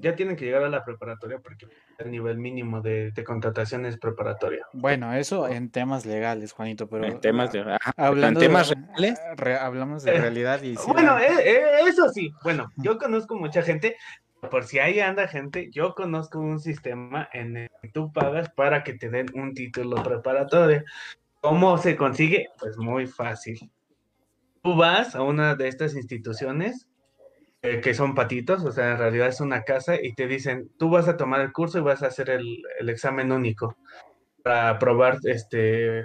Ya 0.00 0.16
tienen 0.16 0.34
que 0.34 0.44
llegar 0.44 0.64
a 0.64 0.68
la 0.68 0.84
preparatoria 0.84 1.38
porque 1.38 1.68
el 1.98 2.10
nivel 2.10 2.38
mínimo 2.38 2.80
de, 2.80 3.12
de 3.12 3.24
contratación 3.24 3.86
es 3.86 3.96
preparatoria. 3.96 4.66
Bueno, 4.72 5.12
eso 5.12 5.46
en 5.46 5.70
temas 5.70 6.04
legales, 6.04 6.50
Juanito, 6.50 6.88
pero 6.88 7.04
en 7.04 7.20
temas, 7.20 7.52
de, 7.52 7.60
ajá, 7.60 7.92
hablando 7.96 8.40
en 8.40 8.46
temas 8.48 8.70
de, 8.70 8.74
reales, 8.74 9.20
re, 9.36 9.56
hablamos 9.56 10.02
de 10.02 10.18
realidad 10.18 10.62
y 10.62 10.74
sí, 10.76 10.90
bueno, 10.90 11.16
eh, 11.20 11.28
eh, 11.44 11.60
eso 11.86 12.08
sí. 12.08 12.32
Bueno, 12.42 12.72
yo 12.76 12.98
conozco 12.98 13.36
mucha 13.36 13.62
gente 13.62 13.96
por 14.50 14.64
si 14.64 14.78
ahí 14.78 15.00
anda 15.00 15.28
gente, 15.28 15.68
yo 15.70 15.94
conozco 15.94 16.38
un 16.38 16.60
sistema 16.60 17.28
en 17.32 17.56
el 17.56 17.68
que 17.82 17.88
tú 17.88 18.12
pagas 18.12 18.50
para 18.50 18.84
que 18.84 18.94
te 18.94 19.10
den 19.10 19.26
un 19.34 19.54
título 19.54 20.02
preparatorio. 20.02 20.84
¿Cómo 21.40 21.78
se 21.78 21.96
consigue? 21.96 22.48
Pues 22.58 22.76
muy 22.78 23.06
fácil. 23.06 23.58
Tú 24.62 24.76
vas 24.76 25.14
a 25.14 25.22
una 25.22 25.54
de 25.54 25.68
estas 25.68 25.94
instituciones 25.94 26.88
eh, 27.62 27.80
que 27.80 27.94
son 27.94 28.14
patitos, 28.14 28.64
o 28.64 28.70
sea, 28.70 28.92
en 28.92 28.98
realidad 28.98 29.28
es 29.28 29.40
una 29.40 29.64
casa, 29.64 29.96
y 30.00 30.14
te 30.14 30.28
dicen, 30.28 30.70
tú 30.78 30.90
vas 30.90 31.08
a 31.08 31.16
tomar 31.16 31.40
el 31.40 31.52
curso 31.52 31.78
y 31.78 31.82
vas 31.82 32.02
a 32.02 32.06
hacer 32.06 32.30
el, 32.30 32.62
examen 32.88 33.32
único 33.32 33.76
para 34.44 34.70
aprobar 34.70 35.18
este 35.24 36.04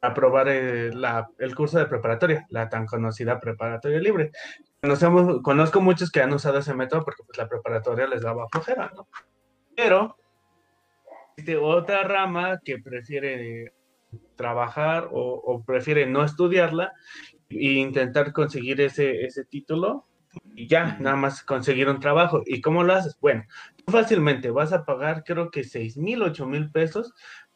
aprobar 0.00 0.48
el, 0.48 1.00
la, 1.00 1.26
el 1.38 1.54
curso 1.54 1.78
de 1.78 1.86
preparatoria, 1.86 2.46
la 2.50 2.68
tan 2.68 2.86
conocida 2.86 3.40
preparatoria 3.40 3.98
libre 4.00 4.32
conocemos, 4.84 5.40
conozco 5.40 5.80
muchos 5.80 6.10
que 6.10 6.20
han 6.20 6.34
usado 6.34 6.58
ese 6.58 6.74
método 6.74 7.04
porque 7.04 7.22
pues, 7.24 7.38
la 7.38 7.48
preparatoria 7.48 8.06
les 8.06 8.20
daba 8.20 8.46
flojera, 8.50 8.92
¿no? 8.94 9.08
Pero 9.74 10.18
existe 11.30 11.56
otra 11.56 12.02
rama 12.02 12.60
que 12.62 12.78
prefiere 12.78 13.72
trabajar 14.36 15.08
o, 15.10 15.20
o 15.20 15.62
prefiere 15.62 16.06
no 16.06 16.22
estudiarla 16.22 16.92
e 17.48 17.72
intentar 17.72 18.34
conseguir 18.34 18.82
ese, 18.82 19.24
ese 19.24 19.46
título 19.46 20.06
y 20.54 20.66
ya, 20.66 20.98
nada 21.00 21.16
más 21.16 21.42
conseguir 21.42 21.88
un 21.88 22.00
trabajo. 22.00 22.42
¿Y 22.44 22.60
cómo 22.60 22.82
lo 22.84 22.92
haces? 22.92 23.16
Bueno, 23.20 23.44
fácilmente 23.88 24.50
vas 24.50 24.74
a 24.74 24.84
pagar 24.84 25.24
creo 25.24 25.50
que 25.50 25.64
seis 25.64 25.96
mil, 25.96 26.22
ocho 26.22 26.46
mil 26.46 26.70
pesos 26.70 27.14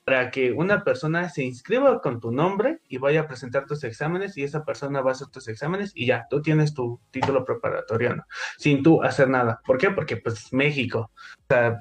para 0.08 0.30
que 0.30 0.52
una 0.52 0.84
persona 0.84 1.28
se 1.28 1.44
inscriba 1.44 2.00
con 2.00 2.18
tu 2.18 2.32
nombre 2.32 2.80
y 2.88 2.96
vaya 2.96 3.20
a 3.20 3.28
presentar 3.28 3.66
tus 3.66 3.84
exámenes 3.84 4.38
y 4.38 4.42
esa 4.42 4.64
persona 4.64 5.02
va 5.02 5.10
a 5.10 5.12
hacer 5.12 5.28
tus 5.28 5.48
exámenes 5.48 5.92
y 5.94 6.06
ya, 6.06 6.26
tú 6.30 6.40
tienes 6.40 6.72
tu 6.72 6.98
título 7.10 7.44
preparatoriano 7.44 8.24
sin 8.56 8.82
tú 8.82 9.02
hacer 9.02 9.28
nada. 9.28 9.60
¿Por 9.66 9.76
qué? 9.76 9.90
Porque 9.90 10.16
pues 10.16 10.50
México, 10.50 11.10
o 11.40 11.46
sea, 11.46 11.76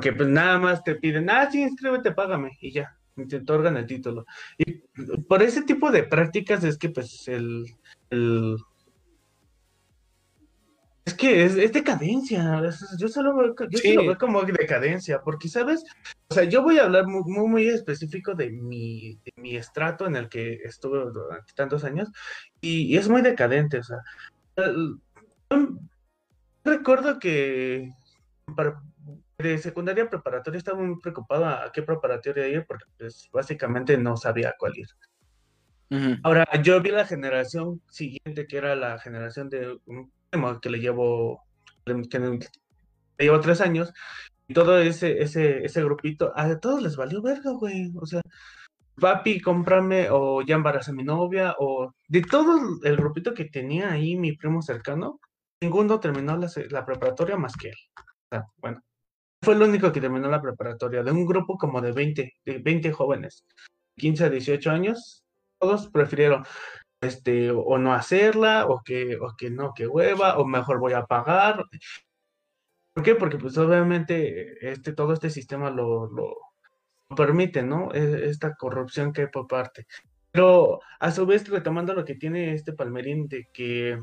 que 0.00 0.12
pues 0.12 0.28
nada 0.28 0.60
más 0.60 0.84
te 0.84 0.94
piden, 0.94 1.28
ah, 1.28 1.50
sí, 1.50 1.62
inscríbete, 1.62 2.12
págame 2.12 2.56
y 2.60 2.70
ya, 2.70 2.96
y 3.16 3.26
te 3.26 3.38
otorgan 3.38 3.76
el 3.78 3.86
título. 3.86 4.26
Y 4.56 4.84
por 5.26 5.42
ese 5.42 5.62
tipo 5.62 5.90
de 5.90 6.04
prácticas 6.04 6.62
es 6.62 6.78
que 6.78 6.90
pues 6.90 7.26
el, 7.26 7.66
el 8.10 8.58
es 11.06 11.14
que 11.14 11.44
es, 11.44 11.56
es 11.56 11.72
decadencia, 11.72 12.62
yo 12.98 13.08
solo 13.08 13.36
veo, 13.36 13.54
yo 13.68 13.78
sí 13.78 13.88
Sí. 13.88 13.94
lo 13.94 14.06
veo 14.06 14.16
como 14.18 14.42
decadencia, 14.42 15.20
porque, 15.22 15.48
¿sabes? 15.48 15.84
O 16.30 16.34
sea, 16.34 16.44
yo 16.44 16.62
voy 16.62 16.78
a 16.78 16.84
hablar 16.84 17.06
muy, 17.06 17.22
muy, 17.26 17.46
muy 17.48 17.68
específico 17.68 18.34
de 18.34 18.50
mi, 18.50 19.16
de 19.24 19.32
mi 19.36 19.56
estrato 19.56 20.06
en 20.06 20.16
el 20.16 20.28
que 20.28 20.54
estuve 20.64 20.98
durante 21.12 21.52
tantos 21.54 21.84
años, 21.84 22.08
y, 22.60 22.84
y 22.86 22.96
es 22.96 23.08
muy 23.08 23.20
decadente, 23.20 23.78
o 23.78 23.82
sea, 23.82 23.98
recuerdo 26.64 27.18
que 27.18 27.90
para- 28.56 28.80
de 29.38 29.58
secundaria 29.58 30.04
a 30.04 30.10
preparatoria 30.10 30.58
estaba 30.58 30.80
muy 30.80 30.98
preocupado 31.00 31.44
a, 31.44 31.64
a 31.66 31.72
qué 31.72 31.82
preparatoria 31.82 32.48
ir, 32.48 32.64
porque 32.66 32.84
pues 32.96 33.28
básicamente 33.32 33.98
no 33.98 34.16
sabía 34.16 34.54
cuál 34.58 34.78
ir. 34.78 34.86
Ujú. 35.90 36.16
Ahora, 36.22 36.46
yo 36.62 36.80
vi 36.80 36.90
la 36.90 37.04
generación 37.04 37.82
siguiente, 37.90 38.46
que 38.46 38.56
era 38.56 38.74
la 38.74 38.98
generación 38.98 39.50
de 39.50 39.76
un 39.86 40.10
que 40.60 40.70
le 40.70 40.78
llevo, 40.78 41.42
que 41.84 42.18
le 42.18 42.38
llevo 43.18 43.40
tres 43.40 43.60
años, 43.60 43.92
y 44.46 44.54
todo 44.54 44.78
ese, 44.78 45.22
ese, 45.22 45.64
ese 45.64 45.84
grupito, 45.84 46.32
a 46.36 46.58
todos 46.60 46.82
les 46.82 46.96
valió 46.96 47.22
verga, 47.22 47.52
güey. 47.52 47.92
O 47.96 48.06
sea, 48.06 48.20
papi, 49.00 49.40
cómprame, 49.40 50.08
o 50.10 50.42
ya 50.42 50.56
embaracé 50.56 50.90
a 50.90 50.94
mi 50.94 51.04
novia, 51.04 51.54
o 51.58 51.94
de 52.08 52.22
todo 52.22 52.80
el 52.82 52.96
grupito 52.96 53.34
que 53.34 53.46
tenía 53.46 53.92
ahí 53.92 54.16
mi 54.16 54.36
primo 54.36 54.62
cercano, 54.62 55.20
ninguno 55.60 56.00
terminó 56.00 56.36
la, 56.36 56.50
la 56.70 56.84
preparatoria 56.84 57.36
más 57.36 57.56
que 57.56 57.68
él. 57.68 57.76
O 57.96 58.28
sea, 58.30 58.44
bueno, 58.58 58.80
fue 59.42 59.54
el 59.54 59.62
único 59.62 59.92
que 59.92 60.00
terminó 60.00 60.28
la 60.28 60.42
preparatoria, 60.42 61.02
de 61.02 61.12
un 61.12 61.26
grupo 61.26 61.56
como 61.58 61.80
de 61.80 61.92
20, 61.92 62.32
de 62.44 62.58
20 62.58 62.92
jóvenes, 62.92 63.44
15 63.96 64.24
a 64.24 64.30
18 64.30 64.70
años, 64.70 65.24
todos 65.58 65.88
prefirieron 65.88 66.44
este, 67.04 67.50
o 67.50 67.78
no 67.78 67.92
hacerla, 67.94 68.66
o 68.66 68.82
que, 68.84 69.16
o 69.16 69.34
que 69.36 69.50
no, 69.50 69.72
que 69.74 69.86
hueva, 69.86 70.38
o 70.38 70.44
mejor 70.46 70.78
voy 70.80 70.92
a 70.94 71.04
pagar. 71.06 71.64
¿Por 72.94 73.02
qué? 73.04 73.14
Porque 73.16 73.38
pues 73.38 73.56
obviamente 73.58 74.70
este, 74.72 74.92
todo 74.92 75.12
este 75.12 75.30
sistema 75.30 75.70
lo, 75.70 76.06
lo 76.10 76.36
permite, 77.16 77.62
¿no? 77.62 77.92
E- 77.92 78.28
Esta 78.28 78.54
corrupción 78.54 79.12
que 79.12 79.22
hay 79.22 79.26
por 79.28 79.46
parte. 79.46 79.86
Pero 80.30 80.80
a 81.00 81.10
su 81.10 81.26
vez, 81.26 81.48
retomando 81.48 81.94
lo 81.94 82.04
que 82.04 82.14
tiene 82.16 82.54
este 82.54 82.72
Palmerín 82.72 83.26
de 83.28 83.48
que, 83.52 83.98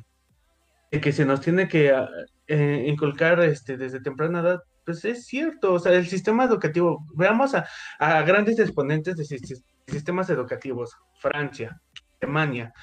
de 0.92 1.02
que 1.02 1.12
se 1.12 1.26
nos 1.26 1.42
tiene 1.42 1.68
que 1.68 1.92
ah, 1.92 2.10
eh, 2.48 2.86
inculcar 2.88 3.40
este, 3.42 3.78
desde 3.78 4.02
temprana 4.02 4.40
edad, 4.42 4.60
pues 4.86 5.06
es 5.06 5.26
cierto, 5.26 5.74
o 5.74 5.80
sea, 5.80 5.94
el 5.94 6.08
sistema 6.08 6.44
educativo, 6.46 7.06
veamos 7.16 7.54
a, 7.56 7.68
a 8.00 8.22
grandes 8.24 8.60
exponentes 8.60 9.16
de 9.16 9.24
sis- 9.26 9.64
sistemas 9.88 10.30
educativos, 10.30 10.96
Francia, 11.20 11.80
Alemania, 12.22 12.74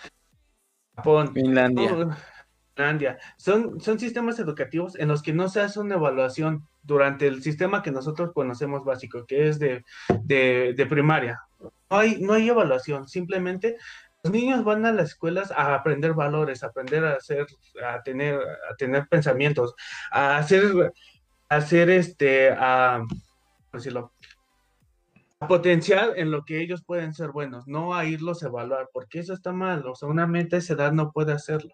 Japón, 0.96 1.32
Finlandia. 1.32 2.16
Finlandia. 2.74 3.18
Son, 3.36 3.80
son 3.80 3.98
sistemas 3.98 4.38
educativos 4.38 4.98
en 4.98 5.08
los 5.08 5.22
que 5.22 5.32
no 5.32 5.48
se 5.48 5.60
hace 5.60 5.78
una 5.80 5.94
evaluación 5.94 6.66
durante 6.82 7.26
el 7.26 7.42
sistema 7.42 7.82
que 7.82 7.90
nosotros 7.90 8.32
conocemos 8.32 8.84
básico, 8.84 9.26
que 9.26 9.48
es 9.48 9.58
de, 9.58 9.84
de, 10.22 10.74
de 10.76 10.86
primaria. 10.86 11.40
No 11.60 11.70
hay, 11.98 12.20
no 12.20 12.32
hay 12.32 12.48
evaluación, 12.48 13.08
simplemente 13.08 13.76
los 14.24 14.32
niños 14.32 14.64
van 14.64 14.84
a 14.84 14.92
las 14.92 15.10
escuelas 15.10 15.52
a 15.52 15.74
aprender 15.74 16.12
valores, 16.12 16.62
a 16.62 16.68
aprender 16.68 17.04
a 17.04 17.14
hacer, 17.14 17.46
a 17.84 18.02
tener, 18.02 18.40
a 18.70 18.74
tener 18.76 19.06
pensamientos, 19.08 19.74
a 20.10 20.38
hacer, 20.38 20.92
a 21.48 21.56
hacer 21.56 21.90
este, 21.90 22.50
a, 22.50 22.98
¿cómo 23.00 23.18
decirlo? 23.72 24.12
A 25.40 25.46
potenciar 25.46 26.14
en 26.16 26.30
lo 26.30 26.44
que 26.44 26.60
ellos 26.60 26.82
pueden 26.84 27.14
ser 27.14 27.30
buenos, 27.30 27.66
no 27.68 27.94
a 27.94 28.04
irlos 28.04 28.42
a 28.42 28.48
evaluar, 28.48 28.88
porque 28.92 29.20
eso 29.20 29.34
está 29.34 29.52
mal, 29.52 29.86
o 29.86 29.94
sea, 29.94 30.08
una 30.08 30.26
mente 30.26 30.56
a 30.56 30.58
esa 30.58 30.74
edad 30.74 30.92
no 30.92 31.12
puede 31.12 31.32
hacerlo. 31.32 31.70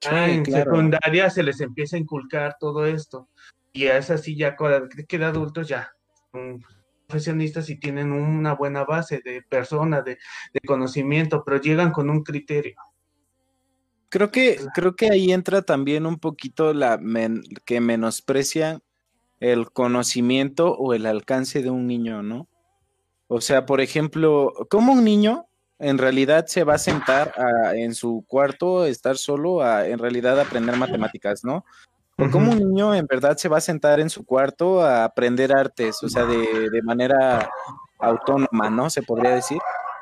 Sí, 0.00 0.10
Ah, 0.12 0.28
en 0.28 0.44
claro. 0.44 0.64
secundaria 0.72 1.30
se 1.30 1.42
les 1.42 1.60
empieza 1.60 1.96
a 1.96 2.00
inculcar 2.00 2.56
todo 2.60 2.84
esto, 2.84 3.28
y 3.72 3.84
es 3.86 4.10
así 4.10 4.36
ya 4.36 4.56
cuando 4.56 4.88
que 5.08 5.18
de 5.18 5.24
adultos 5.24 5.68
ya 5.68 5.90
profesionistas 7.06 7.70
y 7.70 7.78
tienen 7.78 8.12
una 8.12 8.54
buena 8.54 8.84
base 8.84 9.22
de 9.24 9.40
persona, 9.40 10.02
de, 10.02 10.18
de 10.52 10.60
conocimiento, 10.66 11.42
pero 11.44 11.60
llegan 11.60 11.92
con 11.92 12.10
un 12.10 12.22
criterio. 12.22 12.76
Creo 14.08 14.30
que, 14.30 14.58
creo 14.74 14.96
que 14.96 15.10
ahí 15.10 15.32
entra 15.32 15.62
también 15.62 16.04
un 16.04 16.18
poquito 16.18 16.74
la 16.74 16.98
men- 16.98 17.42
que 17.64 17.80
menosprecian 17.80 18.82
el 19.40 19.70
conocimiento 19.70 20.72
o 20.74 20.94
el 20.94 21.06
alcance 21.06 21.62
de 21.62 21.70
un 21.70 21.86
niño, 21.86 22.22
¿no? 22.22 22.48
O 23.28 23.40
sea, 23.40 23.66
por 23.66 23.80
ejemplo, 23.80 24.52
¿cómo 24.70 24.92
un 24.92 25.04
niño 25.04 25.46
en 25.78 25.98
realidad 25.98 26.46
se 26.46 26.64
va 26.64 26.74
a 26.74 26.78
sentar 26.78 27.34
a- 27.36 27.74
en 27.74 27.94
su 27.94 28.24
cuarto, 28.26 28.86
estar 28.86 29.16
solo, 29.18 29.60
a 29.62 29.86
en 29.86 29.98
realidad 29.98 30.38
aprender 30.40 30.76
matemáticas, 30.76 31.44
¿no? 31.44 31.64
O 32.18 32.30
cómo 32.30 32.52
un 32.52 32.58
niño 32.58 32.94
en 32.94 33.06
verdad 33.06 33.36
se 33.36 33.48
va 33.50 33.58
a 33.58 33.60
sentar 33.60 34.00
en 34.00 34.08
su 34.08 34.24
cuarto 34.24 34.80
a 34.80 35.04
aprender 35.04 35.54
artes, 35.54 36.02
o 36.02 36.08
sea, 36.08 36.24
de, 36.24 36.70
de 36.70 36.82
manera 36.82 37.50
autónoma, 37.98 38.70
¿no? 38.70 38.88
Se 38.88 39.02
podría 39.02 39.32
decir. 39.34 39.58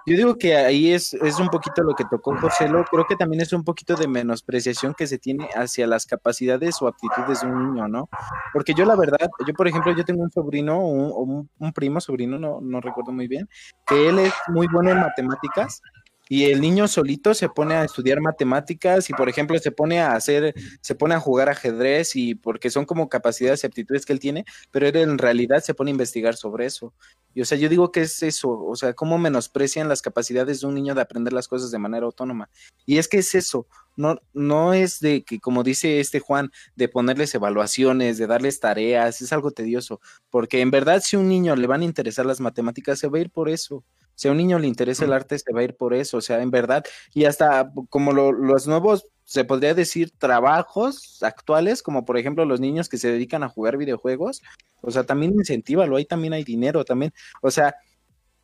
Yo 0.07 0.17
digo 0.17 0.37
que 0.37 0.55
ahí 0.55 0.93
es, 0.93 1.15
es 1.15 1.41
un 1.41 1.49
poquito 1.49 1.83
lo 1.83 1.95
que 1.95 2.05
tocó 2.05 2.37
Joselo, 2.37 2.85
creo 2.91 3.07
que 3.07 3.17
también 3.17 3.41
es 3.41 3.53
un 3.55 3.65
poquito 3.65 3.95
de 3.97 4.07
menospreciación 4.07 4.93
que 4.93 5.07
se 5.07 5.19
tiene 5.19 5.49
hacia 5.57 5.87
las 5.87 6.05
capacidades 6.05 6.81
o 6.83 6.89
aptitudes 6.89 7.41
de 7.41 7.47
un 7.47 7.73
niño, 7.73 7.89
¿no? 7.89 8.09
Porque 8.53 8.75
yo 8.75 8.85
la 8.85 8.97
verdad, 8.97 9.31
yo 9.47 9.55
por 9.55 9.67
ejemplo, 9.67 9.95
yo 9.97 10.05
tengo 10.05 10.23
un 10.23 10.31
sobrino, 10.31 10.79
un, 10.79 11.11
un- 11.31 11.51
un 11.59 11.73
primo 11.73 12.01
sobrino, 12.03 12.39
no, 12.39 12.61
no 12.61 12.81
recuerdo 12.83 13.13
muy 13.13 13.29
bien, 13.29 13.49
que 13.87 14.09
él 14.11 14.19
es 14.19 14.35
muy 14.49 14.67
bueno 14.71 14.91
en 14.91 15.01
matemáticas 15.01 15.81
y 16.29 16.45
el 16.45 16.61
niño 16.61 16.89
solito 16.89 17.35
se 17.35 17.49
pone 17.49 17.75
a 17.75 17.85
estudiar 17.85 18.20
matemáticas 18.20 19.11
y 19.11 19.12
por 19.12 19.29
ejemplo 19.29 19.59
se 19.59 19.70
pone 19.70 20.01
a 20.01 20.14
hacer, 20.14 20.55
se 20.81 20.95
pone 20.95 21.14
a 21.14 21.20
jugar 21.20 21.49
ajedrez 21.49 22.16
y 22.16 22.35
porque 22.35 22.70
son 22.70 22.87
como 22.87 23.09
capacidades 23.09 23.62
y 23.62 23.66
aptitudes 23.66 24.07
que 24.07 24.14
él 24.14 24.20
tiene, 24.20 24.45
pero 24.70 24.87
él 24.87 24.97
en 24.97 25.18
realidad 25.18 25.62
se 25.62 25.75
pone 25.75 25.91
a 25.91 25.93
investigar 25.93 26.37
sobre 26.37 26.66
eso. 26.66 26.95
Y 27.35 27.43
o 27.43 27.45
sea, 27.45 27.59
yo 27.59 27.68
digo 27.68 27.93
que 27.93 28.03
es 28.03 28.22
eso, 28.22 28.51
o 28.51 28.77
sea, 28.77 28.95
cómo 28.95 29.18
menosprecian 29.18 29.89
las 29.89 30.01
capacidades 30.03 30.61
de 30.61 30.66
un 30.66 30.75
niño 30.75 30.95
de 30.95 31.03
aprender 31.03 31.33
las 31.33 31.49
cosas 31.49 31.70
de 31.70 31.79
manera 31.79 32.07
autónoma. 32.07 32.49
Y 32.87 32.99
es 32.99 33.09
que 33.09 33.18
es 33.18 33.35
eso, 33.35 33.66
no, 33.97 34.20
no 34.33 34.72
es 34.72 35.01
de 35.01 35.25
que, 35.25 35.41
como 35.41 35.62
dice 35.62 36.01
este 36.01 36.20
Juan, 36.20 36.51
de 36.75 36.89
ponerles 36.89 37.35
evaluaciones, 37.35 38.18
de 38.18 38.27
darles 38.27 38.61
tareas, 38.61 39.20
es 39.20 39.33
algo 39.33 39.51
tedioso, 39.51 40.01
porque 40.31 40.61
en 40.61 40.70
verdad 40.70 41.03
si 41.05 41.16
a 41.16 41.18
un 41.18 41.29
niño 41.29 41.55
le 41.57 41.66
van 41.66 41.83
a 41.83 41.85
interesar 41.85 42.25
las 42.27 42.41
matemáticas, 42.41 42.99
se 42.99 43.09
va 43.09 43.18
a 43.18 43.22
ir 43.22 43.31
por 43.31 43.49
eso. 43.49 43.85
Si 44.15 44.29
a 44.29 44.31
un 44.31 44.37
niño 44.37 44.59
le 44.59 44.67
interesa 44.67 45.05
el 45.05 45.12
arte, 45.12 45.39
se 45.39 45.53
va 45.53 45.61
a 45.61 45.65
ir 45.65 45.77
por 45.77 45.95
eso, 45.95 46.19
o 46.19 46.21
sea, 46.21 46.41
en 46.43 46.51
verdad, 46.51 46.85
y 47.12 47.25
hasta 47.25 47.71
como 47.89 48.12
lo- 48.12 48.33
los 48.33 48.67
nuevos, 48.67 49.07
se 49.25 49.45
podría 49.45 49.75
decir, 49.75 50.11
trabajos 50.19 51.23
actuales, 51.23 51.83
como 51.83 52.05
por 52.05 52.19
ejemplo 52.19 52.45
los 52.45 52.61
niños 52.61 52.89
que 52.89 52.99
se 52.99 53.11
dedican 53.11 53.43
a 53.43 53.49
jugar 53.49 53.77
videojuegos, 53.77 54.43
o 54.83 54.91
sea, 54.91 55.05
también 55.05 55.33
incentívalo, 55.33 55.97
ahí 55.97 56.05
también 56.05 56.35
hay 56.35 56.45
dinero, 56.45 56.85
también, 56.85 57.12
o 57.41 57.51
sea, 57.51 57.75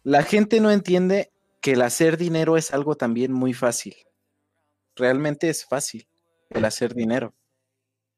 la 0.02 0.22
gente 0.22 0.60
no 0.60 0.70
entiende 0.70 1.30
que 1.60 1.72
el 1.72 1.82
hacer 1.82 2.16
dinero 2.16 2.56
es 2.56 2.72
algo 2.72 2.96
también 2.96 3.32
muy 3.32 3.52
fácil. 3.52 3.94
Realmente 4.96 5.50
es 5.50 5.66
fácil 5.66 6.08
el 6.48 6.64
hacer 6.64 6.94
dinero. 6.94 7.34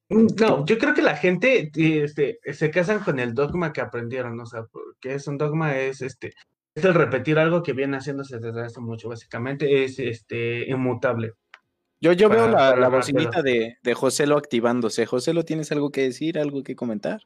No, 0.09 0.65
yo 0.67 0.79
creo 0.79 0.95
que 0.95 1.03
la 1.03 1.17
gente 1.17 1.71
este, 1.75 2.39
se 2.53 2.71
casan 2.71 3.01
con 3.01 3.19
el 3.19 3.35
dogma 3.35 3.73
que 3.73 3.81
aprendieron, 3.81 4.39
o 4.39 4.47
sea, 4.47 4.65
porque 4.71 5.15
es 5.15 5.27
un 5.27 5.39
dogma, 5.39 5.79
es 5.79 6.03
este, 6.03 6.35
es 6.75 6.85
el 6.85 6.95
repetir 6.95 7.39
algo 7.39 7.63
que 7.63 7.73
viene 7.73 7.97
haciéndose 7.99 8.39
desde 8.39 8.63
hace 8.63 8.81
mucho, 8.81 9.09
básicamente 9.09 9.85
es 9.85 9.99
este 9.99 10.69
inmutable. 10.71 11.33
Yo, 12.01 12.13
yo 12.13 12.29
veo 12.29 12.49
la, 12.49 12.75
la 12.77 12.89
bocinita 12.89 13.43
de, 13.43 13.77
de 13.83 13.95
José 13.95 14.27
lo 14.27 14.37
activándose. 14.37 15.07
José 15.07 15.33
lo, 15.35 15.45
¿tienes 15.45 15.71
algo 15.71 15.91
que 15.91 16.03
decir, 16.03 16.39
algo 16.39 16.63
que 16.65 16.75
comentar? 16.75 17.21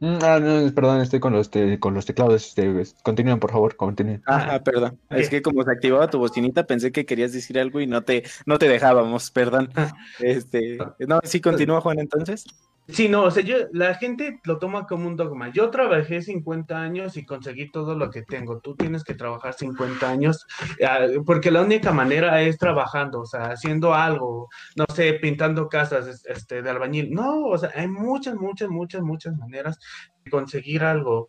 Mm, 0.00 0.18
Ah, 0.22 0.40
no, 0.40 0.74
perdón, 0.74 1.00
estoy 1.00 1.20
con 1.20 1.32
los, 1.32 1.48
te- 1.50 1.78
con 1.78 1.94
los 1.94 2.04
teclados. 2.04 2.48
Este, 2.48 2.68
continúen, 3.04 3.38
por 3.38 3.52
favor, 3.52 3.76
continúen. 3.76 4.20
Ajá, 4.26 4.60
perdón. 4.64 4.98
Es 5.10 5.28
que 5.30 5.42
como 5.42 5.62
se 5.62 5.70
activaba 5.70 6.10
tu 6.10 6.18
bocinita, 6.18 6.66
pensé 6.66 6.90
que 6.90 7.06
querías 7.06 7.32
decir 7.32 7.56
algo 7.60 7.80
y 7.80 7.86
no 7.86 8.02
te, 8.02 8.24
no 8.46 8.58
te 8.58 8.66
dejábamos, 8.68 9.30
perdón. 9.30 9.70
Este, 10.18 10.78
no, 11.06 11.20
sí, 11.22 11.40
continúa, 11.40 11.80
Juan, 11.80 12.00
entonces. 12.00 12.44
Sí, 12.86 13.08
no, 13.08 13.22
o 13.24 13.30
sea, 13.30 13.42
yo, 13.42 13.56
la 13.72 13.94
gente 13.94 14.40
lo 14.44 14.58
toma 14.58 14.86
como 14.86 15.06
un 15.08 15.16
dogma. 15.16 15.50
Yo 15.50 15.70
trabajé 15.70 16.20
50 16.20 16.82
años 16.82 17.16
y 17.16 17.24
conseguí 17.24 17.70
todo 17.70 17.94
lo 17.96 18.10
que 18.10 18.22
tengo. 18.22 18.60
Tú 18.60 18.76
tienes 18.76 19.04
que 19.04 19.14
trabajar 19.14 19.54
50 19.54 20.10
años, 20.10 20.46
ah, 20.86 20.98
porque 21.24 21.50
la 21.50 21.62
única 21.62 21.92
manera 21.92 22.42
es 22.42 22.58
trabajando, 22.58 23.20
o 23.22 23.26
sea, 23.26 23.52
haciendo 23.52 23.94
algo, 23.94 24.48
no 24.76 24.84
sé, 24.94 25.14
pintando 25.14 25.68
casas, 25.70 26.06
es- 26.06 26.26
este, 26.26 26.60
de 26.60 26.68
albañil. 26.70 27.10
No, 27.10 27.46
o 27.46 27.56
sea, 27.56 27.70
hay 27.74 27.88
muchas, 27.88 28.34
muchas, 28.34 28.68
muchas, 28.68 29.00
muchas 29.00 29.34
maneras 29.38 29.78
de 30.22 30.30
conseguir 30.30 30.84
algo. 30.84 31.26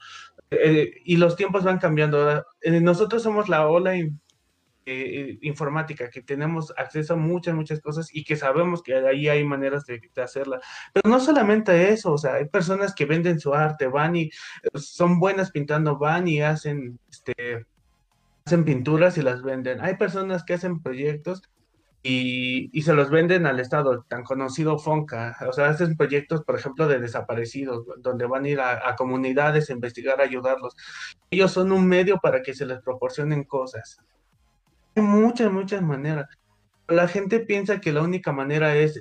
Eh, 0.51 0.91
y 1.06 1.16
los 1.18 1.38
tiempos 1.38 1.64
van 1.64 1.80
cambiando. 1.80 2.43
Eh, 2.62 2.82
nosotros 2.82 3.24
somos 3.24 3.47
la 3.47 3.68
ola 3.68 3.95
eh, 4.86 5.38
informática, 5.41 6.09
que 6.09 6.21
tenemos 6.21 6.73
acceso 6.77 7.13
a 7.13 7.17
muchas, 7.17 7.55
muchas 7.55 7.81
cosas 7.81 8.09
y 8.13 8.23
que 8.23 8.36
sabemos 8.36 8.83
que 8.83 8.95
ahí 8.95 9.27
hay 9.27 9.43
maneras 9.43 9.86
de, 9.86 9.99
de 10.13 10.21
hacerla. 10.21 10.59
Pero 10.93 11.09
no 11.09 11.19
solamente 11.19 11.89
eso, 11.91 12.13
o 12.13 12.17
sea, 12.17 12.36
hay 12.36 12.45
personas 12.45 12.93
que 12.93 13.05
venden 13.05 13.39
su 13.39 13.53
arte, 13.53 13.88
van 13.88 14.15
y 14.15 14.23
eh, 14.23 14.31
son 14.75 15.19
buenas 15.19 15.51
pintando, 15.51 15.97
van 15.97 16.27
y 16.27 16.41
hacen, 16.41 16.99
este, 17.09 17.65
hacen 18.45 18.63
pinturas 18.63 19.17
y 19.17 19.21
las 19.21 19.41
venden. 19.41 19.81
Hay 19.81 19.95
personas 19.97 20.43
que 20.43 20.53
hacen 20.53 20.81
proyectos 20.81 21.41
y, 22.03 22.69
y 22.71 22.83
se 22.83 22.93
los 22.93 23.09
venden 23.09 23.47
al 23.47 23.59
Estado, 23.59 24.05
tan 24.07 24.23
conocido 24.23 24.77
Fonca. 24.77 25.36
O 25.47 25.53
sea, 25.53 25.69
hacen 25.69 25.97
proyectos, 25.97 26.43
por 26.43 26.55
ejemplo, 26.55 26.88
de 26.88 26.99
desaparecidos, 26.99 27.83
donde 27.97 28.27
van 28.27 28.45
a 28.45 28.49
ir 28.49 28.59
a, 28.59 28.88
a 28.88 28.95
comunidades 28.95 29.71
a 29.71 29.73
investigar, 29.73 30.21
a 30.21 30.25
ayudarlos. 30.25 30.75
Ellos 31.31 31.51
son 31.51 31.71
un 31.71 31.88
medio 31.88 32.19
para 32.19 32.43
que 32.43 32.53
se 32.53 32.67
les 32.67 32.79
proporcionen 32.83 33.43
cosas. 33.45 33.99
Hay 34.95 35.03
muchas, 35.03 35.51
muchas 35.51 35.81
maneras. 35.81 36.27
La 36.87 37.07
gente 37.07 37.39
piensa 37.39 37.81
que 37.81 37.91
la 37.91 38.01
única 38.01 38.31
manera 38.31 38.75
es 38.75 38.99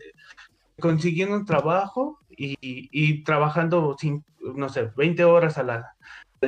consiguiendo 0.81 1.37
un 1.37 1.45
trabajo 1.45 2.19
y, 2.31 2.57
y 2.61 3.23
trabajando, 3.23 3.97
sin, 3.99 4.25
no 4.41 4.69
sé, 4.69 4.91
20 4.97 5.25
horas 5.25 5.59
al 5.59 5.85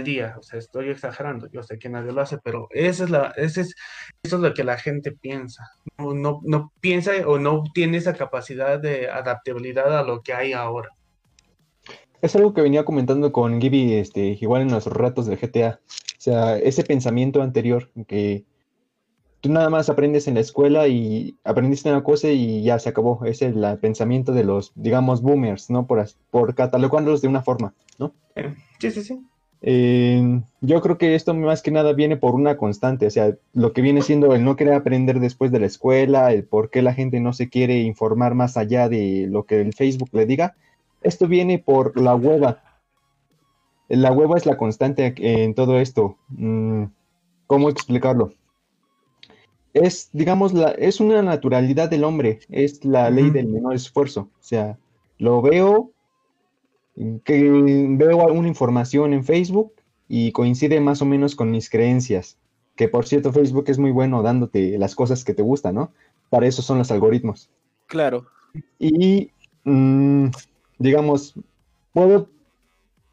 día. 0.05 0.35
O 0.39 0.43
sea, 0.43 0.59
estoy 0.59 0.91
exagerando, 0.91 1.49
yo 1.51 1.63
sé 1.63 1.79
que 1.79 1.89
nadie 1.89 2.13
lo 2.13 2.21
hace, 2.21 2.39
pero 2.39 2.69
esa 2.71 3.05
es 3.05 3.11
la, 3.11 3.33
ese 3.37 3.63
es, 3.63 3.75
eso 4.23 4.37
es 4.37 4.43
lo 4.43 4.55
que 4.55 4.65
la 4.65 4.79
gente 4.79 5.13
piensa. 5.13 5.71
No, 5.99 6.15
no, 6.15 6.41
no 6.45 6.73
piensa 6.81 7.13
o 7.27 7.39
no 7.39 7.65
tiene 7.73 7.99
esa 7.99 8.15
capacidad 8.15 8.79
de 8.81 9.09
adaptabilidad 9.09 9.97
a 9.99 10.03
lo 10.03 10.23
que 10.23 10.33
hay 10.33 10.53
ahora. 10.53 10.91
Es 12.23 12.35
algo 12.35 12.55
que 12.55 12.63
venía 12.63 12.85
comentando 12.85 13.31
con 13.33 13.61
Gibby, 13.61 13.95
este, 13.95 14.39
igual 14.41 14.63
en 14.63 14.73
los 14.73 14.87
ratos 14.87 15.27
del 15.27 15.39
GTA. 15.39 15.81
O 15.85 16.21
sea, 16.21 16.59
ese 16.59 16.83
pensamiento 16.83 17.43
anterior 17.43 17.91
que 18.09 18.45
tú 19.41 19.51
nada 19.51 19.71
más 19.71 19.89
aprendes 19.89 20.29
en 20.29 20.35
la 20.35 20.41
escuela 20.41 20.89
y 20.89 21.37
aprendiste 21.45 21.91
una 21.91 22.03
cosa 22.03 22.29
y 22.29 22.63
ya 22.63 22.79
se 22.79 22.89
acabó. 22.89 23.25
Es 23.25 23.43
el 23.43 23.79
pensamiento 23.79 24.33
de 24.33 24.45
los, 24.45 24.73
digamos, 24.75 25.23
boomers, 25.23 25.71
¿no? 25.71 25.87
Por, 25.87 26.05
por 26.31 26.55
catalogarlos 26.55 27.23
de 27.23 27.29
una 27.29 27.43
forma, 27.43 27.75
¿no? 27.99 28.13
Sí, 28.79 28.91
sí, 28.91 29.03
sí. 29.03 29.21
Eh, 29.63 30.43
yo 30.61 30.81
creo 30.81 30.99
que 30.99 31.15
esto 31.15 31.35
más 31.35 31.63
que 31.63 31.71
nada 31.71 31.93
viene 31.93 32.17
por 32.17 32.35
una 32.35 32.57
constante, 32.57 33.07
o 33.07 33.11
sea, 33.11 33.37
lo 33.53 33.73
que 33.73 33.83
viene 33.83 34.03
siendo 34.03 34.35
el 34.35 34.45
no 34.45 34.55
querer 34.55 34.75
aprender 34.75 35.19
después 35.19 35.51
de 35.51 35.61
la 35.61 35.67
escuela, 35.67 36.33
el 36.33 36.45
por 36.45 36.71
qué 36.71 36.83
la 36.83 36.95
gente 36.95 37.21
no 37.21 37.33
se 37.33 37.49
quiere 37.49 37.81
informar 37.81 38.35
más 38.35 38.57
allá 38.57 38.89
de 38.89 39.27
lo 39.29 39.45
que 39.45 39.61
el 39.61 39.73
Facebook 39.73 40.11
le 40.13 40.27
diga. 40.27 40.55
Esto 41.03 41.27
viene 41.27 41.59
por 41.59 41.99
la 42.01 42.15
hueva. 42.15 42.63
La 43.89 44.13
hueva 44.13 44.37
es 44.37 44.47
la 44.47 44.57
constante 44.57 45.15
en 45.17 45.55
todo 45.55 45.79
esto. 45.79 46.17
Mm, 46.29 46.85
¿Cómo 47.47 47.69
explicarlo? 47.69 48.33
Es, 49.77 50.09
digamos, 50.13 50.55
la, 50.55 50.71
es 50.71 51.01
una 51.01 51.21
naturalidad 51.21 51.91
del 51.91 52.05
hombre, 52.05 52.41
es 52.49 52.83
la 52.85 53.11
ley 53.11 53.31
del 53.31 53.49
menor 53.49 53.75
esfuerzo. 53.75 54.31
O 54.41 54.43
sea, 54.43 54.79
lo 55.19 55.43
veo, 55.43 55.91
que 57.25 57.51
veo 57.91 58.23
alguna 58.23 58.49
información 58.49 59.13
en 59.13 59.23
Facebook 59.23 59.73
y 60.09 60.33
coincide 60.33 60.81
más 60.81 61.03
o 61.03 61.05
menos 61.05 61.37
con 61.37 61.51
mis 61.51 61.69
creencias. 61.69 62.39
Que 62.75 62.89
por 62.89 63.07
cierto, 63.07 63.33
Facebook 63.33 63.65
es 63.69 63.79
muy 63.79 63.91
bueno 63.91 64.23
dándote 64.23 64.79
las 64.79 64.95
cosas 64.95 65.25
que 65.25 65.35
te 65.35 65.43
gustan, 65.43 65.75
¿no? 65.75 65.93
Para 66.31 66.47
eso 66.47 66.63
son 66.63 66.79
los 66.79 66.91
algoritmos. 66.91 67.51
Claro. 67.87 68.27
Y, 68.79 69.31
mm, 69.65 70.29
digamos, 70.79 71.35
puedo 71.93 72.31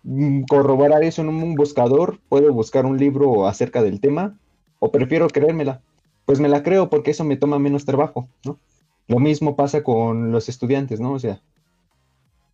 mm, 0.03 0.43
corroborar 0.43 1.03
eso 1.03 1.21
en 1.23 1.27
un 1.27 1.55
buscador, 1.55 2.19
puedo 2.29 2.53
buscar 2.53 2.85
un 2.85 2.97
libro 2.97 3.47
acerca 3.47 3.83
del 3.83 3.99
tema, 3.99 4.37
o 4.79 4.91
prefiero 4.91 5.27
creérmela. 5.27 5.81
Pues 6.25 6.39
me 6.39 6.49
la 6.49 6.63
creo 6.63 6.89
porque 6.89 7.11
eso 7.11 7.23
me 7.23 7.37
toma 7.37 7.59
menos 7.59 7.85
trabajo, 7.85 8.29
¿no? 8.45 8.59
Lo 9.07 9.19
mismo 9.19 9.55
pasa 9.55 9.83
con 9.83 10.31
los 10.31 10.49
estudiantes, 10.49 10.99
¿no? 10.99 11.13
O 11.13 11.19
sea, 11.19 11.41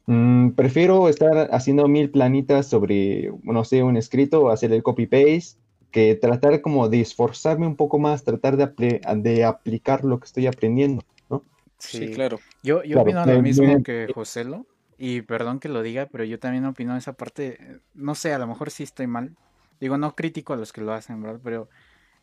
mm, 0.07 0.51
prefiero 0.51 1.09
estar 1.09 1.49
haciendo 1.53 1.87
mil 1.87 2.11
planitas 2.11 2.67
sobre, 2.67 3.31
no 3.43 3.63
sé, 3.63 3.83
un 3.83 3.97
escrito, 3.97 4.49
hacer 4.49 4.73
el 4.73 4.83
copy-paste, 4.83 5.59
que 5.91 6.15
tratar 6.15 6.61
como 6.61 6.87
de 6.89 7.01
esforzarme 7.01 7.67
un 7.67 7.75
poco 7.75 7.99
más, 7.99 8.23
tratar 8.23 8.57
de, 8.57 8.65
apli- 8.65 9.21
de 9.21 9.43
aplicar 9.43 10.03
lo 10.05 10.19
que 10.19 10.25
estoy 10.25 10.47
aprendiendo, 10.47 11.03
¿no? 11.29 11.43
Sí, 11.77 12.07
claro. 12.09 12.43
Yo, 12.61 12.83
yo 12.83 12.97
Claro, 12.97 12.99
opino 12.99 13.25
lo 13.25 13.39
mismo 13.39 13.81
que 13.81 14.07
Joselo, 14.07 14.67
y 14.97 15.21
perdón 15.21 15.59
que 15.59 15.69
lo 15.69 15.81
diga, 15.81 16.07
pero 16.07 16.23
yo 16.25 16.39
también 16.39 16.65
opino 16.65 16.95
esa 16.97 17.13
parte, 17.13 17.79
no 17.93 18.15
sé, 18.15 18.33
a 18.33 18.39
lo 18.39 18.47
mejor 18.47 18.69
sí 18.71 18.83
estoy 18.83 19.07
mal. 19.07 19.37
Digo, 19.79 19.97
no 19.97 20.15
critico 20.15 20.53
a 20.53 20.57
los 20.57 20.73
que 20.73 20.81
lo 20.81 20.91
hacen, 20.93 21.21
¿verdad? 21.21 21.39
Pero 21.43 21.69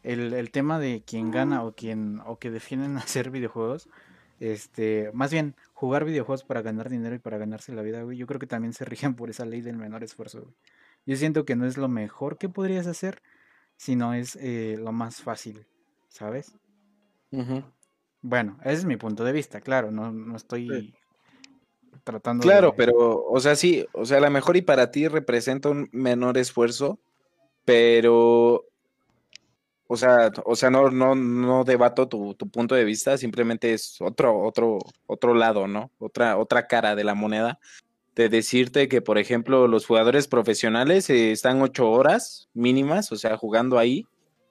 el, 0.07 0.33
el 0.33 0.51
tema 0.51 0.79
de 0.79 1.03
quien 1.05 1.31
gana 1.31 1.65
o 1.65 1.75
quien 1.75 2.21
o 2.25 2.39
que 2.39 2.51
defienden 2.51 2.97
hacer 2.99 3.31
videojuegos, 3.31 3.89
este, 4.39 5.11
más 5.13 5.33
bien 5.33 5.55
jugar 5.73 6.05
videojuegos 6.05 6.45
para 6.45 6.63
ganar 6.63 6.89
dinero 6.89 7.15
y 7.15 7.19
para 7.19 7.39
ganarse 7.39 7.73
la 7.73 7.83
vida, 7.83 8.03
güey, 8.03 8.17
yo 8.17 8.27
creo 8.27 8.39
que 8.39 8.47
también 8.47 8.73
se 8.73 8.85
rigen 8.85 9.15
por 9.15 9.31
esa 9.31 9.45
ley 9.45 9.61
del 9.61 9.77
menor 9.77 10.05
esfuerzo, 10.05 10.43
güey. 10.43 10.55
Yo 11.07 11.17
siento 11.17 11.45
que 11.45 11.55
no 11.55 11.67
es 11.67 11.77
lo 11.77 11.89
mejor 11.89 12.37
que 12.37 12.49
podrías 12.49 12.89
hacer, 12.89 13.23
sino 13.77 14.13
es 14.13 14.37
eh, 14.41 14.77
lo 14.79 14.91
más 14.91 15.23
fácil, 15.23 15.65
¿sabes? 16.09 16.57
Bueno, 18.23 18.59
ese 18.63 18.73
es 18.73 18.85
mi 18.85 18.97
punto 18.97 19.23
de 19.25 19.33
vista, 19.33 19.61
claro, 19.61 19.93
no, 19.93 20.11
no 20.11 20.37
estoy 20.37 20.95
tratando 22.03 22.43
Claro, 22.43 22.71
de... 22.73 22.77
pero, 22.77 23.25
o 23.25 23.39
sea, 23.39 23.55
sí, 23.55 23.87
o 23.93 24.05
sea, 24.05 24.19
a 24.19 24.21
lo 24.21 24.31
mejor 24.31 24.57
y 24.57 24.63
para 24.63 24.91
ti 24.91 25.07
representa 25.07 25.69
un 25.69 25.89
menor 25.93 26.39
esfuerzo, 26.39 26.99
pero, 27.65 28.65
o 29.89 29.97
sea, 29.97 30.33
o 30.45 30.57
sea, 30.57 30.71
no, 30.71 30.91
no, 30.91 31.15
no 31.15 31.65
debato 31.65 32.09
tu, 32.09 32.35
tu 32.35 32.49
punto 32.49 32.75
de 32.75 32.85
vista, 32.85 33.17
simplemente 33.19 33.73
es 33.73 34.01
otro, 34.01 34.41
otro, 34.43 34.79
otro 35.07 35.35
lado, 35.35 35.67
¿no? 35.69 35.91
Otra, 35.99 36.37
otra 36.39 36.67
cara 36.67 36.95
de 36.97 37.05
la 37.05 37.15
moneda. 37.15 37.59
De 38.15 38.29
decirte 38.31 38.89
que, 38.89 39.03
por 39.03 39.19
ejemplo, 39.19 39.69
los 39.69 39.85
jugadores 39.87 40.27
profesionales 40.27 41.11
eh, 41.11 41.33
están 41.33 41.61
ocho 41.61 41.91
horas 41.91 42.49
mínimas, 42.55 43.13
o 43.13 43.17
sea, 43.17 43.37
jugando 43.37 43.79
ahí 43.79 44.07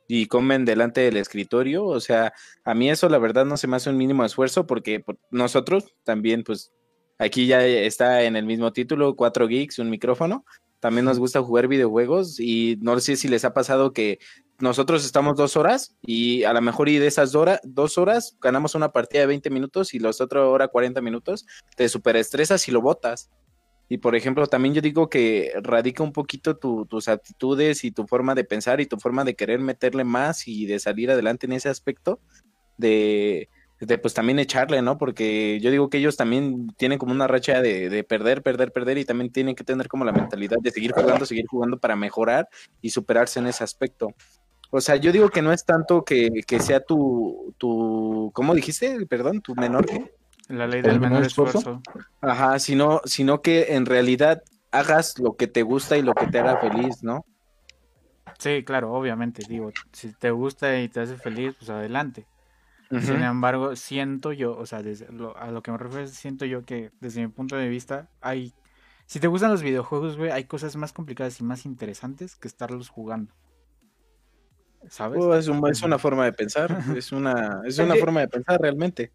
y 0.08 0.28
comen 0.28 0.66
delante 0.66 1.02
del 1.02 1.18
escritorio. 1.18 1.84
O 1.86 2.00
sea, 2.00 2.32
a 2.64 2.76
mí 2.76 2.92
eso 2.92 3.10
la 3.10 3.18
verdad 3.18 3.44
no 3.44 3.58
se 3.58 3.68
me 3.68 3.76
hace 3.78 3.90
un 3.90 3.98
mínimo 3.98 4.24
esfuerzo 4.24 4.68
porque 4.68 5.00
por- 5.00 5.18
nosotros 5.32 5.96
también, 6.04 6.44
pues, 6.44 6.72
aquí 7.18 7.48
ya 7.48 7.66
está 7.66 8.22
en 8.24 8.36
el 8.36 8.46
mismo 8.46 8.72
título, 8.72 9.16
cuatro 9.16 9.48
geeks, 9.48 9.80
un 9.80 9.90
micrófono. 9.90 10.46
También 10.80 11.06
nos 11.06 11.20
gusta 11.20 11.42
jugar 11.42 11.68
videojuegos 11.68 12.40
y 12.40 12.78
no 12.82 13.00
sé 13.00 13.16
si 13.16 13.28
les 13.28 13.46
ha 13.46 13.54
pasado 13.54 13.92
que 13.94 14.20
nosotros 14.60 15.06
estamos 15.06 15.36
dos 15.36 15.58
horas 15.58 15.96
y 16.02 16.44
a 16.44 16.54
lo 16.54 16.62
mejor 16.62 16.88
y 16.90 16.98
de 16.98 17.08
esas 17.08 17.32
dos 17.32 17.98
horas 17.98 18.38
ganamos 18.40 18.76
una 18.76 18.92
partida 18.92 19.22
de 19.22 19.28
20 19.28 19.50
minutos 19.50 19.94
y 19.94 20.00
los 20.00 20.22
otros 20.22 20.48
hora 20.48 20.68
40 20.68 21.02
minutos 21.02 21.46
te 21.76 21.90
superestresas 21.90 22.68
y 22.68 22.72
lo 22.72 22.82
botas. 22.82 23.30
Y 23.88 23.98
por 24.00 24.16
ejemplo, 24.16 24.48
también 24.48 24.74
yo 24.74 24.82
digo 24.82 25.10
que 25.10 25.54
radica 25.62 26.04
un 26.04 26.12
poquito 26.14 26.56
tu- 26.58 26.86
tus 26.88 27.08
actitudes 27.08 27.84
y 27.84 27.92
tu 27.92 28.08
forma 28.08 28.34
de 28.34 28.44
pensar 28.44 28.82
y 28.82 28.86
tu 28.88 28.98
forma 28.98 29.24
de 29.24 29.36
querer 29.36 29.60
meterle 29.60 30.04
más 30.04 30.48
y 30.48 30.66
de 30.66 30.80
salir 30.80 31.12
adelante 31.12 31.46
en 31.46 31.54
ese 31.54 31.70
aspecto, 31.70 32.20
de, 32.78 33.50
de 33.80 33.98
pues 33.98 34.14
también 34.14 34.40
echarle, 34.40 34.82
¿no? 34.82 34.98
Porque 34.98 35.60
yo 35.60 35.72
digo 35.72 35.90
que 35.90 35.98
ellos 35.98 36.16
también 36.18 36.74
tienen 36.78 36.98
como 36.98 37.12
una 37.12 37.28
racha 37.28 37.62
de, 37.62 37.90
de 37.90 38.04
perder, 38.04 38.42
perder, 38.42 38.72
perder 38.72 38.98
y 38.98 39.06
también 39.06 39.32
tienen 39.32 39.56
que 39.56 39.64
tener 39.64 39.88
como 39.88 40.06
la 40.06 40.12
mentalidad 40.12 40.58
de 40.62 40.72
seguir 40.72 40.94
jugando, 40.94 41.26
seguir 41.26 41.46
jugando 41.48 41.78
para 41.78 41.96
mejorar 41.96 42.48
y 42.82 42.90
superarse 42.90 43.40
en 43.40 43.48
ese 43.48 43.64
aspecto. 43.64 44.10
O 44.72 44.82
sea, 44.82 44.96
yo 44.96 45.12
digo 45.12 45.30
que 45.30 45.42
no 45.42 45.54
es 45.54 45.64
tanto 45.66 46.04
que, 46.04 46.42
que 46.48 46.60
sea 46.60 46.80
tu, 46.80 47.54
tu, 47.58 48.32
¿cómo 48.34 48.54
dijiste? 48.56 49.06
Perdón, 49.06 49.42
tu 49.42 49.56
menor 49.56 49.86
que... 49.86 50.14
La 50.48 50.68
ley 50.68 50.80
¿El 50.80 50.86
del 50.86 51.00
menor 51.00 51.12
menor 51.12 51.26
esfuerzo? 51.26 51.58
esfuerzo. 51.58 51.82
Ajá, 52.22 52.60
sino, 52.60 53.02
sino 53.06 53.42
que 53.42 53.76
en 53.76 53.86
realidad 53.86 54.44
hagas 54.72 55.18
lo 55.20 55.36
que 55.36 55.48
te 55.48 55.64
gusta 55.64 55.98
y 55.98 56.02
lo 56.02 56.14
que 56.14 56.28
te 56.28 56.40
haga 56.40 56.58
feliz, 56.58 57.04
¿no? 57.04 57.26
Sí, 58.38 58.64
claro, 58.64 58.94
obviamente, 58.94 59.44
digo, 59.48 59.72
si 59.92 60.12
te 60.14 60.32
gusta 60.32 60.80
y 60.80 60.90
te 60.90 61.00
hace 61.00 61.16
feliz, 61.16 61.56
pues 61.58 61.70
adelante. 61.70 62.28
Sin 63.02 63.24
embargo, 63.24 63.76
siento 63.76 64.32
yo, 64.32 64.56
o 64.58 64.66
sea, 64.66 64.82
desde 64.84 65.12
lo- 65.12 65.36
a 65.38 65.50
lo 65.52 65.62
que 65.64 65.72
me 65.72 65.78
refiero, 65.78 66.08
siento 66.08 66.46
yo 66.46 66.64
que 66.66 66.92
desde 67.02 67.22
mi 67.22 67.28
punto 67.30 67.56
de 67.56 67.68
vista 67.68 68.10
hay 68.22 68.54
Si 69.08 69.20
te 69.20 69.28
gustan 69.28 69.52
los 69.52 69.62
videojuegos, 69.62 70.18
güey, 70.18 70.32
hay 70.32 70.46
cosas 70.46 70.76
más 70.76 70.92
complicadas 70.92 71.40
y 71.40 71.44
más 71.44 71.66
interesantes 71.68 72.36
que 72.36 72.48
estarlos 72.48 72.90
jugando. 72.90 73.34
¿Sabes? 74.90 75.20
Oh, 75.24 75.36
es, 75.36 75.48
un- 75.48 75.68
es 75.70 75.84
una 75.84 76.00
forma 76.00 76.26
de 76.26 76.34
pensar, 76.34 76.70
es 77.00 77.12
una, 77.12 77.62
es 77.66 77.78
una 77.78 77.96
forma 77.96 78.22
de 78.22 78.28
pensar 78.28 78.60
realmente. 78.60 79.12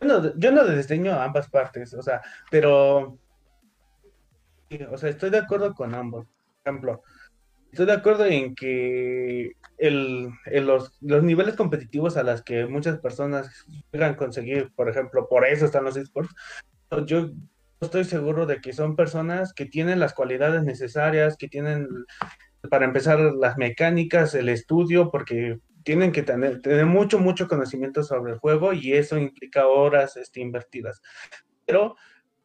Yo 0.00 0.08
no, 0.08 0.34
yo 0.38 0.52
no 0.52 0.64
desdeño 0.64 1.12
a 1.12 1.24
ambas 1.24 1.48
partes, 1.50 1.92
o 1.94 2.02
sea, 2.02 2.22
pero, 2.50 3.18
o 4.90 4.96
sea, 4.98 5.10
estoy 5.10 5.30
de 5.30 5.38
acuerdo 5.38 5.74
con 5.74 5.94
ambos. 5.94 6.26
Por 6.26 6.72
ejemplo, 6.72 7.02
estoy 7.70 7.86
de 7.86 7.92
acuerdo 7.92 8.26
en 8.26 8.54
que 8.54 9.52
el, 9.78 10.28
en 10.46 10.66
los, 10.66 10.98
los 11.00 11.22
niveles 11.22 11.56
competitivos 11.56 12.16
a 12.16 12.22
las 12.22 12.42
que 12.42 12.66
muchas 12.66 12.98
personas 12.98 13.66
llegan 13.92 14.12
a 14.12 14.16
conseguir, 14.16 14.72
por 14.74 14.88
ejemplo, 14.88 15.28
por 15.28 15.46
eso 15.46 15.64
están 15.64 15.84
los 15.84 15.96
esports, 15.96 16.34
yo 17.06 17.30
estoy 17.80 18.04
seguro 18.04 18.46
de 18.46 18.60
que 18.60 18.72
son 18.72 18.96
personas 18.96 19.52
que 19.54 19.66
tienen 19.66 20.00
las 20.00 20.12
cualidades 20.12 20.62
necesarias, 20.64 21.36
que 21.36 21.48
tienen, 21.48 21.88
para 22.68 22.84
empezar, 22.84 23.20
las 23.20 23.56
mecánicas, 23.56 24.34
el 24.34 24.48
estudio, 24.48 25.10
porque 25.10 25.58
tienen 25.82 26.12
que 26.12 26.22
tener, 26.22 26.60
tener 26.60 26.86
mucho, 26.86 27.18
mucho 27.18 27.48
conocimiento 27.48 28.02
sobre 28.02 28.32
el 28.32 28.38
juego 28.38 28.72
y 28.72 28.92
eso 28.92 29.16
implica 29.16 29.66
horas 29.66 30.16
este, 30.16 30.40
invertidas. 30.40 31.00
Pero, 31.64 31.96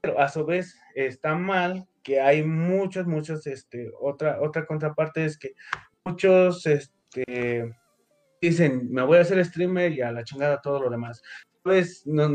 pero 0.06 0.20
a 0.20 0.30
su 0.30 0.46
vez 0.46 0.80
está 0.94 1.34
mal 1.34 1.88
que 2.04 2.22
hay 2.22 2.44
muchos, 2.44 3.08
muchos, 3.08 3.48
este, 3.48 3.92
otra, 4.00 4.40
otra 4.40 4.64
contraparte 4.68 5.26
es 5.26 5.36
que 5.36 5.54
muchos, 6.04 6.64
este, 6.68 7.74
dicen, 8.40 8.88
me 8.92 9.02
voy 9.02 9.18
a 9.18 9.22
hacer 9.22 9.44
streamer 9.44 9.94
y 9.94 10.02
a 10.02 10.12
la 10.12 10.24
chingada 10.24 10.62
todo 10.62 10.80
lo 10.80 10.92
demás. 10.92 11.24
Pues 11.64 12.06
no 12.06 12.30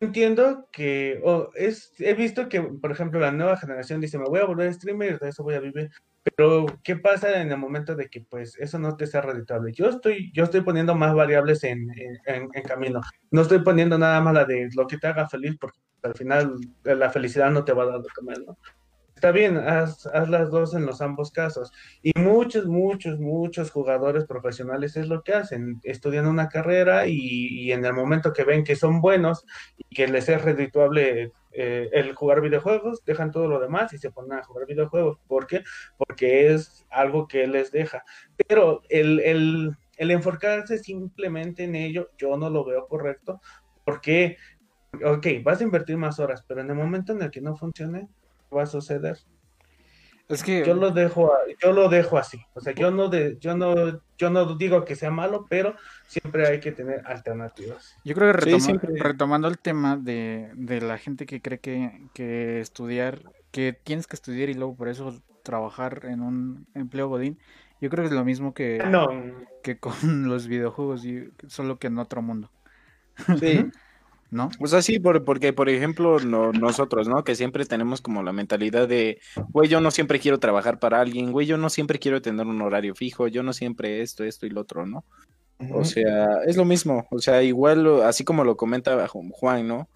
entiendo 0.00 0.68
que 0.72 1.20
oh, 1.24 1.50
es, 1.54 1.92
he 2.00 2.14
visto 2.14 2.48
que, 2.48 2.60
por 2.60 2.90
ejemplo, 2.90 3.20
la 3.20 3.30
nueva 3.30 3.56
generación 3.56 4.00
dice, 4.00 4.18
me 4.18 4.28
voy 4.28 4.40
a 4.40 4.44
volver 4.44 4.74
streamer 4.74 5.12
y 5.14 5.18
de 5.24 5.28
eso 5.28 5.44
voy 5.44 5.54
a 5.54 5.60
vivir. 5.60 5.90
Pero, 6.36 6.66
¿qué 6.82 6.96
pasa 6.96 7.40
en 7.40 7.52
el 7.52 7.56
momento 7.58 7.94
de 7.94 8.08
que, 8.10 8.20
pues, 8.20 8.58
eso 8.58 8.78
no 8.80 8.96
te 8.96 9.06
sea 9.06 9.20
redituable? 9.22 9.72
Yo 9.72 9.88
estoy, 9.88 10.32
yo 10.34 10.42
estoy 10.44 10.62
poniendo 10.62 10.96
más 10.96 11.14
variables 11.14 11.62
en, 11.62 11.88
en, 11.96 12.18
en- 12.26 12.48
en 12.52 12.62
camino. 12.64 13.00
No 13.30 13.42
estoy 13.42 13.60
poniendo 13.60 13.96
nada 13.96 14.20
más 14.20 14.34
la 14.34 14.44
de 14.44 14.68
lo 14.74 14.88
que 14.88 14.98
te 14.98 15.06
haga 15.06 15.28
feliz, 15.28 15.56
porque 15.60 15.78
al 16.02 16.14
final 16.14 16.54
eh, 16.84 16.94
la 16.94 17.10
felicidad 17.10 17.50
no 17.50 17.64
te 17.64 17.72
va 17.72 17.84
a 17.84 17.86
dar 17.86 18.02
de 18.02 18.08
comer, 18.14 18.38
¿no? 18.46 18.58
Está 19.14 19.32
bien, 19.32 19.56
haz, 19.56 20.06
haz 20.06 20.28
las 20.28 20.48
dos 20.48 20.74
en 20.74 20.86
los 20.86 21.00
ambos 21.00 21.32
casos. 21.32 21.72
Y 22.04 22.12
muchos, 22.20 22.66
muchos, 22.66 23.18
muchos 23.18 23.72
jugadores 23.72 24.26
profesionales 24.26 24.96
es 24.96 25.08
lo 25.08 25.24
que 25.24 25.34
hacen. 25.34 25.80
Estudian 25.82 26.28
una 26.28 26.48
carrera 26.48 27.08
y, 27.08 27.16
y 27.16 27.72
en 27.72 27.84
el 27.84 27.94
momento 27.94 28.32
que 28.32 28.44
ven 28.44 28.62
que 28.62 28.76
son 28.76 29.00
buenos 29.00 29.44
y 29.76 29.92
que 29.92 30.06
les 30.06 30.28
es 30.28 30.40
redituable 30.40 31.32
eh, 31.50 31.90
el 31.92 32.14
jugar 32.14 32.40
videojuegos, 32.40 33.04
dejan 33.04 33.32
todo 33.32 33.48
lo 33.48 33.58
demás 33.58 33.92
y 33.92 33.98
se 33.98 34.12
ponen 34.12 34.38
a 34.38 34.44
jugar 34.44 34.66
videojuegos. 34.66 35.18
¿Por 35.26 35.48
qué? 35.48 35.64
Porque 35.96 36.54
es 36.54 36.86
algo 36.88 37.26
que 37.26 37.48
les 37.48 37.72
deja. 37.72 38.04
Pero 38.46 38.82
el, 38.88 39.18
el, 39.18 39.76
el 39.96 40.10
enfocarse 40.12 40.78
simplemente 40.78 41.64
en 41.64 41.74
ello, 41.74 42.10
yo 42.16 42.36
no 42.36 42.48
lo 42.50 42.64
veo 42.64 42.86
correcto. 42.86 43.40
Porque, 43.84 44.36
ok, 44.92 45.26
vas 45.42 45.60
a 45.60 45.64
invertir 45.64 45.96
más 45.96 46.18
horas, 46.18 46.44
pero 46.46 46.60
en 46.60 46.70
el 46.70 46.76
momento 46.76 47.12
en 47.12 47.22
el 47.22 47.30
que 47.30 47.40
no 47.40 47.56
funcione, 47.56 48.08
¿qué 48.48 48.56
va 48.56 48.62
a 48.62 48.66
suceder? 48.66 49.18
Es 50.28 50.42
que 50.42 50.62
Yo 50.64 50.74
lo 50.74 50.90
dejo, 50.90 51.32
a- 51.32 51.38
yo 51.58 51.72
lo 51.72 51.88
dejo 51.88 52.18
así. 52.18 52.38
O 52.52 52.60
sea, 52.60 52.74
yo 52.74 52.90
no 52.90 53.08
de, 53.08 53.38
yo 53.40 53.56
no, 53.56 54.02
yo 54.18 54.28
no 54.28 54.56
digo 54.56 54.84
que 54.84 54.94
sea 54.94 55.10
malo, 55.10 55.46
pero 55.48 55.74
siempre 56.06 56.46
hay 56.46 56.60
que 56.60 56.70
tener 56.72 57.02
alternativas. 57.06 57.96
Yo 58.04 58.14
creo 58.14 58.32
que 58.32 58.40
retoma- 58.40 58.80
retomando 58.98 59.48
el 59.48 59.58
tema 59.58 59.96
de, 59.96 60.50
de 60.54 60.82
la 60.82 60.98
gente 60.98 61.24
que 61.24 61.40
cree 61.40 61.60
que, 61.60 62.08
que 62.12 62.60
estudiar, 62.60 63.22
que 63.52 63.72
tienes 63.72 64.06
que 64.06 64.16
estudiar 64.16 64.50
y 64.50 64.54
luego 64.54 64.76
por 64.76 64.88
eso 64.88 65.22
trabajar 65.42 66.02
en 66.04 66.20
un 66.20 66.66
empleo 66.74 67.08
godín, 67.08 67.38
yo 67.80 67.88
creo 67.88 68.02
que 68.02 68.08
es 68.08 68.14
lo 68.14 68.24
mismo 68.24 68.52
que, 68.52 68.82
No, 68.86 69.08
que 69.62 69.78
con 69.78 70.28
los 70.28 70.46
videojuegos, 70.46 71.06
y, 71.06 71.30
solo 71.46 71.78
que 71.78 71.86
en 71.86 71.98
otro 71.98 72.20
mundo, 72.20 72.50
Sí. 73.38 73.64
¿No? 74.30 74.50
O 74.60 74.66
sea, 74.66 74.82
sí, 74.82 74.98
por- 74.98 75.24
porque, 75.24 75.52
por 75.52 75.68
ejemplo, 75.68 76.20
no- 76.20 76.52
nosotros, 76.52 77.08
¿no? 77.08 77.24
Que 77.24 77.34
siempre 77.34 77.64
tenemos 77.64 78.00
como 78.02 78.22
la 78.22 78.32
mentalidad 78.32 78.86
de, 78.88 79.20
güey, 79.50 79.68
yo 79.68 79.80
no 79.80 79.90
siempre 79.90 80.20
quiero 80.20 80.38
trabajar 80.38 80.78
para 80.78 81.00
alguien, 81.00 81.32
güey, 81.32 81.46
yo 81.46 81.56
no 81.56 81.70
siempre 81.70 81.98
quiero 81.98 82.20
tener 82.20 82.46
un 82.46 82.60
horario 82.62 82.94
fijo, 82.94 83.26
yo 83.28 83.42
no 83.42 83.52
siempre 83.52 84.02
esto, 84.02 84.24
esto 84.24 84.46
y 84.46 84.50
lo 84.50 84.60
otro, 84.62 84.86
¿no? 84.86 85.04
O 85.72 85.84
sea, 85.84 86.28
es 86.46 86.56
lo 86.56 86.64
mismo, 86.64 87.06
o 87.10 87.18
sea, 87.18 87.42
igual, 87.42 88.02
así 88.02 88.22
como 88.24 88.44
lo 88.44 88.56
comenta 88.56 89.08
Ju- 89.08 89.30
Juan, 89.32 89.66
¿no? 89.66 89.88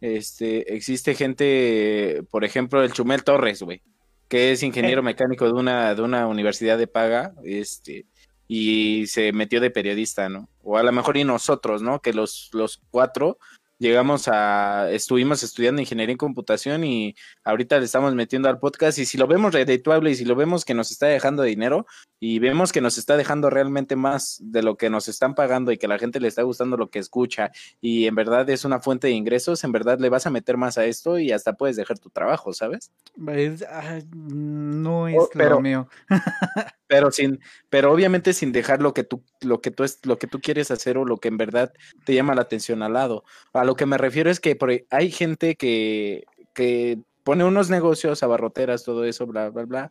Este, 0.00 0.74
existe 0.76 1.14
gente, 1.16 2.22
por 2.30 2.44
ejemplo, 2.44 2.82
el 2.82 2.92
Chumel 2.92 3.24
Torres, 3.24 3.62
güey, 3.62 3.82
que 4.28 4.52
es 4.52 4.62
ingeniero 4.62 5.02
mecánico 5.02 5.46
de 5.46 5.52
una, 5.54 5.94
de 5.94 6.02
una 6.02 6.26
universidad 6.28 6.78
de 6.78 6.86
paga, 6.86 7.32
este, 7.44 8.06
y 8.46 9.06
se 9.08 9.32
metió 9.32 9.60
de 9.60 9.70
periodista, 9.70 10.28
¿no? 10.28 10.48
O 10.62 10.78
a 10.78 10.82
lo 10.84 10.92
mejor 10.92 11.16
y 11.16 11.24
nosotros, 11.24 11.82
¿no? 11.82 12.00
Que 12.00 12.12
los, 12.12 12.50
los 12.52 12.80
cuatro 12.90 13.38
llegamos 13.78 14.28
a, 14.28 14.90
estuvimos 14.90 15.42
estudiando 15.42 15.80
ingeniería 15.80 16.12
en 16.12 16.18
computación 16.18 16.84
y 16.84 17.14
ahorita 17.44 17.78
le 17.78 17.84
estamos 17.84 18.14
metiendo 18.14 18.48
al 18.48 18.58
podcast 18.58 18.98
y 18.98 19.06
si 19.06 19.18
lo 19.18 19.26
vemos 19.26 19.52
redituable 19.54 20.10
y 20.10 20.14
si 20.16 20.24
lo 20.24 20.34
vemos 20.34 20.64
que 20.64 20.74
nos 20.74 20.90
está 20.90 21.06
dejando 21.06 21.42
dinero 21.44 21.86
y 22.20 22.38
vemos 22.40 22.72
que 22.72 22.80
nos 22.80 22.98
está 22.98 23.16
dejando 23.16 23.50
realmente 23.50 23.94
más 23.96 24.38
de 24.40 24.62
lo 24.62 24.76
que 24.76 24.90
nos 24.90 25.08
están 25.08 25.34
pagando 25.34 25.70
y 25.72 25.78
que 25.78 25.88
la 25.88 25.98
gente 25.98 26.20
le 26.20 26.28
está 26.28 26.42
gustando 26.42 26.76
lo 26.76 26.90
que 26.90 26.98
escucha 26.98 27.50
y 27.80 28.06
en 28.06 28.14
verdad 28.14 28.48
es 28.50 28.64
una 28.64 28.80
fuente 28.80 29.06
de 29.06 29.12
ingresos, 29.12 29.62
en 29.64 29.72
verdad 29.72 29.98
le 30.00 30.08
vas 30.08 30.26
a 30.26 30.30
meter 30.30 30.56
más 30.56 30.78
a 30.78 30.84
esto 30.84 31.18
y 31.18 31.30
hasta 31.32 31.52
puedes 31.54 31.76
dejar 31.76 31.98
tu 31.98 32.10
trabajo, 32.10 32.52
¿sabes? 32.52 32.90
Es- 33.28 33.62
ah, 33.70 34.00
no 34.14 35.06
es 35.08 35.16
Oh, 35.18 35.28
pero- 35.32 35.56
lo 35.56 35.60
mío. 35.60 35.88
Pero 36.90 37.10
sin, 37.10 37.38
pero 37.68 37.92
obviamente 37.92 38.32
sin 38.32 38.50
dejar 38.50 38.80
lo 38.80 38.94
que 38.94 39.04
tú, 39.04 39.22
lo 39.42 39.60
que 39.60 39.70
tú 39.70 39.84
es, 39.84 39.98
lo 40.06 40.16
que 40.16 40.26
tú 40.26 40.40
quieres 40.40 40.70
hacer 40.70 40.96
o 40.96 41.04
lo 41.04 41.18
que 41.18 41.28
en 41.28 41.36
verdad 41.36 41.70
te 42.06 42.14
llama 42.14 42.34
la 42.34 42.40
atención 42.40 42.82
al 42.82 42.94
lado. 42.94 43.24
Lo 43.68 43.76
que 43.76 43.84
me 43.84 43.98
refiero 43.98 44.30
es 44.30 44.40
que 44.40 44.56
hay 44.88 45.10
gente 45.10 45.54
que, 45.54 46.24
que 46.54 46.98
pone 47.22 47.44
unos 47.44 47.68
negocios, 47.68 48.22
abarroteras, 48.22 48.82
todo 48.82 49.04
eso, 49.04 49.26
bla, 49.26 49.50
bla, 49.50 49.66
bla, 49.66 49.90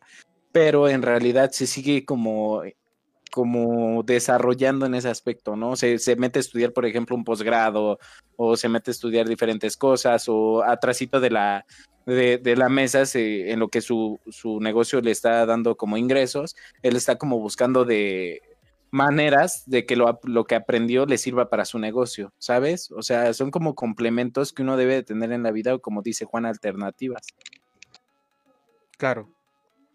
pero 0.50 0.88
en 0.88 1.02
realidad 1.02 1.52
se 1.52 1.68
sigue 1.68 2.04
como, 2.04 2.62
como 3.30 4.02
desarrollando 4.02 4.84
en 4.84 4.96
ese 4.96 5.08
aspecto, 5.08 5.54
¿no? 5.54 5.76
Se, 5.76 5.98
se 6.00 6.16
mete 6.16 6.40
a 6.40 6.40
estudiar, 6.40 6.72
por 6.72 6.86
ejemplo, 6.86 7.14
un 7.14 7.22
posgrado, 7.22 8.00
o 8.34 8.56
se 8.56 8.68
mete 8.68 8.90
a 8.90 8.96
estudiar 8.96 9.28
diferentes 9.28 9.76
cosas, 9.76 10.24
o 10.28 10.64
atrasito 10.64 11.20
de 11.20 11.30
la, 11.30 11.64
de, 12.04 12.38
de 12.38 12.56
la 12.56 12.68
mesa, 12.68 13.06
se- 13.06 13.52
en 13.52 13.60
lo 13.60 13.68
que 13.68 13.80
su, 13.80 14.18
su 14.28 14.58
negocio 14.58 15.00
le 15.00 15.12
está 15.12 15.46
dando 15.46 15.76
como 15.76 15.96
ingresos, 15.96 16.56
él 16.82 16.96
está 16.96 17.16
como 17.16 17.38
buscando 17.38 17.84
de 17.84 18.42
maneras 18.90 19.64
de 19.66 19.84
que 19.86 19.96
lo, 19.96 20.20
lo 20.24 20.44
que 20.44 20.54
aprendió 20.54 21.06
le 21.06 21.18
sirva 21.18 21.50
para 21.50 21.64
su 21.64 21.78
negocio, 21.78 22.32
¿sabes? 22.38 22.90
O 22.92 23.02
sea, 23.02 23.32
son 23.34 23.50
como 23.50 23.74
complementos 23.74 24.52
que 24.52 24.62
uno 24.62 24.76
debe 24.76 24.94
de 24.94 25.02
tener 25.02 25.32
en 25.32 25.42
la 25.42 25.50
vida, 25.50 25.74
o 25.74 25.80
como 25.80 26.02
dice 26.02 26.24
Juan, 26.24 26.46
alternativas. 26.46 27.22
Claro. 28.96 29.28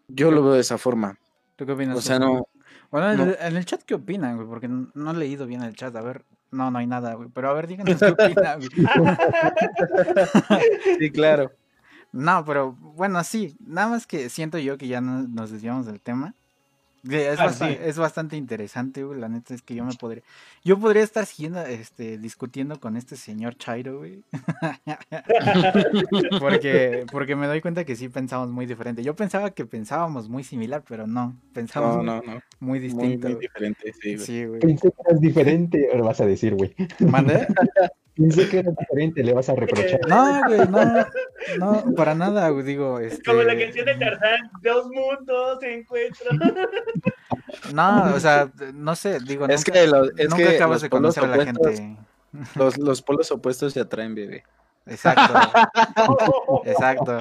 Yo 0.07 0.31
lo 0.31 0.43
veo 0.43 0.53
de 0.53 0.61
esa 0.61 0.77
forma. 0.77 1.17
¿Tú 1.55 1.65
qué 1.65 1.71
opinas? 1.73 1.97
O 1.97 2.01
sea, 2.01 2.19
no, 2.19 2.47
Bueno, 2.91 3.11
en, 3.11 3.17
no. 3.17 3.23
el, 3.25 3.37
en 3.39 3.57
el 3.57 3.65
chat, 3.65 3.81
¿qué 3.83 3.95
opinan, 3.95 4.35
güey? 4.35 4.47
Porque 4.47 4.67
no, 4.67 4.89
no 4.93 5.11
he 5.11 5.15
leído 5.15 5.45
bien 5.47 5.63
el 5.63 5.75
chat. 5.75 5.95
A 5.95 6.01
ver, 6.01 6.23
no, 6.51 6.69
no 6.71 6.79
hay 6.79 6.87
nada, 6.87 7.13
güey. 7.15 7.29
Pero 7.33 7.49
a 7.49 7.53
ver, 7.53 7.67
díganos 7.67 7.99
qué 7.99 8.05
opinan, 8.05 8.59
güey. 8.59 8.69
sí, 10.99 11.11
claro. 11.11 11.51
No, 12.11 12.43
pero 12.45 12.73
bueno, 12.73 13.23
sí. 13.23 13.55
Nada 13.59 13.87
más 13.87 14.05
que 14.07 14.29
siento 14.29 14.57
yo 14.59 14.77
que 14.77 14.87
ya 14.87 15.01
no- 15.01 15.27
nos 15.27 15.51
desviamos 15.51 15.85
del 15.85 15.99
tema. 15.99 16.35
Es, 17.09 17.37
Ah, 17.37 17.45
bastante, 17.45 17.75
sí. 17.75 17.81
es 17.83 17.97
bastante 17.97 18.37
interesante, 18.37 19.03
güey. 19.03 19.19
La 19.19 19.27
neta 19.27 19.53
es 19.53 19.61
que 19.61 19.75
yo 19.75 19.83
me 19.83 19.93
podría. 19.93 20.23
Yo 20.63 20.79
podría 20.79 21.03
estar 21.03 21.25
siguiendo, 21.25 21.59
este, 21.61 22.17
discutiendo 22.17 22.79
con 22.79 22.95
este 22.95 23.17
señor 23.17 23.57
Chairo, 23.57 23.97
güey. 23.97 24.23
porque, 26.39 27.05
porque 27.11 27.35
me 27.35 27.47
doy 27.47 27.61
cuenta 27.61 27.85
que 27.85 27.95
sí 27.95 28.09
pensamos 28.09 28.49
muy 28.49 28.65
diferente. 28.65 29.03
Yo 29.03 29.15
pensaba 29.15 29.51
que 29.51 29.65
pensábamos 29.65 30.29
muy 30.29 30.43
similar, 30.43 30.83
pero 30.87 31.07
no. 31.07 31.35
Pensamos 31.53 31.97
No, 31.97 32.03
no, 32.03 32.21
no. 32.21 32.39
muy 32.59 32.79
distinto. 32.79 33.29
muy 33.29 33.39
diferente, 33.39 33.93
sí, 34.01 34.15
güey. 34.15 34.25
Sí, 34.25 34.45
güey. 34.45 34.59
Pensé 34.61 34.89
que 34.91 35.01
eras 35.07 35.21
diferente, 35.21 35.87
ahora 35.91 36.03
vas 36.05 36.21
a 36.21 36.25
decir, 36.25 36.55
güey. 36.55 36.73
¿Mandé? 36.99 37.47
Pensé 38.15 38.47
que 38.47 38.59
eras 38.59 38.75
diferente, 38.77 39.23
le 39.23 39.33
vas 39.33 39.49
a 39.49 39.55
reprochar. 39.55 39.99
No, 40.07 40.41
güey, 40.47 40.59
no, 40.69 41.05
no, 41.57 41.95
para 41.95 42.13
nada, 42.13 42.47
güey, 42.49 42.63
digo, 42.63 42.99
este... 42.99 43.23
Como 43.23 43.41
la 43.41 43.57
canción 43.57 43.85
de 43.85 43.95
Tarzán, 43.95 44.51
dos 44.61 44.85
mundos 44.91 45.57
se 45.61 45.73
encuentran. 45.73 46.39
No, 47.73 48.13
o 48.15 48.19
sea, 48.19 48.51
no 48.73 48.95
sé, 48.95 49.19
digo, 49.19 49.47
Es 49.47 49.61
nunca, 49.67 49.71
que, 49.79 49.87
lo- 49.87 50.05
es 50.17 50.29
nunca 50.29 50.43
que 50.43 50.55
acabas 50.55 50.81
de 50.81 50.89
conocer 50.89 51.23
a 51.23 51.27
la 51.27 51.37
opuestos- 51.37 51.75
gente. 51.77 51.97
Los, 52.55 52.77
los 52.77 53.01
polos 53.01 53.31
opuestos 53.31 53.73
se 53.73 53.79
atraen, 53.79 54.13
bebé. 54.15 54.43
Exacto, 54.85 55.33
exacto. 56.65 57.17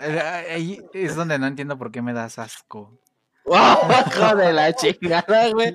Eh, 0.00 0.20
Ahí 0.54 0.82
es 0.92 1.16
donde 1.16 1.38
no 1.38 1.46
entiendo 1.46 1.78
por 1.78 1.90
qué 1.90 2.02
me 2.02 2.12
das 2.12 2.38
asco. 2.38 2.92
Hijo 3.50 4.36
de 4.36 4.52
la 4.52 4.72
chingada, 4.72 5.50
güey. 5.52 5.74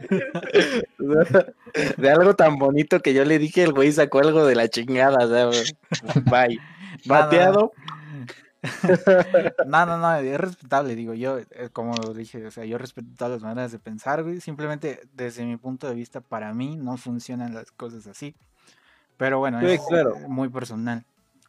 De 1.98 2.10
algo 2.12 2.36
tan 2.36 2.58
bonito 2.58 3.00
que 3.00 3.14
yo 3.14 3.26
le 3.26 3.40
dije, 3.40 3.64
el 3.64 3.74
güey 3.74 3.92
sacó 3.92 4.20
algo 4.20 4.46
de 4.46 4.56
la 4.56 4.68
chingada, 4.68 5.26
o 5.26 5.30
sea, 5.30 5.46
güey. 5.46 5.64
Bye. 6.26 6.60
Bateado. 7.06 7.72
No, 9.68 9.86
no, 9.86 9.98
no, 9.98 10.16
es 10.16 10.40
respetable, 10.40 10.96
digo, 10.96 11.14
yo, 11.14 11.40
eh, 11.40 11.70
como 11.74 11.96
dije, 12.14 12.46
o 12.46 12.52
sea, 12.52 12.64
yo 12.64 12.78
respeto 12.78 13.10
todas 13.18 13.34
las 13.34 13.42
maneras 13.44 13.74
de 13.74 13.80
pensar, 13.80 14.24
güey, 14.24 14.40
simplemente 14.40 15.02
desde 15.14 15.44
mi 15.44 15.58
punto 15.58 15.88
de 15.88 15.96
vista, 15.96 16.22
para 16.22 16.54
mí 16.54 16.78
no 16.78 16.96
funcionan 16.96 17.54
las 17.54 17.72
cosas 17.74 18.08
así. 18.08 18.36
Pero 19.18 19.40
bueno, 19.40 19.60
Sí, 19.60 19.66
es 19.66 19.82
claro. 19.88 20.16
muy 20.30 20.48
personal, 20.48 21.04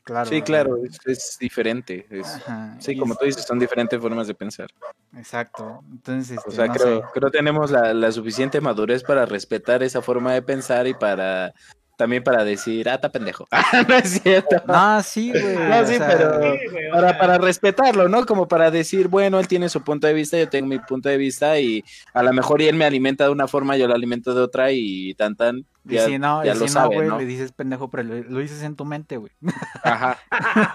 claro. 0.05 0.31
Sí, 0.31 0.43
claro, 0.43 0.77
es, 0.85 0.99
es 1.07 1.37
diferente. 1.41 2.07
es- 2.11 2.27
Ajá, 2.27 2.77
sí, 2.81 2.97
como 2.97 3.15
es- 3.15 3.19
tú 3.19 3.25
dices, 3.27 3.45
son 3.45 3.59
diferentes 3.59 4.01
formas 4.01 4.27
de 4.27 4.35
pensar. 4.35 4.69
Exacto, 5.17 5.81
entonces, 5.91 6.39
O 6.39 6.49
este, 6.51 6.57
sea, 6.57 6.67
no 6.67 6.73
creo, 6.75 7.01
sé. 7.01 7.07
creo 7.13 7.31
tenemos 7.31 7.71
la, 7.71 7.95
la 7.95 8.11
suficiente 8.13 8.61
madurez 8.61 9.03
para 9.05 9.27
respetar 9.27 9.83
esa 9.83 10.03
forma 10.03 10.33
de 10.35 10.43
pensar 10.43 10.87
y 10.87 10.95
para 10.95 11.53
también 11.97 12.23
para 12.25 12.45
decir, 12.45 12.89
ah, 12.89 12.95
está 12.95 13.11
pendejo. 13.11 13.47
no 13.89 13.95
es 13.97 14.21
cierto. 14.23 14.57
No, 14.67 15.03
sí, 15.03 15.31
güey. 15.31 15.57
No, 15.57 15.87
sí, 15.87 15.97
sea, 15.97 16.07
pero- 16.09 16.43
Sí, 16.43 16.59
güey, 16.71 16.91
Para, 16.91 17.09
sea, 17.11 17.19
para 17.19 17.39
respetarlo, 17.39 18.09
¿no? 18.09 18.27
Como 18.27 18.49
para 18.49 18.71
decir, 18.71 19.09
bueno, 19.09 19.39
él 19.41 19.49
tiene 19.49 19.69
su 19.69 19.83
punto 19.83 20.07
de 20.07 20.13
vista, 20.15 20.37
yo 20.39 20.49
tengo 20.49 20.67
mi 20.69 20.79
punto 20.79 21.09
de 21.09 21.17
vista 21.17 21.59
y 21.59 21.85
a 22.13 22.23
lo 22.23 22.33
mejor 22.33 22.63
y 22.63 22.69
él 22.69 22.77
me 22.77 22.85
alimenta 22.85 23.25
de 23.25 23.31
una 23.31 23.47
forma, 23.49 23.77
yo 23.77 23.87
lo 23.89 23.95
alimento 23.95 24.35
de 24.35 24.41
otra 24.41 24.71
y 24.73 25.15
tan 25.15 25.37
tan, 25.37 25.65
Y 25.89 25.95
ya, 25.95 26.07
si 26.07 26.19
no, 26.19 26.43
y 26.43 26.47
ya 26.47 26.55
si 26.55 26.61
lo 26.61 26.67
no, 26.67 26.73
saben, 26.73 26.93
güey, 26.99 27.09
¿no? 27.09 27.19
le 27.19 27.27
dices 27.27 27.53
pendejo, 27.53 27.89
pero 27.91 28.03
lo, 28.05 28.15
lo 28.23 28.39
dices 28.41 28.63
en 28.63 28.75
tu 28.77 28.85
mente, 28.85 29.17
güey. 29.17 29.33
Ajá, 29.83 30.19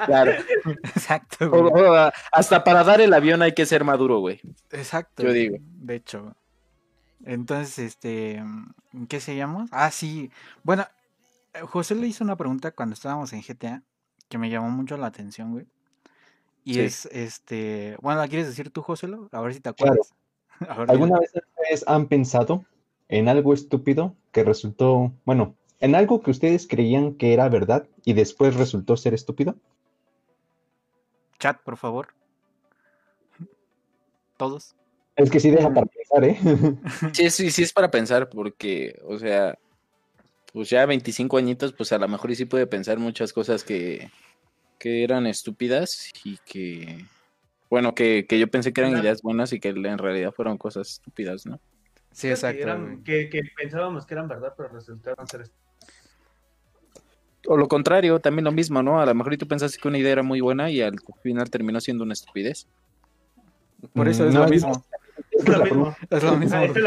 claro. 0.05 0.32
Exacto, 0.84 1.45
O- 1.51 1.70
güey. 1.70 1.84
o, 1.84 2.11
hasta 2.32 2.63
para 2.63 2.84
dar 2.84 3.01
el 3.01 3.13
avión 3.13 3.41
hay 3.41 3.53
que 3.53 3.65
ser 3.65 3.84
maduro, 3.84 4.20
güey. 4.20 4.39
Exacto. 4.72 5.24
yo 5.24 5.32
digo. 5.34 5.57
De 5.59 5.95
hecho. 5.95 6.36
Entonces, 7.26 7.80
este, 7.80 8.36
¿en 8.36 9.07
¿qué 9.09 9.20
se 9.20 9.36
llama? 9.36 9.65
Ah, 9.72 9.91
sí. 9.91 10.32
Bueno, 10.63 10.88
José 11.64 11.95
le 11.95 12.08
hizo 12.08 12.24
una 12.24 12.36
pregunta 12.36 12.72
cuando 12.72 12.93
estábamos 12.93 13.34
en 13.34 13.41
GTA 13.41 13.84
que 14.28 14.38
me 14.38 14.50
llamó 14.50 14.70
mucho 14.70 14.97
la 14.97 15.08
atención, 15.08 15.52
güey. 15.52 15.66
Y 16.64 16.76
Sí. 16.76 16.80
es, 16.82 17.06
este, 17.08 17.97
bueno, 18.02 18.20
¿la 18.20 18.28
quieres 18.28 18.47
decir 18.47 18.70
tú, 18.70 18.82
José? 18.82 19.08
A 19.32 19.41
ver 19.41 19.54
si 19.54 19.60
te 19.60 19.74
Claro. 19.74 19.93
acuerdas. 19.93 20.14
Ver, 20.60 20.89
¿Alguna 20.89 21.20
vez 21.20 21.32
ustedes 21.34 21.88
han 21.88 22.08
pensado 22.08 22.66
en 23.08 23.30
algo 23.30 23.54
estúpido 23.54 24.16
que 24.32 24.43
resultó, 24.43 25.14
bueno, 25.26 25.56
en 25.80 25.95
algo 25.95 26.22
que 26.22 26.32
ustedes 26.32 26.68
creían 26.68 27.16
que 27.16 27.34
era 27.34 27.47
verdad 27.47 27.88
y 28.04 28.14
después 28.14 28.56
resultó 28.56 28.97
ser 28.97 29.14
estúpido? 29.14 29.56
Chat, 31.39 31.62
por 31.64 31.78
favor. 31.78 32.14
Todos. 34.38 34.76
Es 35.16 35.30
que 35.30 35.39
sí 35.39 35.50
deja 35.50 35.74
para 35.74 35.86
pensar, 35.86 36.24
¿eh? 36.24 36.38
Sí, 37.14 37.30
sí, 37.30 37.52
sí 37.52 37.64
es 37.64 37.74
para 37.74 37.89
pensar, 37.89 38.30
porque, 38.30 39.00
o 39.06 39.18
sea, 39.18 39.58
pues 40.54 40.70
ya 40.70 40.86
25 40.86 41.38
añitos, 41.38 41.74
pues 41.74 41.91
a 41.91 41.97
lo 41.97 42.08
mejor 42.08 42.32
y 42.32 42.36
sí 42.36 42.45
puede 42.45 42.68
pensar 42.68 42.97
muchas 43.00 43.34
cosas 43.34 43.64
que, 43.64 44.10
que 44.80 45.04
eran 45.04 45.28
estúpidas 45.28 46.10
y 46.24 46.38
que, 46.45 47.06
bueno, 47.70 47.93
que, 47.93 48.26
que 48.28 48.39
yo 48.39 48.47
pensé 48.50 48.74
que 48.74 48.82
eran 48.82 48.91
Claro. 48.91 49.04
ideas 49.06 49.22
buenas 49.22 49.54
y 49.54 49.60
que 49.60 49.70
en 49.70 49.97
realidad 49.97 50.34
fueron 50.34 50.58
cosas 50.58 50.89
estúpidas, 50.89 51.45
¿no? 51.45 51.60
Sí, 52.12 52.28
que 52.28 52.32
exacto. 52.32 52.62
eran- 52.64 53.04
que, 53.04 53.30
que 53.30 53.41
pensábamos 53.56 54.06
que 54.06 54.14
eran 54.16 54.28
verdad, 54.28 54.54
pero 54.58 54.70
resultaron 54.70 55.28
ser 55.28 55.41
est- 55.41 55.54
O 57.47 57.56
lo 57.56 57.68
contrario, 57.68 58.20
también 58.20 58.43
lo 58.45 58.52
mismo, 58.52 58.84
¿no? 58.84 59.00
A 59.00 59.06
lo 59.06 59.14
mejor 59.16 59.34
y 59.34 59.38
tú 59.38 59.47
pensaste 59.47 59.78
que 59.82 59.88
una 59.88 59.97
idea 59.97 60.12
era 60.12 60.24
muy 60.24 60.41
buena 60.41 60.70
y 60.70 60.82
al 60.82 60.95
final 61.24 61.50
terminó 61.50 61.80
siendo 61.80 62.04
una 62.04 62.14
estupidez. 62.14 62.68
Por 63.93 64.10
eso 64.10 64.26
Mm, 64.26 64.28
es 64.28 64.34
no, 64.34 64.43
lo 64.43 64.50
mismo. 64.50 64.86
es 65.32 65.47
lo 65.47 65.64
mismo. 65.64 65.95
Es 66.10 66.24
lo 66.24 66.38
mismo. 66.38 66.58
Ah, 66.58 66.66
esa 66.66 66.80
es 66.80 66.84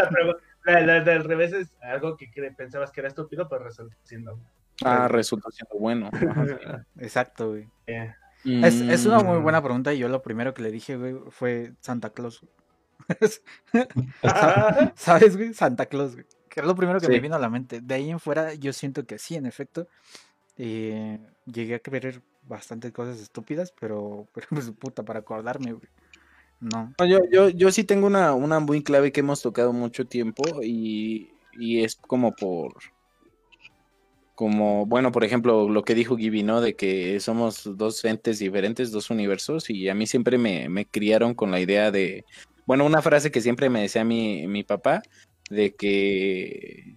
la. 0.64 0.80
La, 0.80 0.86
la 0.98 1.00
del 1.04 1.24
revés 1.24 1.52
es 1.52 1.72
algo 1.82 2.16
que 2.16 2.30
cre- 2.30 2.54
pensabas 2.56 2.90
que 2.92 3.00
era 3.00 3.08
estúpido, 3.08 3.48
pero 3.48 3.64
resultó 3.64 3.96
siendo. 4.04 4.38
Ah, 4.84 5.06
resultó 5.08 5.50
siendo 5.50 5.76
bueno. 5.78 6.10
Ajá. 6.12 6.86
Exacto, 6.98 7.50
güey. 7.50 7.68
Eh, 7.86 8.12
Es, 8.44 8.80
es 8.80 9.06
una 9.06 9.20
muy 9.20 9.38
Mm. 9.38 9.42
buena 9.42 9.62
pregunta 9.62 9.92
y 9.94 9.98
yo 9.98 10.08
lo 10.08 10.20
primero 10.22 10.52
que 10.54 10.62
le 10.62 10.70
dije, 10.72 10.96
güey, 10.96 11.14
fue 11.30 11.74
Santa 11.80 12.10
Claus. 12.10 12.44
¿Sabes, 14.94 15.36
güey? 15.36 15.54
Santa 15.54 15.86
Claus, 15.86 16.14
güey. 16.14 16.26
Que 16.48 16.60
es 16.60 16.66
lo 16.66 16.74
primero 16.74 17.00
que 17.00 17.08
me 17.08 17.14
Sí. 17.14 17.20
vino 17.20 17.34
a 17.36 17.38
la 17.38 17.48
mente. 17.48 17.80
De 17.80 17.94
ahí 17.94 18.10
en 18.10 18.20
fuera, 18.20 18.54
yo 18.54 18.72
siento 18.72 19.04
que 19.06 19.18
sí, 19.18 19.36
en 19.36 19.46
efecto. 19.46 19.88
eh, 20.58 21.18
llegué 21.46 21.76
a 21.76 21.78
querer 21.78 22.20
bastantes 22.42 22.92
cosas 22.92 23.18
estúpidas, 23.20 23.72
pero, 23.80 24.28
pero 24.34 24.46
pues 24.50 24.70
puta, 24.72 25.02
para 25.02 25.20
acordarme, 25.20 25.72
güey. 25.72 25.88
No. 26.62 26.94
Yo, 27.04 27.18
yo, 27.30 27.48
yo 27.48 27.72
sí 27.72 27.82
tengo 27.82 28.06
una, 28.06 28.34
una 28.34 28.60
muy 28.60 28.84
clave 28.84 29.10
que 29.10 29.20
hemos 29.20 29.42
tocado 29.42 29.72
mucho 29.72 30.06
tiempo 30.06 30.44
y, 30.62 31.32
y 31.58 31.82
es 31.82 31.96
como 31.96 32.32
por, 32.36 32.74
como, 34.36 34.86
bueno, 34.86 35.10
por 35.10 35.24
ejemplo, 35.24 35.68
lo 35.68 35.82
que 35.82 35.96
dijo 35.96 36.16
Gibi, 36.16 36.44
¿no? 36.44 36.60
De 36.60 36.76
que 36.76 37.18
somos 37.18 37.68
dos 37.76 38.04
entes 38.04 38.38
diferentes, 38.38 38.92
dos 38.92 39.10
universos 39.10 39.70
y 39.70 39.88
a 39.88 39.94
mí 39.94 40.06
siempre 40.06 40.38
me, 40.38 40.68
me 40.68 40.86
criaron 40.86 41.34
con 41.34 41.50
la 41.50 41.58
idea 41.58 41.90
de, 41.90 42.24
bueno, 42.64 42.86
una 42.86 43.02
frase 43.02 43.32
que 43.32 43.40
siempre 43.40 43.68
me 43.68 43.82
decía 43.82 44.04
mi, 44.04 44.46
mi 44.46 44.62
papá, 44.62 45.02
de 45.50 45.74
que 45.74 46.96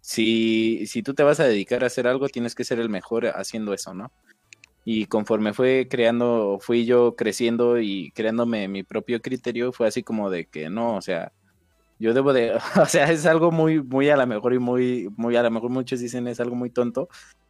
si, 0.00 0.88
si 0.88 1.04
tú 1.04 1.14
te 1.14 1.22
vas 1.22 1.38
a 1.38 1.44
dedicar 1.44 1.84
a 1.84 1.86
hacer 1.86 2.08
algo, 2.08 2.28
tienes 2.28 2.56
que 2.56 2.64
ser 2.64 2.80
el 2.80 2.88
mejor 2.88 3.26
haciendo 3.26 3.72
eso, 3.74 3.94
¿no? 3.94 4.10
Y 4.84 5.06
conforme 5.06 5.54
fue 5.54 5.88
creando, 5.90 6.58
fui 6.60 6.84
yo 6.84 7.16
creciendo 7.16 7.78
y 7.80 8.10
creándome 8.12 8.68
mi 8.68 8.82
propio 8.82 9.20
criterio, 9.22 9.72
fue 9.72 9.86
así 9.88 10.02
como 10.02 10.30
de 10.30 10.46
que 10.46 10.68
no, 10.68 10.96
o 10.96 11.00
sea, 11.00 11.32
yo 11.98 12.12
debo 12.14 12.32
de, 12.32 12.52
o 12.82 12.86
sea, 12.86 13.10
es 13.10 13.26
algo 13.26 13.50
muy, 13.50 13.82
muy 13.82 14.10
a 14.10 14.16
lo 14.16 14.26
mejor 14.26 14.54
y 14.54 14.58
muy, 14.58 15.08
muy 15.16 15.36
a 15.36 15.42
lo 15.42 15.50
mejor 15.50 15.70
muchos 15.70 16.00
dicen 16.00 16.28
es 16.28 16.40
algo 16.40 16.54
muy 16.54 16.70
tonto, 16.70 17.08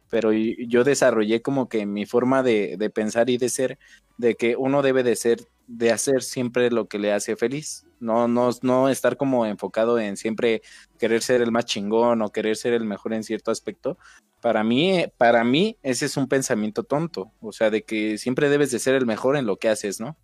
pero 0.09 0.31
yo 0.31 0.83
desarrollé 0.83 1.41
como 1.41 1.67
que 1.67 1.85
mi 1.85 2.05
forma 2.05 2.43
de, 2.43 2.77
de 2.77 2.89
pensar 2.89 3.29
y 3.29 3.37
de 3.37 3.49
ser, 3.49 3.79
de 4.17 4.35
que 4.35 4.55
uno 4.55 4.81
debe 4.81 5.03
de 5.03 5.15
ser, 5.15 5.39
de 5.67 5.91
hacer 5.91 6.23
siempre 6.23 6.71
lo 6.71 6.87
que 6.87 6.99
le 6.99 7.11
hace 7.11 7.35
feliz, 7.35 7.85
no, 7.99 8.27
no, 8.27 8.49
no 8.61 8.89
estar 8.89 9.17
como 9.17 9.45
enfocado 9.45 9.99
en 9.99 10.17
siempre 10.17 10.61
querer 10.99 11.21
ser 11.21 11.41
el 11.41 11.51
más 11.51 11.65
chingón 11.65 12.21
o 12.21 12.31
querer 12.31 12.55
ser 12.55 12.73
el 12.73 12.83
mejor 12.85 13.13
en 13.13 13.23
cierto 13.23 13.51
aspecto, 13.51 13.97
para 14.41 14.63
mí, 14.63 15.05
para 15.17 15.43
mí, 15.43 15.77
ese 15.81 16.05
es 16.05 16.17
un 16.17 16.27
pensamiento 16.27 16.83
tonto. 16.83 17.31
O 17.41 17.51
sea, 17.51 17.69
de 17.69 17.83
que 17.83 18.17
siempre 18.17 18.49
debes 18.49 18.69
de 18.71 18.79
ser 18.79 18.95
el 18.95 19.05
mejor 19.05 19.37
en 19.37 19.45
lo 19.45 19.57
que 19.57 19.69
haces, 19.69 19.99
¿no? 19.99 20.15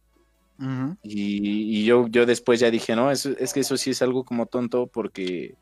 Y, 1.02 1.80
y 1.80 1.86
yo, 1.86 2.06
yo 2.08 2.28
después 2.28 2.60
ya 2.60 2.70
dije, 2.70 2.96
no, 2.96 3.10
eso, 3.10 3.32
es 3.40 3.52
que 3.52 3.62
eso 3.62 3.78
sí 3.78 3.90
es 3.92 4.02
algo 4.04 4.24
como 4.24 4.46
tonto 4.46 4.86
porque 4.86 5.56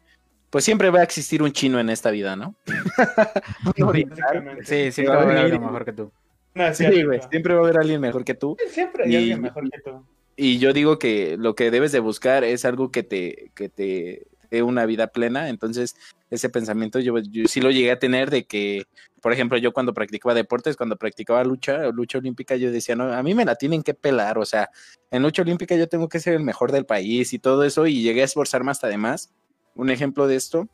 pues 0.50 0.66
siempre 0.66 0.90
va 0.90 1.00
a 1.00 1.04
existir 1.04 1.42
un 1.42 1.54
chino 1.54 1.80
en 1.80 1.90
esta 1.90 2.12
vida, 2.12 2.36
¿no? 2.36 2.54
Sí, 4.66 4.92
siempre 4.92 5.16
va 5.16 5.22
a 5.22 5.24
haber 5.24 5.38
algo 5.38 5.60
mejor 5.60 5.86
que 5.86 5.94
tú. 5.94 6.12
No, 6.54 6.66
es 6.66 6.78
Sí, 6.78 6.86
cierto. 6.86 7.06
güey, 7.08 7.22
siempre 7.30 7.54
va 7.54 7.60
a 7.62 7.64
haber 7.64 7.78
alguien 7.78 8.02
mejor 8.02 8.24
que 8.26 8.34
tú. 8.34 8.58
Siempre 8.72 9.06
hay 9.06 9.14
Y- 9.14 9.16
alguien 9.18 9.42
mejor 9.42 9.70
que 9.70 9.80
tú. 9.80 10.06
Y 10.42 10.58
yo 10.58 10.72
digo 10.72 11.00
que 11.00 11.36
lo 11.38 11.54
que 11.54 11.70
debes 11.70 11.92
de 11.92 12.00
buscar 12.00 12.46
es 12.46 12.64
algo 12.64 12.92
que 12.92 13.04
te, 13.04 13.52
que 13.56 13.68
te 13.68 14.26
dé 14.50 14.64
una 14.64 14.86
vida 14.86 15.08
plena. 15.08 15.50
Entonces, 15.50 15.98
ese 16.30 16.50
pensamiento 16.50 17.02
yo, 17.02 17.14
sí 17.46 17.60
lo 17.60 17.72
llegué 17.72 17.92
a 17.92 18.00
tener 18.00 18.30
de 18.30 18.46
que, 18.46 18.86
por 19.22 19.34
ejemplo, 19.34 19.58
yo 19.58 19.74
cuando 19.74 19.94
practicaba 19.94 20.34
deportes, 20.34 20.78
cuando 20.78 20.96
practicaba 20.96 21.44
lucha, 21.44 21.90
lucha 21.90 22.20
olímpica, 22.20 22.56
yo 22.56 22.72
decía, 22.72 22.96
no, 22.96 23.12
a 23.12 23.22
mí 23.22 23.34
me 23.34 23.44
la 23.44 23.56
tienen 23.56 23.84
que 23.84 23.94
pelar. 23.94 24.38
O 24.38 24.46
sea, 24.46 24.70
en 25.12 25.24
lucha 25.24 25.42
olímpica 25.42 25.76
yo 25.76 25.90
tengo 25.90 26.08
que 26.08 26.22
ser 26.22 26.36
el 26.36 26.44
mejor 26.44 26.72
del 26.72 26.86
país 26.86 27.34
y 27.34 27.40
todo 27.40 27.66
eso. 27.66 27.86
Y 27.86 28.02
llegué 28.02 28.22
a 28.22 28.26
esforzarme 28.26 28.72
hasta 28.72 28.88
de 28.88 28.98
más. 28.98 29.34
Un 29.76 29.90
ejemplo 29.90 30.26
de 30.26 30.38
esto, 30.38 30.70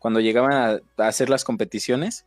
cuando 0.00 0.18
llegaban 0.18 0.52
a, 0.54 1.04
a 1.04 1.06
hacer 1.06 1.30
las 1.30 1.44
competiciones, 1.44 2.26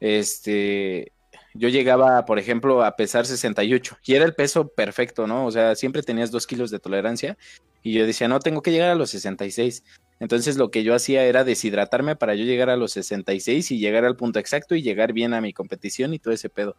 este, 0.00 1.12
yo 1.54 1.68
llegaba, 1.68 2.24
por 2.24 2.38
ejemplo, 2.38 2.84
a 2.84 2.96
pesar 2.96 3.26
68 3.26 3.98
y 4.04 4.14
era 4.14 4.24
el 4.24 4.34
peso 4.34 4.68
perfecto, 4.68 5.26
¿no? 5.26 5.46
O 5.46 5.50
sea, 5.50 5.74
siempre 5.74 6.02
tenías 6.02 6.30
dos 6.30 6.46
kilos 6.46 6.70
de 6.70 6.78
tolerancia 6.78 7.36
y 7.82 7.92
yo 7.92 8.06
decía, 8.06 8.28
no, 8.28 8.40
tengo 8.40 8.62
que 8.62 8.70
llegar 8.70 8.90
a 8.90 8.94
los 8.94 9.10
66. 9.10 9.84
Entonces 10.20 10.56
lo 10.56 10.70
que 10.70 10.84
yo 10.84 10.94
hacía 10.94 11.24
era 11.24 11.44
deshidratarme 11.44 12.16
para 12.16 12.34
yo 12.34 12.44
llegar 12.44 12.70
a 12.70 12.76
los 12.76 12.92
66 12.92 13.70
y 13.72 13.78
llegar 13.78 14.04
al 14.04 14.16
punto 14.16 14.38
exacto 14.38 14.74
y 14.74 14.82
llegar 14.82 15.12
bien 15.12 15.34
a 15.34 15.40
mi 15.40 15.52
competición 15.52 16.14
y 16.14 16.18
todo 16.18 16.32
ese 16.32 16.48
pedo. 16.48 16.76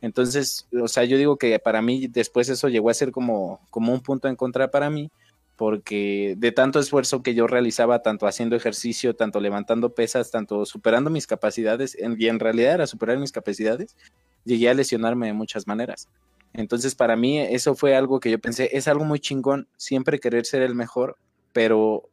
Entonces, 0.00 0.68
o 0.80 0.86
sea, 0.86 1.04
yo 1.04 1.16
digo 1.16 1.36
que 1.36 1.58
para 1.58 1.82
mí 1.82 2.06
después 2.08 2.48
eso 2.48 2.68
llegó 2.68 2.90
a 2.90 2.94
ser 2.94 3.10
como, 3.10 3.60
como 3.70 3.92
un 3.92 4.00
punto 4.00 4.28
en 4.28 4.36
contra 4.36 4.70
para 4.70 4.90
mí, 4.90 5.10
porque 5.56 6.34
de 6.36 6.52
tanto 6.52 6.80
esfuerzo 6.80 7.22
que 7.22 7.34
yo 7.34 7.46
realizaba, 7.46 8.02
tanto 8.02 8.26
haciendo 8.26 8.56
ejercicio, 8.56 9.14
tanto 9.14 9.40
levantando 9.40 9.94
pesas, 9.94 10.30
tanto 10.30 10.66
superando 10.66 11.10
mis 11.10 11.26
capacidades, 11.26 11.96
y 11.96 12.26
en 12.28 12.40
realidad 12.40 12.74
era 12.74 12.86
superar 12.86 13.18
mis 13.18 13.32
capacidades, 13.32 13.96
llegué 14.44 14.68
a 14.68 14.74
lesionarme 14.74 15.28
de 15.28 15.32
muchas 15.32 15.66
maneras. 15.66 16.08
Entonces, 16.52 16.94
para 16.94 17.16
mí, 17.16 17.38
eso 17.38 17.74
fue 17.74 17.96
algo 17.96 18.20
que 18.20 18.30
yo 18.30 18.38
pensé, 18.38 18.70
es 18.72 18.88
algo 18.88 19.04
muy 19.04 19.20
chingón, 19.20 19.68
siempre 19.76 20.20
querer 20.20 20.46
ser 20.46 20.62
el 20.62 20.74
mejor, 20.74 21.16
pero 21.52 22.08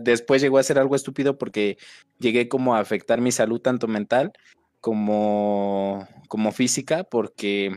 después 0.00 0.42
llegó 0.42 0.58
a 0.58 0.62
ser 0.62 0.78
algo 0.78 0.94
estúpido 0.94 1.38
porque 1.38 1.78
llegué 2.18 2.48
como 2.48 2.74
a 2.74 2.80
afectar 2.80 3.20
mi 3.20 3.32
salud, 3.32 3.60
tanto 3.60 3.88
mental 3.88 4.32
como, 4.80 6.06
como 6.28 6.52
física, 6.52 7.04
porque, 7.04 7.72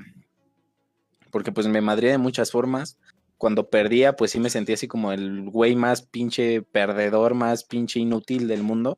porque 1.31 1.51
pues 1.51 1.67
me 1.67 1.81
madré 1.81 2.09
de 2.09 2.17
muchas 2.17 2.51
formas. 2.51 2.97
Cuando 3.43 3.67
perdía, 3.69 4.15
pues 4.15 4.31
sí 4.31 4.39
me 4.39 4.49
sentía 4.49 4.75
así 4.75 4.87
como 4.87 5.11
el 5.11 5.49
güey 5.49 5.75
más 5.75 6.01
pinche 6.01 6.61
perdedor, 6.61 7.33
más 7.33 7.65
pinche 7.65 7.99
inútil 7.99 8.47
del 8.47 8.63
mundo. 8.63 8.97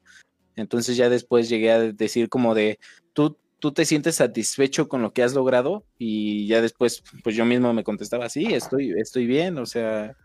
Entonces 0.55 0.95
ya 0.97 1.09
después 1.09 1.49
llegué 1.49 1.71
a 1.71 1.79
decir 1.79 2.29
como 2.29 2.53
de, 2.53 2.77
tú, 3.13 3.39
tú 3.57 3.71
te 3.71 3.85
sientes 3.85 4.17
satisfecho 4.17 4.87
con 4.87 5.01
lo 5.01 5.13
que 5.13 5.23
has 5.23 5.33
logrado 5.33 5.83
y 5.97 6.45
ya 6.45 6.61
después, 6.61 7.01
pues 7.23 7.35
yo 7.35 7.43
mismo 7.43 7.73
me 7.73 7.83
contestaba, 7.83 8.29
sí, 8.29 8.53
estoy, 8.53 8.93
estoy 8.99 9.25
bien, 9.25 9.57
o 9.57 9.65
sea, 9.65 10.15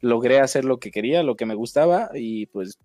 logré 0.00 0.38
hacer 0.38 0.64
lo 0.64 0.78
que 0.78 0.92
quería, 0.92 1.24
lo 1.24 1.34
que 1.34 1.46
me 1.46 1.56
gustaba 1.56 2.10
y 2.14 2.46
pues 2.46 2.78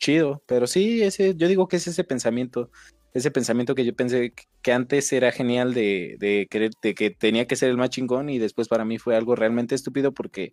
chido, 0.00 0.42
pero 0.46 0.66
sí, 0.66 1.04
ese, 1.04 1.36
yo 1.36 1.46
digo 1.46 1.68
que 1.68 1.76
es 1.76 1.86
ese 1.86 2.02
pensamiento, 2.02 2.72
ese 3.14 3.30
pensamiento 3.30 3.74
que 3.74 3.84
yo 3.84 3.94
pensé 3.94 4.32
que 4.62 4.72
antes 4.72 5.12
era 5.12 5.32
genial 5.32 5.74
de, 5.74 6.16
de 6.18 6.46
querer, 6.50 6.70
de 6.82 6.94
que 6.94 7.10
tenía 7.10 7.46
que 7.46 7.56
ser 7.56 7.70
el 7.70 7.76
más 7.76 7.90
chingón 7.90 8.28
y 8.28 8.38
después 8.38 8.68
para 8.68 8.84
mí 8.84 8.98
fue 8.98 9.16
algo 9.16 9.34
realmente 9.34 9.74
estúpido 9.74 10.12
porque 10.12 10.52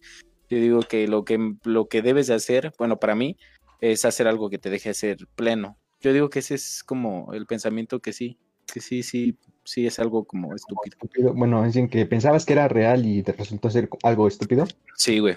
yo 0.49 0.57
digo 0.59 0.79
que 0.81 1.07
lo 1.07 1.25
que, 1.25 1.55
lo 1.63 1.87
que 1.87 2.01
debes 2.01 2.27
de 2.27 2.35
hacer, 2.35 2.73
bueno, 2.77 2.97
para 2.97 3.15
mí, 3.15 3.37
es 3.81 4.05
hacer 4.05 4.27
algo 4.27 4.49
que 4.49 4.57
te 4.57 4.69
deje 4.69 4.93
ser 4.93 5.17
pleno. 5.35 5.77
Yo 6.01 6.13
digo 6.13 6.29
que 6.29 6.39
ese 6.39 6.55
es 6.55 6.83
como 6.83 7.33
el 7.33 7.45
pensamiento 7.45 7.99
que 7.99 8.13
sí, 8.13 8.37
que 8.71 8.79
sí, 8.79 9.03
sí, 9.03 9.37
sí 9.63 9.87
es 9.87 9.99
algo 9.99 10.25
como 10.25 10.53
estúpido. 10.53 10.95
Estúpido. 10.95 11.33
Bueno, 11.33 11.65
es 11.65 11.73
decir, 11.73 11.89
que 11.89 12.05
pensabas 12.05 12.45
que 12.45 12.53
era 12.53 12.67
real 12.67 13.05
y 13.05 13.23
te 13.23 13.31
resultó 13.31 13.69
ser 13.69 13.89
algo 14.03 14.27
estúpido. 14.27 14.67
Sí, 14.95 15.19
güey. 15.19 15.35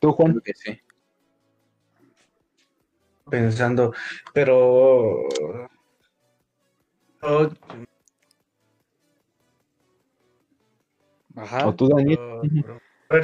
¿Tú, 0.00 0.12
Juan? 0.12 0.32
creo 0.32 0.42
que 0.42 0.54
sí. 0.54 0.80
pensando, 3.30 3.92
pero... 4.32 5.22
Ajá. 11.34 11.66
¿O 11.66 11.74
tú, 11.74 11.88
Daniel? 11.88 12.18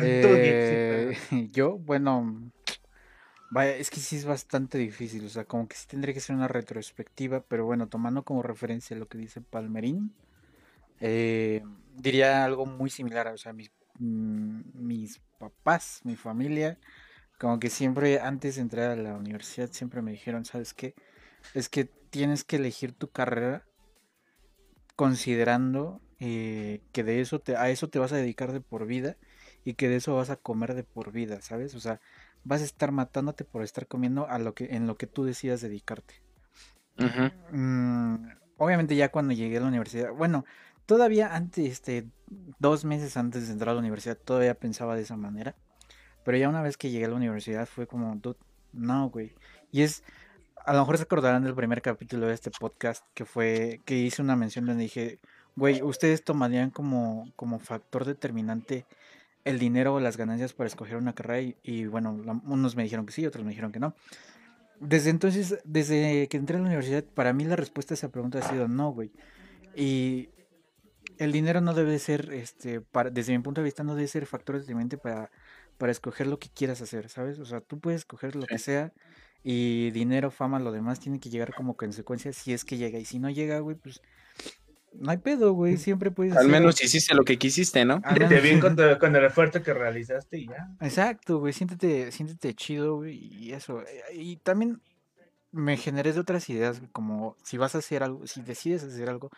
Eh, 0.00 1.16
yo, 1.52 1.78
bueno, 1.78 2.52
vaya, 3.50 3.76
es 3.76 3.90
que 3.90 4.00
sí 4.00 4.16
es 4.16 4.24
bastante 4.24 4.78
difícil, 4.78 5.24
o 5.26 5.28
sea, 5.28 5.44
como 5.44 5.66
que 5.66 5.76
sí 5.76 5.86
tendría 5.86 6.14
que 6.14 6.20
ser 6.20 6.36
una 6.36 6.48
retrospectiva, 6.48 7.40
pero 7.40 7.64
bueno, 7.64 7.88
tomando 7.88 8.22
como 8.22 8.42
referencia 8.42 8.96
lo 8.96 9.08
que 9.08 9.18
dice 9.18 9.40
Palmerín, 9.40 10.14
eh, 11.00 11.62
diría 11.96 12.44
algo 12.44 12.66
muy 12.66 12.90
similar, 12.90 13.28
o 13.28 13.38
sea, 13.38 13.52
mis, 13.52 13.72
mm, 13.98 14.60
mis 14.74 15.20
papás, 15.38 16.00
mi 16.04 16.16
familia, 16.16 16.78
como 17.38 17.58
que 17.58 17.70
siempre 17.70 18.20
antes 18.20 18.56
de 18.56 18.62
entrar 18.62 18.90
a 18.90 18.96
la 18.96 19.14
universidad 19.14 19.70
siempre 19.72 20.00
me 20.00 20.12
dijeron, 20.12 20.44
¿sabes 20.44 20.74
qué? 20.74 20.94
Es 21.54 21.68
que 21.68 21.86
tienes 21.86 22.44
que 22.44 22.56
elegir 22.56 22.92
tu 22.92 23.10
carrera 23.10 23.64
considerando 24.96 26.00
eh, 26.20 26.80
que 26.92 27.04
de 27.04 27.20
eso 27.20 27.40
te, 27.40 27.56
a 27.56 27.70
eso 27.70 27.88
te 27.88 27.98
vas 27.98 28.12
a 28.12 28.16
dedicar 28.16 28.52
de 28.52 28.60
por 28.60 28.86
vida 28.86 29.16
y 29.64 29.74
que 29.74 29.88
de 29.88 29.96
eso 29.96 30.14
vas 30.14 30.30
a 30.30 30.36
comer 30.36 30.74
de 30.74 30.84
por 30.84 31.12
vida, 31.12 31.40
¿sabes? 31.40 31.74
O 31.74 31.80
sea, 31.80 32.00
vas 32.44 32.60
a 32.62 32.64
estar 32.64 32.92
matándote 32.92 33.44
por 33.44 33.62
estar 33.62 33.86
comiendo 33.86 34.28
a 34.28 34.38
lo 34.38 34.54
que, 34.54 34.74
en 34.76 34.86
lo 34.86 34.96
que 34.96 35.06
tú 35.06 35.24
decidas 35.24 35.60
dedicarte. 35.60 36.22
Mm, 37.50 38.28
obviamente 38.58 38.96
ya 38.96 39.10
cuando 39.10 39.32
llegué 39.32 39.56
a 39.58 39.60
la 39.60 39.68
universidad, 39.68 40.12
bueno, 40.12 40.44
todavía 40.86 41.34
antes, 41.34 41.70
este, 41.70 42.06
dos 42.58 42.84
meses 42.84 43.16
antes 43.16 43.46
de 43.46 43.52
entrar 43.52 43.70
a 43.70 43.74
la 43.74 43.80
universidad, 43.80 44.16
todavía 44.16 44.54
pensaba 44.54 44.96
de 44.96 45.02
esa 45.02 45.16
manera. 45.16 45.56
Pero 46.24 46.38
ya 46.38 46.48
una 46.48 46.62
vez 46.62 46.76
que 46.76 46.90
llegué 46.90 47.06
a 47.06 47.08
la 47.08 47.16
universidad 47.16 47.66
fue 47.66 47.86
como, 47.86 48.14
"Dude, 48.16 48.38
no, 48.72 49.10
güey. 49.10 49.34
Y 49.70 49.82
es, 49.82 50.04
a 50.64 50.72
lo 50.72 50.80
mejor 50.80 50.96
se 50.96 51.04
acordarán 51.04 51.44
del 51.44 51.54
primer 51.54 51.82
capítulo 51.82 52.26
de 52.26 52.34
este 52.34 52.50
podcast 52.50 53.04
que 53.14 53.24
fue, 53.24 53.80
que 53.84 53.96
hice 53.98 54.22
una 54.22 54.36
mención 54.36 54.66
donde 54.66 54.84
dije, 54.84 55.18
güey, 55.56 55.82
ustedes 55.82 56.24
tomarían 56.24 56.70
como, 56.70 57.30
como 57.36 57.58
factor 57.58 58.04
determinante 58.04 58.86
el 59.44 59.58
dinero 59.58 59.94
o 59.94 60.00
las 60.00 60.16
ganancias 60.16 60.52
para 60.52 60.68
escoger 60.68 60.96
una 60.96 61.14
carrera 61.14 61.40
y, 61.40 61.56
y 61.62 61.86
bueno, 61.86 62.16
la- 62.24 62.40
unos 62.44 62.76
me 62.76 62.84
dijeron 62.84 63.06
que 63.06 63.12
sí, 63.12 63.26
otros 63.26 63.44
me 63.44 63.50
dijeron 63.50 63.72
que 63.72 63.80
no. 63.80 63.94
Desde 64.80 65.10
entonces, 65.10 65.58
desde 65.64 66.28
que 66.28 66.36
entré 66.36 66.56
a 66.56 66.60
la 66.60 66.66
universidad, 66.66 67.04
para 67.04 67.32
mí 67.32 67.44
la 67.44 67.56
respuesta 67.56 67.94
a 67.94 67.96
esa 67.96 68.10
pregunta 68.10 68.38
ha 68.38 68.42
sido 68.42 68.68
no, 68.68 68.90
güey. 68.92 69.12
Y 69.76 70.30
el 71.18 71.32
dinero 71.32 71.60
no 71.60 71.74
debe 71.74 71.98
ser, 71.98 72.32
este, 72.32 72.80
para, 72.80 73.10
desde 73.10 73.36
mi 73.36 73.42
punto 73.42 73.60
de 73.60 73.66
vista, 73.66 73.84
no 73.84 73.94
debe 73.94 74.08
ser 74.08 74.26
factor 74.26 74.58
determinante 74.58 74.98
para, 74.98 75.30
para 75.78 75.92
escoger 75.92 76.26
lo 76.26 76.38
que 76.38 76.48
quieras 76.48 76.80
hacer, 76.82 77.08
¿sabes? 77.08 77.38
O 77.38 77.44
sea, 77.44 77.60
tú 77.60 77.78
puedes 77.80 78.00
escoger 78.00 78.34
lo 78.36 78.46
que 78.46 78.58
sea 78.58 78.92
y 79.42 79.90
dinero, 79.90 80.30
fama, 80.30 80.58
lo 80.60 80.72
demás 80.72 81.00
tiene 81.00 81.18
que 81.20 81.30
llegar 81.30 81.54
como 81.54 81.76
consecuencia 81.76 82.32
si 82.32 82.52
es 82.52 82.64
que 82.64 82.76
llega. 82.76 82.98
Y 82.98 83.04
si 83.04 83.18
no 83.18 83.28
llega, 83.30 83.58
güey, 83.60 83.76
pues 83.76 84.00
no 84.94 85.10
hay 85.10 85.16
pedo, 85.18 85.52
güey. 85.52 85.76
Siempre 85.78 86.10
puedes 86.10 86.32
Al 86.32 86.38
hacer- 86.40 86.50
menos 86.50 86.82
hiciste 86.82 87.14
lo 87.14 87.24
que 87.24 87.38
quisiste, 87.38 87.84
¿no? 87.84 88.00
Siéntete 88.06 88.40
bien 88.40 88.60
con, 88.60 88.76
tu- 88.76 88.98
con 89.00 89.16
el 89.16 89.24
esfuerzo 89.24 89.62
que 89.62 89.72
realizaste 89.74 90.38
y 90.38 90.46
ya. 90.48 90.68
Exacto, 90.80 91.38
güey, 91.38 91.52
siéntete, 91.52 92.12
siéntete 92.12 92.54
chido, 92.54 92.96
güey, 92.96 93.16
y 93.16 93.52
eso. 93.52 93.80
eh, 93.82 94.02
Y 94.14 94.36
también 94.36 94.80
me 95.50 95.76
generé 95.76 96.12
de 96.12 96.20
otras 96.20 96.48
ideas, 96.50 96.78
güey, 96.78 96.90
como 96.92 97.36
si 97.42 97.56
vas 97.58 97.74
a 97.74 97.78
hacer 97.78 98.02
algo, 98.02 98.26
si 98.26 98.42
decides 98.42 98.84
hacer 98.84 99.08
algo, 99.08 99.30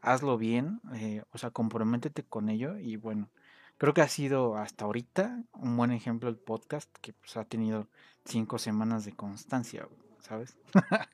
hazlo 0.00 0.38
bien, 0.38 0.80
eh, 0.94 1.22
o 1.32 1.38
sea, 1.38 1.50
comprométete 1.50 2.22
con 2.24 2.48
ello 2.48 2.76
y 2.78 2.96
bueno, 2.96 3.30
creo 3.78 3.94
que 3.94 4.00
ha 4.02 4.08
sido 4.08 4.56
hasta 4.56 4.84
ahorita 4.84 5.42
un 5.52 5.76
buen 5.76 5.90
ejemplo 5.92 6.28
el 6.28 6.36
podcast 6.36 6.88
que 7.00 7.12
pues, 7.12 7.36
ha 7.36 7.44
tenido 7.44 7.88
cinco 8.30 8.58
semanas 8.58 9.04
de 9.04 9.12
constancia, 9.12 9.86
¿sabes? 10.20 10.56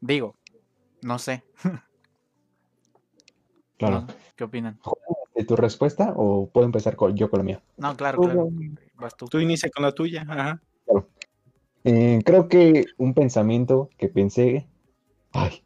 Digo, 0.00 0.34
no 1.02 1.18
sé, 1.18 1.44
Claro. 3.80 4.06
¿Qué 4.36 4.44
opinan? 4.44 4.78
¿De 5.34 5.44
tu 5.44 5.56
respuesta 5.56 6.12
o 6.14 6.50
puedo 6.50 6.66
empezar 6.66 6.96
con, 6.96 7.16
yo 7.16 7.30
con 7.30 7.38
la 7.38 7.44
mía? 7.44 7.62
No, 7.78 7.96
claro, 7.96 8.20
claro, 8.20 8.50
vas 8.96 9.16
tú. 9.16 9.24
Tú 9.24 9.40
inicia 9.40 9.70
con 9.70 9.82
la 9.82 9.92
tuya. 9.92 10.26
Ajá. 10.28 10.60
Eh, 11.84 12.20
creo 12.22 12.46
que 12.48 12.84
un 12.98 13.14
pensamiento 13.14 13.88
que 13.96 14.08
pensé, 14.08 14.68
ay, 15.32 15.64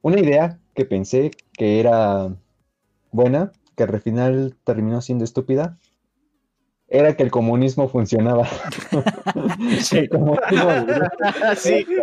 una 0.00 0.20
idea 0.20 0.60
que 0.74 0.84
pensé 0.84 1.32
que 1.54 1.80
era 1.80 2.36
buena, 3.10 3.50
que 3.74 3.82
al 3.82 4.00
final 4.00 4.56
terminó 4.62 5.00
siendo 5.00 5.24
estúpida, 5.24 5.76
era 6.88 7.16
que 7.16 7.22
el 7.22 7.30
comunismo 7.30 7.88
funcionaba. 7.88 8.46
El 9.92 10.08
comunismo- 10.10 11.56
sí. 11.56 11.86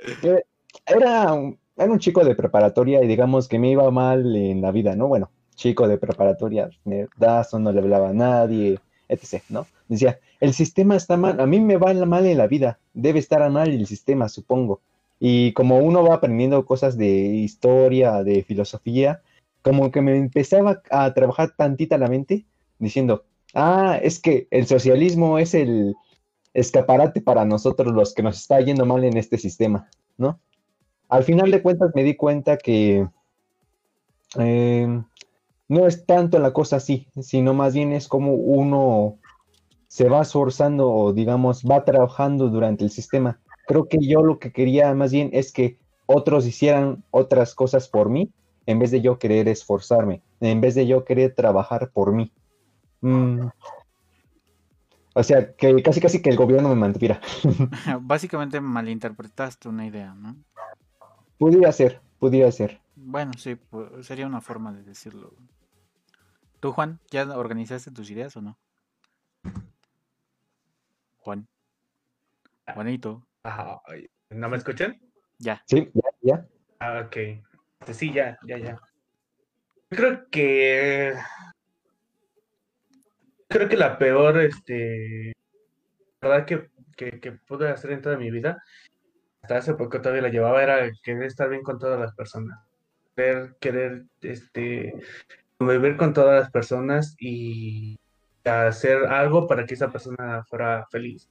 era 0.86 1.32
un, 1.32 1.58
era 1.76 1.92
un 1.92 1.98
chico 1.98 2.24
de 2.24 2.34
preparatoria 2.34 3.02
y 3.02 3.06
digamos 3.06 3.48
que 3.48 3.58
me 3.58 3.70
iba 3.70 3.90
mal 3.90 4.34
en 4.36 4.60
la 4.60 4.70
vida, 4.70 4.96
¿no? 4.96 5.08
Bueno, 5.08 5.30
chico 5.54 5.88
de 5.88 5.98
preparatoria, 5.98 6.70
nerdazo, 6.84 7.58
no 7.58 7.72
le 7.72 7.80
hablaba 7.80 8.10
a 8.10 8.14
nadie, 8.14 8.78
etc., 9.08 9.42
¿no? 9.48 9.66
Decía, 9.88 10.18
el 10.40 10.54
sistema 10.54 10.96
está 10.96 11.16
mal, 11.16 11.40
a 11.40 11.46
mí 11.46 11.60
me 11.60 11.76
va 11.76 11.92
mal 12.06 12.26
en 12.26 12.38
la 12.38 12.46
vida, 12.46 12.78
debe 12.94 13.18
estar 13.18 13.48
mal 13.50 13.68
el 13.68 13.86
sistema, 13.86 14.28
supongo. 14.28 14.80
Y 15.18 15.52
como 15.52 15.78
uno 15.78 16.02
va 16.02 16.14
aprendiendo 16.14 16.64
cosas 16.64 16.96
de 16.96 17.08
historia, 17.08 18.22
de 18.22 18.42
filosofía, 18.42 19.20
como 19.62 19.90
que 19.90 20.00
me 20.00 20.16
empezaba 20.16 20.80
a 20.90 21.12
trabajar 21.12 21.52
tantita 21.56 21.98
la 21.98 22.08
mente, 22.08 22.46
diciendo, 22.78 23.24
ah, 23.54 23.98
es 24.02 24.20
que 24.20 24.48
el 24.50 24.66
socialismo 24.66 25.38
es 25.38 25.54
el 25.54 25.94
escaparate 26.54 27.20
para 27.20 27.44
nosotros 27.44 27.92
los 27.92 28.14
que 28.14 28.22
nos 28.22 28.38
está 28.38 28.60
yendo 28.60 28.84
mal 28.86 29.04
en 29.04 29.16
este 29.16 29.38
sistema, 29.38 29.88
¿no? 30.16 30.40
Al 31.08 31.24
final 31.24 31.50
de 31.50 31.62
cuentas 31.62 31.90
me 31.94 32.04
di 32.04 32.16
cuenta 32.16 32.56
que 32.56 33.08
eh, 34.38 35.02
no 35.68 35.86
es 35.86 36.06
tanto 36.06 36.38
la 36.38 36.52
cosa 36.52 36.76
así, 36.76 37.06
sino 37.20 37.54
más 37.54 37.74
bien 37.74 37.92
es 37.92 38.08
como 38.08 38.34
uno 38.34 39.18
se 39.88 40.08
va 40.08 40.22
esforzando 40.22 40.88
o 40.88 41.12
digamos 41.12 41.64
va 41.64 41.84
trabajando 41.84 42.48
durante 42.48 42.84
el 42.84 42.90
sistema. 42.90 43.40
Creo 43.66 43.88
que 43.88 43.98
yo 44.00 44.22
lo 44.22 44.38
que 44.38 44.52
quería 44.52 44.94
más 44.94 45.12
bien 45.12 45.30
es 45.32 45.52
que 45.52 45.78
otros 46.06 46.46
hicieran 46.46 47.04
otras 47.10 47.54
cosas 47.54 47.88
por 47.88 48.08
mí 48.08 48.30
en 48.66 48.78
vez 48.78 48.90
de 48.90 49.00
yo 49.00 49.18
querer 49.18 49.48
esforzarme, 49.48 50.22
en 50.40 50.60
vez 50.60 50.74
de 50.74 50.86
yo 50.86 51.04
querer 51.04 51.34
trabajar 51.34 51.90
por 51.92 52.12
mí. 52.12 52.32
Mm. 53.00 53.48
O 55.14 55.22
sea, 55.22 55.52
que 55.54 55.82
casi 55.82 56.00
casi 56.00 56.22
que 56.22 56.30
el 56.30 56.36
gobierno 56.36 56.68
me 56.68 56.76
mantuviera. 56.76 57.20
Básicamente 58.00 58.60
malinterpretaste 58.60 59.68
una 59.68 59.86
idea, 59.86 60.14
¿no? 60.14 60.36
Pudiera 61.38 61.72
ser, 61.72 62.00
pudiera 62.18 62.50
ser. 62.52 62.80
Bueno, 62.96 63.32
sí, 63.36 63.58
sería 64.02 64.26
una 64.26 64.40
forma 64.40 64.72
de 64.72 64.82
decirlo. 64.82 65.32
¿Tú, 66.60 66.72
Juan, 66.72 67.00
ya 67.10 67.24
organizaste 67.36 67.90
tus 67.90 68.10
ideas 68.10 68.36
o 68.36 68.42
no? 68.42 68.58
Juan. 71.18 71.48
Juanito, 72.74 73.26
Ajá, 73.42 73.80
ay, 73.86 74.06
¿No 74.28 74.48
me 74.48 74.56
escuchan? 74.56 75.00
ya. 75.38 75.62
Sí, 75.66 75.90
ya, 75.94 76.10
ya. 76.20 76.46
Ah, 76.78 77.02
ok. 77.06 77.16
Este, 77.80 77.94
Sí, 77.94 78.12
ya, 78.12 78.38
ya, 78.46 78.58
ya. 78.58 78.78
Yo 79.90 79.96
Creo 79.96 80.30
que. 80.30 81.14
Creo 83.50 83.68
que 83.68 83.76
la 83.76 83.98
peor, 83.98 84.38
este. 84.38 85.32
verdad 86.22 86.46
que, 86.46 86.70
que, 86.96 87.32
pude 87.46 87.68
hacer 87.68 87.92
en 87.92 88.00
toda 88.02 88.16
mi 88.16 88.30
vida, 88.30 88.62
hasta 89.42 89.56
hace 89.58 89.74
poco 89.74 90.00
todavía 90.00 90.22
la 90.22 90.28
llevaba, 90.28 90.62
era 90.62 90.90
querer 91.02 91.24
estar 91.24 91.48
bien 91.50 91.62
con 91.62 91.78
todas 91.78 92.00
las 92.00 92.14
personas. 92.14 92.58
Querer, 93.16 93.56
querer, 93.60 94.04
este. 94.22 94.94
convivir 95.58 95.96
con 95.96 96.14
todas 96.14 96.40
las 96.40 96.50
personas 96.50 97.16
y 97.18 97.98
hacer 98.44 99.04
algo 99.06 99.46
para 99.46 99.66
que 99.66 99.74
esa 99.74 99.90
persona 99.90 100.44
fuera 100.48 100.86
feliz. 100.90 101.28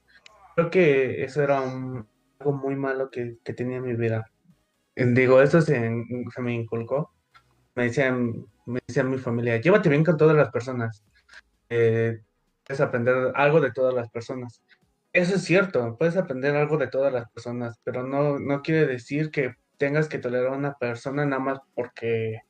Creo 0.54 0.70
que 0.70 1.24
eso 1.24 1.42
era 1.42 1.60
un- 1.62 2.06
algo 2.38 2.52
muy 2.52 2.76
malo 2.76 3.10
que, 3.10 3.38
que 3.44 3.54
tenía 3.54 3.78
en 3.78 3.84
mi 3.84 3.94
vida 3.96 4.30
digo, 5.06 5.40
eso 5.40 5.60
se, 5.60 5.90
se 6.34 6.42
me 6.42 6.54
inculcó. 6.54 7.12
Me 7.74 7.84
decían, 7.84 8.46
me 8.66 8.80
decían 8.86 9.10
mi 9.10 9.18
familia, 9.18 9.60
llévate 9.60 9.88
bien 9.88 10.04
con 10.04 10.16
todas 10.16 10.36
las 10.36 10.50
personas. 10.50 11.04
Eh, 11.70 12.20
puedes 12.66 12.80
aprender 12.80 13.32
algo 13.34 13.60
de 13.60 13.72
todas 13.72 13.94
las 13.94 14.10
personas. 14.10 14.62
Eso 15.12 15.36
es 15.36 15.42
cierto, 15.42 15.96
puedes 15.98 16.16
aprender 16.16 16.54
algo 16.54 16.76
de 16.76 16.86
todas 16.86 17.12
las 17.12 17.28
personas, 17.30 17.80
pero 17.82 18.06
no, 18.06 18.38
no 18.38 18.62
quiere 18.62 18.86
decir 18.86 19.30
que 19.30 19.54
tengas 19.76 20.08
que 20.08 20.18
tolerar 20.18 20.52
a 20.52 20.56
una 20.56 20.74
persona 20.74 21.24
nada 21.24 21.42
más 21.42 21.58
porque, 21.74 22.42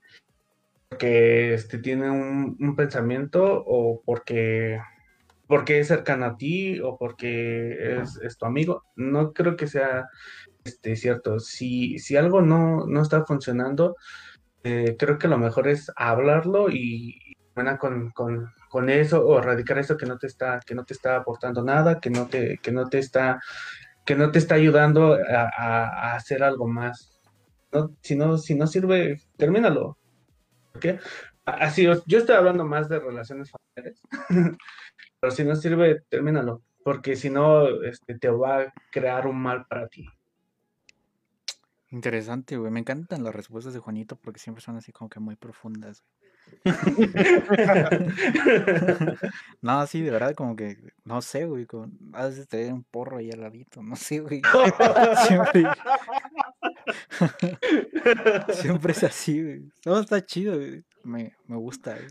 porque 0.89 1.55
este, 1.55 1.79
tiene 1.79 2.11
un, 2.11 2.57
un 2.61 2.77
pensamiento 2.77 3.65
o 3.67 4.03
porque, 4.05 4.79
porque 5.47 5.81
es 5.81 5.89
cercano 5.89 6.27
a 6.27 6.37
ti 6.37 6.81
o 6.81 6.99
porque 6.99 8.01
es, 8.01 8.19
es 8.23 8.37
tu 8.37 8.45
amigo. 8.45 8.85
No 8.95 9.33
creo 9.33 9.57
que 9.57 9.67
sea 9.67 10.09
este, 10.65 10.97
cierto. 10.97 11.39
Si, 11.41 11.99
si 11.99 12.17
algo 12.17 12.43
no, 12.43 12.87
no 12.87 13.01
está 13.01 13.25
funcionando, 13.25 13.97
eh, 14.65 14.97
creo 14.99 15.19
que 15.19 15.29
lo 15.29 15.39
mejor 15.39 15.69
es 15.69 15.91
hablarlo 15.97 16.69
y, 16.69 17.17
y 17.25 17.37
buena 17.55 17.79
con, 17.79 18.11
con, 18.11 18.53
con 18.71 18.89
eso 18.89 19.27
o 19.27 19.39
erradicar 19.39 19.79
eso 19.79 19.97
que 19.97 20.07
no 20.07 20.17
te 20.17 20.29
está, 20.29 20.61
que 20.65 20.77
no 20.77 20.85
te 20.85 20.95
está 20.95 21.17
aportando 21.17 21.63
nada, 21.63 21.99
que 21.99 22.09
no 22.09 22.29
te, 22.29 22.59
que 22.59 22.71
no 22.71 22.89
te 22.89 23.01
está, 23.01 23.41
que 24.07 24.15
no 24.15 24.31
te 24.31 24.39
está 24.39 24.55
ayudando 24.55 25.19
a, 25.29 26.15
hacer 26.15 26.45
algo 26.45 26.69
más. 26.69 27.21
No, 27.73 27.91
si 28.01 28.15
no, 28.15 28.39
si 28.39 28.55
no 28.55 28.69
sirve, 28.69 29.21
termínalo. 29.37 29.99
¿Ok? 30.77 30.87
Así, 31.45 31.83
yo 31.83 32.01
yo 32.07 32.19
estoy 32.19 32.37
hablando 32.37 32.65
más 32.65 32.89
de 32.89 33.01
relaciones 33.01 33.51
familiares, 33.51 34.01
pero 35.21 35.33
si 35.33 35.43
no 35.43 35.57
sirve, 35.57 36.03
termínalo, 36.09 36.63
porque 36.85 37.17
si 37.17 37.29
no, 37.29 37.67
este, 37.83 38.21
te 38.21 38.29
va 38.29 38.61
a 38.61 38.73
crear 38.93 39.27
un 39.27 39.43
mal 39.43 39.67
para 39.67 39.89
ti. 39.89 40.07
Interesante, 41.89 42.57
güey. 42.57 42.71
Me 42.71 42.79
encantan 42.79 43.25
las 43.25 43.35
respuestas 43.35 43.75
de 43.75 43.81
Juanito 43.81 44.15
porque 44.15 44.39
siempre 44.39 44.63
son 44.63 44.77
así 44.77 44.93
como 44.93 45.11
que 45.11 45.19
muy 45.19 45.35
profundas. 45.35 46.05
No, 49.63 49.87
sí, 49.87 50.03
de 50.03 50.11
verdad, 50.11 50.35
como 50.35 50.57
que, 50.57 50.79
no 51.05 51.23
sé, 51.23 51.45
güey, 51.45 51.67
como, 51.67 51.91
has 52.15 52.37
de 52.37 52.47
tener 52.47 52.73
un 52.73 52.83
porro 52.83 53.19
ahí 53.19 53.31
al 53.31 53.41
ladito, 53.41 53.83
no 53.83 53.97
sé, 53.97 54.21
güey. 54.21 54.43
Siempre, 55.29 55.65
siempre 58.53 58.93
es 58.93 59.05
así, 59.05 59.43
güey. 59.43 59.73
Todo 59.83 60.01
está 60.01 60.25
chido, 60.25 60.57
güey. 60.57 60.85
Me, 61.05 61.37
me 61.47 61.57
gusta, 61.57 61.95
güey. 61.95 62.09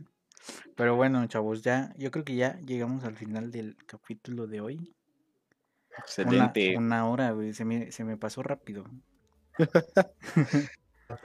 Pero 0.75 0.95
bueno, 0.95 1.25
chavos, 1.27 1.61
ya, 1.61 1.93
yo 1.97 2.11
creo 2.11 2.23
que 2.23 2.35
ya 2.35 2.59
llegamos 2.65 3.03
al 3.03 3.15
final 3.15 3.51
del 3.51 3.75
capítulo 3.85 4.47
de 4.47 4.61
hoy. 4.61 4.77
Una, 4.77 5.97
Excelente. 5.97 6.77
una 6.77 7.09
hora, 7.09 7.31
güey, 7.31 7.53
se 7.53 7.65
me, 7.65 7.91
se 7.91 8.03
me 8.03 8.17
pasó 8.17 8.43
rápido. 8.43 8.85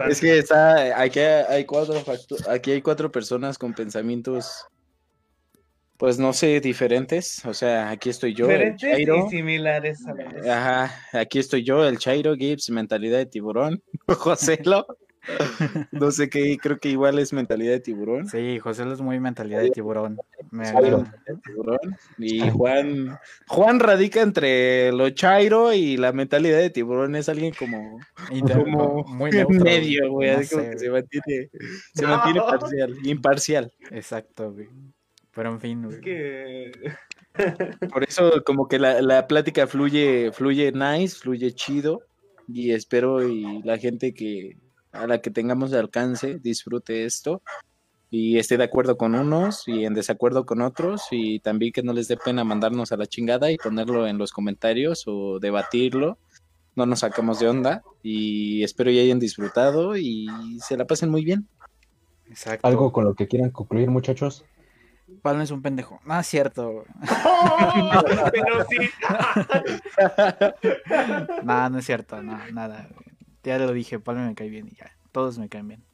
Es 0.08 0.20
que 0.20 0.38
está, 0.38 1.00
aquí 1.00 1.20
hay 1.20 1.64
cuatro 1.66 2.02
aquí 2.48 2.72
hay 2.72 2.82
cuatro 2.82 3.12
personas 3.12 3.58
con 3.58 3.74
pensamientos, 3.74 4.66
pues 5.98 6.18
no 6.18 6.32
sé, 6.32 6.60
diferentes. 6.60 7.44
O 7.44 7.52
sea, 7.52 7.90
aquí 7.90 8.08
estoy 8.08 8.34
yo, 8.34 8.46
el 8.46 8.72
Diferentes 8.72 8.90
Chairo. 8.90 9.26
y 9.26 9.30
similares 9.30 10.06
a 10.06 10.14
la 10.14 10.24
vez. 10.24 10.46
Ajá, 10.46 10.94
aquí 11.12 11.38
estoy 11.38 11.64
yo, 11.64 11.86
el 11.86 11.98
Chairo 11.98 12.34
Gibbs, 12.34 12.70
mentalidad 12.70 13.18
de 13.18 13.26
tiburón. 13.26 13.82
Joselo. 14.08 14.86
No 15.92 16.10
sé 16.10 16.28
qué, 16.28 16.56
creo 16.60 16.78
que 16.78 16.90
igual 16.90 17.18
es 17.18 17.32
mentalidad 17.32 17.72
de 17.72 17.80
tiburón. 17.80 18.28
Sí, 18.28 18.58
José 18.58 18.84
es 18.92 19.00
muy 19.00 19.20
mentalidad 19.20 19.60
de 19.60 19.70
tiburón. 19.70 20.18
Me 20.50 20.64
tiburón. 21.44 21.96
Y 22.18 22.48
Juan, 22.50 23.18
Juan 23.48 23.80
radica 23.80 24.20
entre 24.22 24.92
lo 24.92 25.10
Chairo 25.10 25.72
y 25.72 25.96
la 25.96 26.12
mentalidad 26.12 26.58
de 26.58 26.70
tiburón. 26.70 27.16
Es 27.16 27.28
alguien 27.28 27.54
como, 27.58 27.98
Inter- 28.30 28.58
como 28.64 29.04
muy 29.04 29.30
neutro, 29.30 29.64
medio, 29.64 30.10
güey. 30.10 30.30
No 30.36 30.42
como 30.50 30.70
que 30.70 30.78
se 30.78 30.90
mantiene, 30.90 31.50
se 31.94 32.06
mantiene 32.06 32.38
No. 32.40 32.46
parcial, 32.46 32.96
imparcial. 33.04 33.72
Exacto, 33.90 34.52
güey. 34.52 34.68
Pero 35.34 35.50
en 35.50 35.60
fin, 35.60 35.82
güey. 35.82 35.96
Es 35.96 36.00
que 36.00 36.72
Por 37.92 38.04
eso 38.04 38.42
como 38.44 38.68
que 38.68 38.78
la, 38.78 39.02
la 39.02 39.26
plática 39.26 39.66
fluye, 39.66 40.30
fluye 40.32 40.70
nice, 40.72 41.16
fluye 41.18 41.52
chido. 41.52 42.02
Y 42.46 42.72
espero 42.72 43.26
y 43.26 43.62
la 43.62 43.78
gente 43.78 44.12
que 44.12 44.58
a 44.94 45.06
la 45.06 45.20
que 45.20 45.30
tengamos 45.30 45.70
de 45.70 45.78
alcance 45.78 46.38
disfrute 46.38 47.04
esto 47.04 47.42
y 48.10 48.38
esté 48.38 48.56
de 48.56 48.64
acuerdo 48.64 48.96
con 48.96 49.14
unos 49.14 49.66
y 49.66 49.84
en 49.84 49.94
desacuerdo 49.94 50.46
con 50.46 50.62
otros 50.62 51.08
y 51.10 51.40
también 51.40 51.72
que 51.72 51.82
no 51.82 51.92
les 51.92 52.06
dé 52.06 52.16
pena 52.16 52.44
mandarnos 52.44 52.92
a 52.92 52.96
la 52.96 53.06
chingada 53.06 53.50
y 53.50 53.56
ponerlo 53.56 54.06
en 54.06 54.18
los 54.18 54.30
comentarios 54.30 55.04
o 55.06 55.40
debatirlo. 55.40 56.18
No 56.76 56.86
nos 56.86 57.00
sacamos 57.00 57.40
de 57.40 57.48
onda 57.48 57.82
y 58.02 58.62
espero 58.62 58.90
y 58.90 59.00
hayan 59.00 59.18
disfrutado 59.18 59.96
y 59.96 60.28
se 60.60 60.76
la 60.76 60.86
pasen 60.86 61.10
muy 61.10 61.24
bien. 61.24 61.48
Exacto. 62.28 62.66
¿Algo 62.66 62.92
con 62.92 63.04
lo 63.04 63.14
que 63.14 63.26
quieran 63.26 63.50
concluir, 63.50 63.90
muchachos? 63.90 64.44
Palma 65.22 65.42
es 65.42 65.50
un 65.50 65.62
pendejo. 65.62 66.00
No, 66.04 66.18
es 66.18 66.26
cierto. 66.26 66.70
güey. 66.72 66.86
pero 68.32 68.64
sí. 68.68 68.76
No, 71.42 71.70
no 71.70 71.78
es 71.78 71.84
cierto. 71.84 72.22
No, 72.22 72.38
nada. 72.52 72.88
Ya 73.44 73.58
lo 73.58 73.72
dije, 73.72 73.98
Palma 74.00 74.26
me 74.26 74.34
cae 74.34 74.48
bien 74.48 74.68
y 74.68 74.76
ya. 74.76 74.90
Todos 75.12 75.38
me 75.38 75.48
caen 75.48 75.68
bien. 75.68 75.84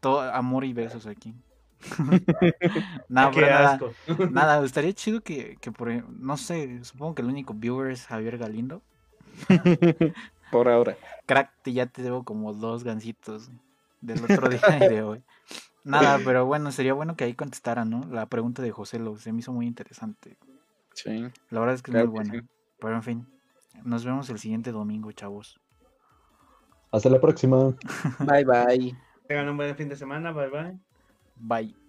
Todo 0.00 0.20
amor 0.22 0.64
y 0.64 0.72
besos 0.72 1.06
aquí. 1.06 1.34
no, 3.08 3.30
Qué 3.32 3.40
pero 3.40 3.48
nada, 3.50 3.74
asco. 3.74 3.94
nada, 4.30 4.64
estaría 4.64 4.92
chido 4.92 5.20
que, 5.22 5.56
que 5.60 5.72
por, 5.72 5.88
no 6.10 6.36
sé, 6.36 6.82
supongo 6.84 7.14
que 7.14 7.22
el 7.22 7.28
único 7.28 7.54
viewer 7.54 7.90
es 7.90 8.06
Javier 8.06 8.38
Galindo. 8.38 8.82
Por 10.50 10.68
ahora. 10.68 10.96
Crack, 11.26 11.50
te- 11.62 11.72
ya 11.72 11.86
te 11.86 12.02
debo 12.02 12.24
como 12.24 12.52
dos 12.52 12.84
gancitos 12.84 13.50
del 14.00 14.24
otro 14.24 14.48
día 14.48 14.78
y 14.80 14.86
de 14.86 15.02
hoy. 15.02 15.22
Nada, 15.84 16.18
pero 16.24 16.46
bueno, 16.46 16.72
sería 16.72 16.94
bueno 16.94 17.16
que 17.16 17.24
ahí 17.24 17.34
contestaran, 17.34 17.90
¿no? 17.90 18.02
La 18.10 18.26
pregunta 18.26 18.62
de 18.62 18.70
José 18.72 18.98
Lo, 18.98 19.16
se 19.18 19.32
me 19.32 19.40
hizo 19.40 19.52
muy 19.52 19.66
interesante. 19.66 20.36
Sí. 20.94 21.30
La 21.50 21.60
verdad 21.60 21.74
es 21.76 21.82
que 21.82 21.90
es 21.90 21.96
muy 21.96 22.06
buena. 22.08 22.32
sí. 22.32 22.40
Pero 22.78 22.94
en 22.96 23.02
fin, 23.02 23.26
nos 23.82 24.04
vemos 24.04 24.30
el 24.30 24.38
siguiente 24.38 24.72
domingo, 24.72 25.12
chavos. 25.12 25.60
Hasta 26.92 27.08
la 27.10 27.20
próxima. 27.20 27.74
Bye 28.20 28.44
bye. 28.44 28.96
Tengan 29.26 29.48
un 29.48 29.56
buen 29.56 29.74
fin 29.76 29.88
de 29.88 29.96
semana. 29.96 30.32
Bye 30.32 30.50
bye. 30.50 30.78
Bye. 31.36 31.83